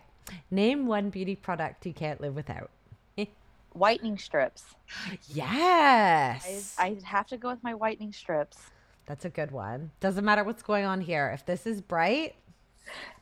Name 0.52 0.86
one 0.88 1.10
beauty 1.10 1.36
product 1.36 1.86
you 1.86 1.94
can't 1.94 2.22
live 2.22 2.36
without. 2.36 2.70
Whitening 3.74 4.18
strips. 4.18 4.64
I, 5.06 5.18
Yes. 5.34 6.76
I 6.78 6.98
have 7.04 7.28
to 7.28 7.38
go 7.38 7.50
with 7.50 7.64
my 7.64 7.74
whitening 7.74 8.14
strips. 8.14 8.58
That's 9.06 9.26
a 9.26 9.30
good 9.30 9.52
one. 9.52 9.92
Doesn't 10.00 10.24
matter 10.26 10.44
what's 10.44 10.64
going 10.64 10.86
on 10.86 11.02
here. 11.02 11.32
If 11.34 11.46
this 11.46 11.66
is 11.66 11.82
bright, 11.82 12.36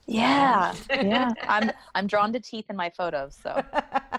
Yeah. 0.07 0.73
Yeah. 0.89 1.31
I'm 1.47 1.71
I'm 1.93 2.07
drawn 2.07 2.33
to 2.33 2.39
teeth 2.39 2.65
in 2.69 2.75
my 2.75 2.89
photos, 2.89 3.37
so 3.41 3.61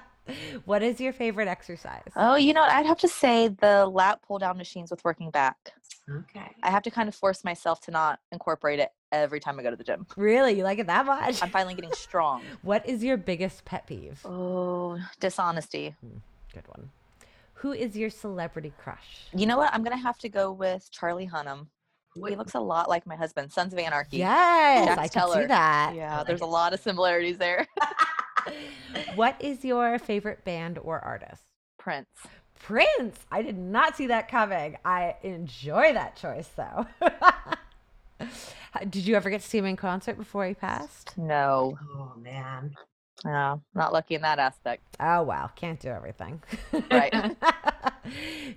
what 0.65 0.83
is 0.83 1.01
your 1.01 1.13
favorite 1.13 1.49
exercise? 1.49 2.03
Oh, 2.17 2.37
you 2.37 2.53
know, 2.53 2.61
what? 2.61 2.71
I'd 2.71 2.87
have 2.87 2.99
to 2.99 3.09
say 3.09 3.49
the 3.49 3.87
lat 3.87 4.21
pull 4.23 4.39
down 4.39 4.57
machines 4.57 4.91
with 4.91 5.05
working 5.05 5.31
back. 5.31 5.73
Okay. 6.09 6.51
I 6.63 6.71
have 6.71 6.83
to 6.85 6.91
kind 6.91 7.09
of 7.09 7.15
force 7.15 7.45
myself 7.45 7.81
to 7.83 7.91
not 7.91 8.21
incorporate 8.31 8.79
it 8.79 8.91
every 9.11 9.41
time 9.41 9.59
I 9.59 9.63
go 9.63 9.71
to 9.71 9.77
the 9.77 9.85
gym. 9.85 10.07
Really? 10.17 10.53
You 10.53 10.63
like 10.63 10.79
it 10.79 10.87
that 10.87 11.05
much? 11.07 11.43
I'm 11.43 11.51
finally 11.51 11.75
getting 11.75 11.93
strong. 11.93 12.43
What 12.63 12.89
is 12.89 13.03
your 13.03 13.17
biggest 13.17 13.65
pet 13.65 13.87
peeve? 13.87 14.21
Oh, 14.25 14.99
dishonesty. 15.21 15.95
Hmm, 16.01 16.19
good 16.53 16.69
one. 16.69 16.91
Who 17.55 17.73
is 17.73 17.97
your 17.97 18.11
celebrity 18.11 18.73
crush? 18.79 19.29
You 19.35 19.47
know 19.47 19.57
what? 19.57 19.73
I'm 19.73 19.83
gonna 19.83 19.97
have 19.97 20.19
to 20.19 20.29
go 20.29 20.53
with 20.53 20.89
Charlie 20.91 21.27
Hunnam. 21.29 21.69
He 22.29 22.37
looks 22.37 22.55
a 22.55 22.61
lot 22.61 22.89
like 22.89 23.07
my 23.07 23.17
husband, 23.17 23.53
Sons 23.53 23.73
of 23.73 23.79
Anarchy. 23.79 24.19
Yes, 24.19 24.87
Jax 24.87 24.99
I 24.99 25.09
can 25.09 25.33
see 25.41 25.47
that. 25.47 25.93
Yeah, 25.95 26.19
like 26.19 26.27
there's 26.27 26.41
a 26.41 26.47
lot 26.47 26.73
of 26.73 26.81
similarities 26.81 27.39
there. 27.39 27.67
What 29.15 29.37
is 29.41 29.65
your 29.65 29.99
favorite 29.99 30.45
band 30.45 30.79
or 30.79 31.01
artist? 31.01 31.43
Prince. 31.79 32.07
Prince. 32.61 33.19
I 33.31 33.43
did 33.43 33.59
not 33.59 33.97
see 33.97 34.07
that 34.09 34.29
coming. 34.29 34.77
I 34.85 35.17
enjoy 35.23 35.93
that 35.95 36.17
choice 36.17 36.49
though. 36.57 36.87
did 38.89 39.07
you 39.07 39.17
ever 39.17 39.31
get 39.31 39.41
to 39.41 39.47
see 39.49 39.59
him 39.59 39.67
in 39.67 39.77
concert 39.77 40.17
before 40.17 40.47
he 40.47 40.55
passed? 40.55 41.17
No, 41.17 41.79
Oh 41.97 42.13
man. 42.17 42.75
no, 43.25 43.63
not 43.75 43.93
lucky 43.93 44.15
in 44.15 44.23
that 44.23 44.39
aspect. 44.39 44.83
Oh 45.01 45.23
wow, 45.23 45.51
can't 45.57 45.81
do 45.81 45.89
everything. 45.89 46.43
Right. 46.91 47.37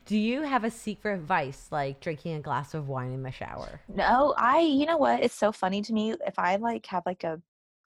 do 0.06 0.18
you 0.18 0.42
have 0.42 0.64
a 0.64 0.72
secret 0.72 1.20
vice 1.22 1.68
like 1.72 2.00
drinking 2.00 2.36
a 2.36 2.40
glass 2.40 2.74
of 2.74 2.88
wine 2.88 3.12
in 3.12 3.24
the 3.24 3.32
shower? 3.32 3.82
No, 3.88 4.34
I. 4.38 4.60
You 4.60 4.86
know 4.86 4.98
what? 4.98 5.24
It's 5.24 5.36
so 5.36 5.52
funny 5.52 5.82
to 5.82 5.94
me. 5.94 6.14
If 6.26 6.38
I 6.40 6.56
like 6.58 6.86
have 6.88 7.04
like 7.06 7.24
a 7.24 7.42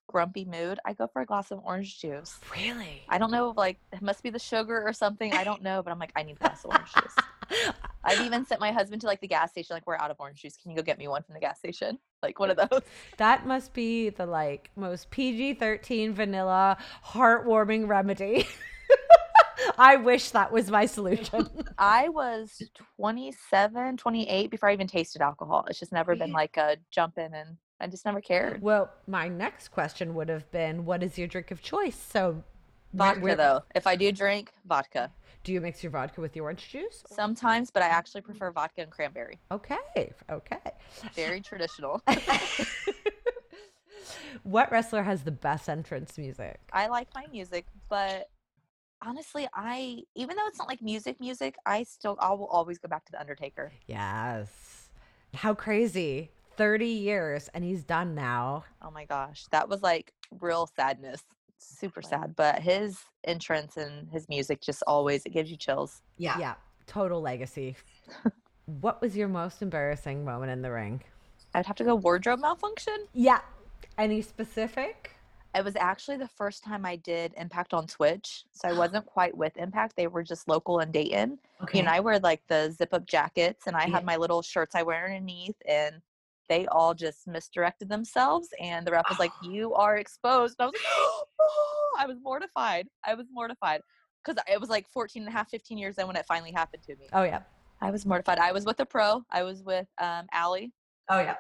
grumpy 0.08 0.46
mood, 0.46 0.80
I 0.86 0.94
go 0.94 1.08
for 1.08 1.22
a 1.22 1.26
glass 1.26 1.52
of 1.52 1.60
orange 1.64 2.00
juice. 2.00 2.40
Really? 2.56 3.02
I 3.10 3.18
don't 3.18 3.32
know, 3.32 3.52
if, 3.52 3.58
like 3.58 3.80
it 3.92 4.02
must 4.02 4.24
be 4.24 4.30
the 4.30 4.40
sugar 4.40 4.82
or 4.86 4.94
something. 4.94 5.34
I 5.34 5.44
don't 5.44 5.62
know, 5.62 5.82
but 5.84 5.92
I'm 5.92 6.00
like, 6.00 6.12
I 6.16 6.24
need 6.24 6.38
a 6.38 6.40
glass 6.40 6.64
of 6.64 6.72
orange 6.72 6.94
juice. 6.94 7.74
I've 8.04 8.22
even 8.22 8.46
sent 8.46 8.62
my 8.62 8.72
husband 8.72 9.02
to 9.02 9.08
like 9.08 9.22
the 9.22 9.28
gas 9.28 9.52
station, 9.52 9.74
like 9.74 9.88
we're 9.88 9.98
out 9.98 10.12
of 10.12 10.18
orange 10.20 10.42
juice. 10.42 10.58
Can 10.58 10.72
you 10.72 10.78
go 10.78 10.84
get 10.84 10.98
me 10.98 11.08
one 11.08 11.24
from 11.24 11.34
the 11.34 11.40
gas 11.40 11.58
station? 11.60 12.00
Like 12.24 12.40
one 12.40 12.50
of 12.50 12.56
those. 12.56 12.84
That 13.18 13.46
must 13.46 13.74
be 13.74 14.08
the 14.08 14.26
like 14.26 14.70
most 14.78 15.10
PG 15.12 15.56
13 15.56 16.14
vanilla 16.14 16.78
heartwarming 17.06 17.90
remedy. 17.90 18.48
I 19.78 19.98
wish 19.98 20.32
that 20.32 20.52
was 20.52 20.70
my 20.70 20.86
solution. 20.86 21.48
I 21.78 22.10
was 22.10 22.62
27, 22.98 23.98
28 23.98 24.52
before 24.52 24.70
I 24.70 24.74
even 24.74 24.88
tasted 24.88 25.22
alcohol. 25.22 25.66
It's 25.70 25.80
just 25.80 25.92
never 25.92 26.16
been 26.16 26.32
like 26.32 26.58
a 26.58 26.78
jump 26.92 27.18
in 27.18 27.34
and 27.34 27.58
I 27.80 27.88
just 27.88 28.06
never 28.06 28.22
cared. 28.22 28.62
well, 28.62 28.92
my 29.08 29.28
next 29.28 29.70
question 29.70 30.14
would 30.16 30.30
have 30.30 30.50
been 30.52 30.86
what 30.86 31.04
is 31.04 31.18
your 31.18 31.28
drink 31.28 31.52
of 31.52 31.62
choice? 31.62 32.00
So 32.12 32.44
Vodka 32.94 33.22
where- 33.22 33.36
though. 33.36 33.64
If 33.76 33.88
I 33.88 33.96
do 33.96 34.12
drink, 34.12 34.52
vodka. 34.66 35.12
Do 35.44 35.52
you 35.52 35.60
mix 35.60 35.84
your 35.84 35.92
vodka 35.92 36.22
with 36.22 36.32
the 36.32 36.40
orange 36.40 36.70
juice? 36.70 37.04
Sometimes, 37.12 37.70
but 37.70 37.84
I 37.84 37.88
actually 37.88 38.22
prefer 38.22 38.52
vodka 38.52 38.82
and 38.82 38.92
cranberry. 38.92 39.40
Okay. 39.52 40.14
Okay. 40.30 40.58
Very 41.16 41.42
traditional. 41.42 42.02
what 44.44 44.72
wrestler 44.72 45.04
has 45.04 45.24
the 45.24 45.32
best 45.32 45.68
entrance 45.68 46.18
music? 46.18 46.62
I 46.72 46.88
like 46.88 47.10
my 47.14 47.26
music, 47.30 47.66
but 47.90 48.30
honestly, 49.06 49.48
I 49.54 50.04
even 50.16 50.36
though 50.36 50.48
it's 50.48 50.58
not 50.58 50.68
like 50.68 50.82
music 50.82 51.20
music, 51.20 51.56
I 51.66 51.84
still 51.84 52.18
I 52.20 52.32
will 52.32 52.48
always 52.48 52.78
go 52.78 52.88
back 52.88 53.06
to 53.06 53.12
the 53.12 53.20
Undertaker. 53.20 53.72
Yes. 53.88 54.90
How 55.34 55.54
crazy. 55.54 56.32
30 56.56 56.86
years 56.86 57.50
and 57.54 57.64
he's 57.64 57.84
done 57.84 58.14
now. 58.14 58.64
Oh 58.82 58.92
my 58.92 59.06
gosh, 59.06 59.46
that 59.52 59.68
was 59.68 59.82
like 59.82 60.14
real 60.40 60.70
sadness. 60.76 61.24
Super 61.58 62.02
sad, 62.02 62.36
but 62.36 62.60
his 62.60 63.00
entrance 63.24 63.78
and 63.78 64.10
his 64.12 64.28
music 64.30 64.62
just 64.62 64.84
always 64.86 65.26
it 65.26 65.32
gives 65.32 65.50
you 65.50 65.58
chills. 65.58 66.02
Yeah. 66.18 66.38
Yeah. 66.40 66.56
Total 66.86 67.20
legacy. 67.22 67.76
what 68.66 69.02
was 69.02 69.16
your 69.16 69.28
most 69.28 69.62
embarrassing 69.62 70.24
moment 70.26 70.52
in 70.52 70.62
the 70.62 70.72
ring? 70.72 71.02
I'd 71.56 71.66
have 71.66 71.76
to 71.78 71.84
go 71.84 71.96
wardrobe 71.96 72.40
malfunction. 72.40 73.08
Yeah. 73.14 73.40
Any 73.98 74.22
specific? 74.22 75.13
It 75.56 75.64
was 75.64 75.76
actually 75.76 76.18
the 76.18 76.28
first 76.28 76.64
time 76.64 76.86
I 76.86 76.96
did 76.96 77.34
Impact 77.38 77.74
on 77.74 77.86
Twitch, 77.88 78.44
so 78.52 78.68
I 78.68 78.74
wasn't 78.78 79.06
quite 79.06 79.36
with 79.36 79.56
Impact. 79.58 79.96
They 79.96 80.08
were 80.08 80.24
just 80.24 80.48
local 80.48 80.80
in 80.80 80.92
Dayton. 80.92 81.40
Okay. 81.62 81.80
You 81.80 81.86
know, 81.86 81.92
I 81.92 82.00
wear 82.00 82.20
like 82.20 82.42
the 82.48 82.72
zip 82.72 82.94
up 82.94 83.06
jackets, 83.06 83.68
and 83.68 83.76
I 83.76 83.86
Yeah. 83.86 83.92
had 83.96 84.06
my 84.06 84.18
little 84.18 84.42
shirts 84.42 84.76
I 84.76 84.84
wear 84.84 85.06
underneath, 85.06 85.56
and 85.68 86.02
they 86.50 86.66
all 86.68 86.94
just 86.94 87.28
misdirected 87.28 87.88
themselves. 87.90 88.50
And 88.60 88.86
the 88.86 88.92
rep 88.92 89.06
was 89.10 89.20
like, 89.20 89.32
"You 89.44 89.74
are 89.76 89.98
exposed." 89.98 90.56
And 90.60 90.66
I 90.66 90.68
was 90.68 90.74
like, 90.74 90.86
oh, 91.40 91.96
I 92.00 92.06
was 92.08 92.18
mortified. 92.22 92.88
I 93.06 93.14
was 93.14 93.28
mortified 93.32 93.82
because 94.26 94.42
it 94.52 94.60
was 94.60 94.70
like 94.70 94.88
14 94.90 95.22
and 95.24 95.30
a 95.30 95.32
half, 95.32 95.50
15 95.50 95.78
years 95.78 95.96
then 95.96 96.08
when 96.08 96.16
it 96.16 96.26
finally 96.26 96.52
happened 96.52 96.82
to 96.84 96.96
me. 96.96 97.08
Oh, 97.14 97.24
yeah. 97.24 97.42
I 97.82 97.92
was 97.92 98.06
mortified. 98.06 98.40
I 98.40 98.54
was 98.54 98.66
with 98.66 98.80
a 98.80 98.86
pro. 98.86 99.24
I 99.30 99.44
was 99.44 99.62
with 99.64 99.88
um, 100.00 100.28
Allie. 100.32 100.72
oh 101.10 101.20
yeah. 101.20 101.36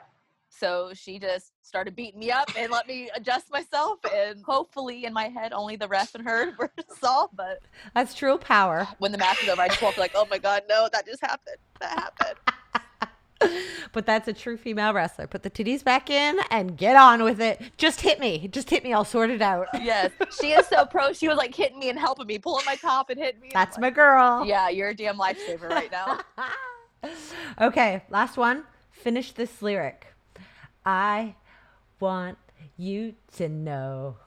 So 0.60 0.92
she 0.94 1.20
just 1.20 1.52
started 1.64 1.96
beating 1.96 2.20
me 2.20 2.32
up 2.32 2.50
and 2.58 2.72
let 2.72 2.88
me 2.88 3.10
adjust 3.16 3.52
myself. 3.52 4.00
And 4.14 4.44
hopefully, 4.44 5.06
in 5.06 5.14
my 5.14 5.28
head, 5.30 5.52
only 5.54 5.76
the 5.76 5.88
ref 5.88 6.14
and 6.16 6.24
her 6.24 6.54
were 6.60 6.72
saw. 7.00 7.28
But 7.34 7.62
That's 7.94 8.14
true 8.14 8.38
power. 8.38 8.88
when 9.00 9.12
the 9.12 9.18
match 9.18 9.44
is 9.44 9.50
over, 9.50 9.62
I 9.62 9.68
just 9.68 9.82
walk 9.82 9.98
like, 9.98 10.12
oh 10.16 10.28
my 10.30 10.38
God, 10.38 10.64
no, 10.70 10.88
that 10.92 11.06
just 11.06 11.22
happened. 11.22 11.58
That 11.80 12.00
happened. 12.00 12.40
but 13.92 14.06
that's 14.06 14.28
a 14.28 14.34
true 14.34 14.58
female 14.58 14.94
wrestler. 14.94 15.28
Put 15.28 15.44
the 15.44 15.50
titties 15.50 15.84
back 15.84 16.10
in 16.10 16.38
and 16.50 16.78
get 16.78 16.96
on 16.96 17.24
with 17.24 17.42
it. 17.42 17.62
Just 17.78 18.02
hit 18.02 18.20
me. 18.20 18.48
Just 18.48 18.70
hit 18.70 18.84
me. 18.84 18.94
I'll 18.94 19.06
sort 19.06 19.30
it 19.30 19.42
out. 19.42 19.68
yes. 19.82 20.12
She 20.40 20.52
is 20.52 20.68
so 20.68 20.86
pro. 20.86 21.14
She 21.14 21.28
was 21.28 21.38
like 21.38 21.54
hitting 21.54 21.80
me 21.80 21.90
and 21.90 22.00
helping 22.00 22.28
me, 22.28 22.38
pulling 22.38 22.66
my 22.66 22.76
top 22.76 23.10
and 23.10 23.20
hitting 23.20 23.42
me. 23.42 23.50
That's 23.54 23.78
my 23.78 23.88
like, 23.88 23.96
girl. 23.96 24.46
Yeah, 24.46 24.70
you're 24.70 24.90
a 24.90 24.96
damn 24.96 25.18
lifesaver 25.18 25.70
right 25.70 25.92
now. 25.92 26.20
okay, 27.62 28.04
last 28.10 28.38
one. 28.38 28.64
Finish 28.92 29.34
this 29.34 29.62
lyric. 29.62 30.13
I 30.86 31.36
want 32.00 32.38
you 32.78 33.16
to 33.38 33.50
know 33.50 34.18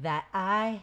that 0.00 0.24
I. 0.32 0.82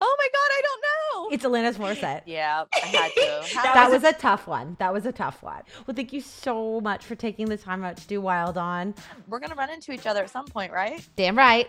oh 0.00 0.16
my 0.18 0.28
God, 0.32 0.50
I 0.50 0.62
don't 0.62 0.80
know. 0.82 1.28
It's 1.34 1.44
Alanis 1.44 1.74
Morissette. 1.78 2.22
yeah, 2.26 2.64
I 2.74 2.78
had 2.86 3.12
to. 3.12 3.42
How- 3.56 3.74
That 3.74 3.90
was 3.90 4.04
a 4.04 4.12
tough 4.12 4.46
one. 4.46 4.76
That 4.78 4.92
was 4.92 5.06
a 5.06 5.12
tough 5.12 5.42
one. 5.42 5.62
Well, 5.86 5.94
thank 5.94 6.12
you 6.12 6.20
so 6.20 6.80
much 6.80 7.04
for 7.04 7.14
taking 7.14 7.46
the 7.46 7.56
time 7.56 7.84
out 7.84 7.96
to 7.96 8.06
do 8.06 8.20
Wilde 8.20 8.58
On. 8.58 8.94
We're 9.28 9.38
going 9.40 9.50
to 9.50 9.56
run 9.56 9.70
into 9.70 9.92
each 9.92 10.06
other 10.06 10.22
at 10.22 10.30
some 10.30 10.46
point, 10.46 10.72
right? 10.72 11.06
Damn 11.16 11.36
right. 11.38 11.68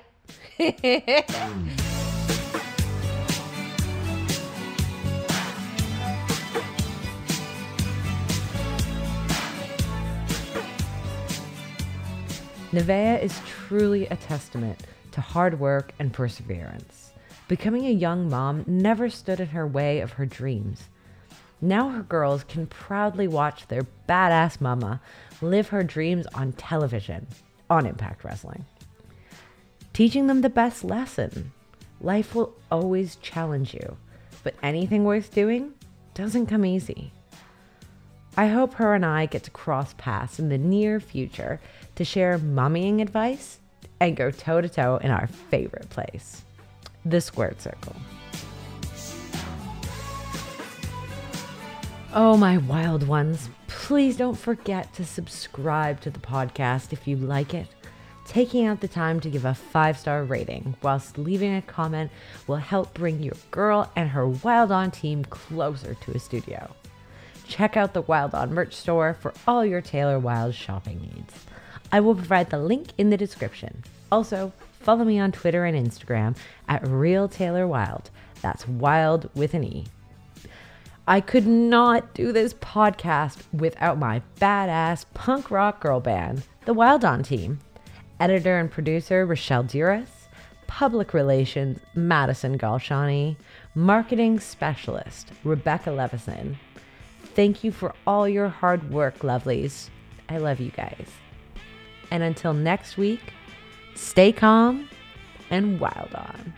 Nevaeh 12.73 13.23
is 13.23 13.39
truly 13.47 14.07
a 14.07 14.17
testament 14.17 14.83
to 15.11 15.21
hard 15.21 15.57
work 15.57 15.93
and 15.99 16.11
perseverance. 16.11 17.11
Becoming 17.47 17.85
a 17.85 17.91
young 17.91 18.29
mom 18.29 18.65
never 18.67 19.09
stood 19.09 19.39
in 19.39 19.47
her 19.47 19.65
way 19.65 20.01
of 20.01 20.11
her 20.13 20.25
dreams. 20.25 20.89
Now 21.61 21.87
her 21.87 22.03
girls 22.03 22.43
can 22.43 22.67
proudly 22.67 23.25
watch 23.25 23.67
their 23.67 23.87
badass 24.09 24.59
mama 24.59 24.99
live 25.41 25.69
her 25.69 25.81
dreams 25.81 26.27
on 26.33 26.51
television 26.51 27.25
on 27.69 27.85
Impact 27.85 28.25
Wrestling. 28.25 28.65
Teaching 29.93 30.27
them 30.27 30.41
the 30.41 30.49
best 30.49 30.83
lesson. 30.83 31.53
Life 32.01 32.35
will 32.35 32.53
always 32.69 33.15
challenge 33.15 33.73
you, 33.73 33.95
but 34.43 34.55
anything 34.61 35.05
worth 35.05 35.33
doing 35.33 35.73
doesn't 36.13 36.47
come 36.47 36.65
easy. 36.65 37.13
I 38.35 38.47
hope 38.47 38.75
her 38.75 38.93
and 38.93 39.03
I 39.03 39.25
get 39.25 39.43
to 39.45 39.51
cross 39.51 39.95
paths 39.97 40.37
in 40.37 40.49
the 40.49 40.59
near 40.59 40.99
future 40.99 41.59
to 41.97 42.05
share 42.05 42.39
mommying 42.39 43.01
advice 43.01 43.59
and 43.99 44.15
go 44.15 44.31
toe 44.31 44.61
to 44.61 44.69
toe 44.69 44.97
in 44.97 45.11
our 45.11 45.27
favorite 45.27 45.89
place, 45.89 46.43
the 47.05 47.19
squared 47.19 47.59
circle. 47.61 47.95
Oh, 52.13 52.37
my 52.37 52.57
wild 52.57 53.07
ones, 53.07 53.49
please 53.67 54.17
don't 54.17 54.37
forget 54.37 54.93
to 54.93 55.05
subscribe 55.05 55.99
to 56.01 56.09
the 56.09 56.19
podcast 56.19 56.93
if 56.93 57.07
you 57.07 57.15
like 57.17 57.53
it. 57.53 57.67
Taking 58.25 58.65
out 58.65 58.81
the 58.81 58.87
time 58.87 59.19
to 59.21 59.29
give 59.29 59.45
a 59.45 59.53
five 59.53 59.97
star 59.97 60.23
rating 60.23 60.75
whilst 60.81 61.17
leaving 61.17 61.55
a 61.55 61.61
comment 61.61 62.11
will 62.45 62.57
help 62.57 62.93
bring 62.93 63.21
your 63.21 63.35
girl 63.51 63.91
and 63.95 64.09
her 64.09 64.27
Wilde 64.27 64.71
On 64.71 64.91
team 64.91 65.23
closer 65.25 65.95
to 65.95 66.11
a 66.11 66.19
studio. 66.19 66.73
Check 67.47 67.77
out 67.77 67.93
the 67.93 68.01
Wilde 68.01 68.35
On 68.35 68.53
merch 68.53 68.73
store 68.73 69.15
for 69.19 69.33
all 69.47 69.65
your 69.65 69.81
Taylor 69.81 70.19
Wilde 70.19 70.53
shopping 70.53 70.99
needs. 70.99 71.33
I 71.91 71.99
will 71.99 72.15
provide 72.15 72.49
the 72.49 72.59
link 72.59 72.89
in 72.97 73.09
the 73.09 73.17
description. 73.17 73.83
Also, 74.11 74.51
follow 74.79 75.03
me 75.05 75.19
on 75.19 75.31
Twitter 75.31 75.65
and 75.65 75.77
Instagram 75.77 76.35
at 76.67 76.87
Real 76.87 77.27
Taylor 77.27 77.67
Wilde. 77.67 78.09
That's 78.41 78.67
wild 78.67 79.29
with 79.35 79.53
an 79.53 79.63
E. 79.63 79.85
I 81.07 81.21
could 81.21 81.47
not 81.47 82.13
do 82.13 82.33
this 82.33 82.53
podcast 82.53 83.39
without 83.53 83.97
my 83.97 84.21
badass 84.41 85.05
punk 85.13 85.49
rock 85.49 85.79
girl 85.79 86.01
band, 86.01 86.43
the 86.65 86.73
Wilde 86.73 87.05
On 87.05 87.23
team. 87.23 87.59
Editor 88.19 88.57
and 88.57 88.71
producer 88.71 89.25
Rochelle 89.25 89.63
Duras, 89.63 90.09
public 90.65 91.13
relations 91.13 91.79
Madison 91.93 92.57
Galshani, 92.57 93.35
marketing 93.75 94.39
specialist 94.39 95.29
Rebecca 95.43 95.91
Levison. 95.91 96.57
Thank 97.35 97.63
you 97.63 97.71
for 97.71 97.93
all 98.07 98.27
your 98.27 98.49
hard 98.49 98.89
work, 98.89 99.19
lovelies. 99.19 99.89
I 100.27 100.39
love 100.39 100.59
you 100.59 100.71
guys. 100.71 101.07
And 102.11 102.23
until 102.23 102.53
next 102.53 102.97
week, 102.97 103.33
stay 103.95 104.31
calm 104.31 104.89
and 105.49 105.79
wild 105.79 106.13
on. 106.13 106.53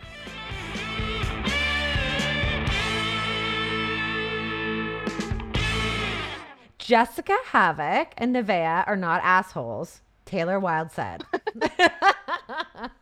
Jessicka 6.78 7.36
Havok 7.52 8.08
and 8.18 8.34
Nevaeh 8.34 8.84
are 8.86 8.96
not 8.96 9.20
assholes. 9.22 10.00
Taylor 10.24 10.58
Wilde 10.58 10.90
said. 10.90 11.24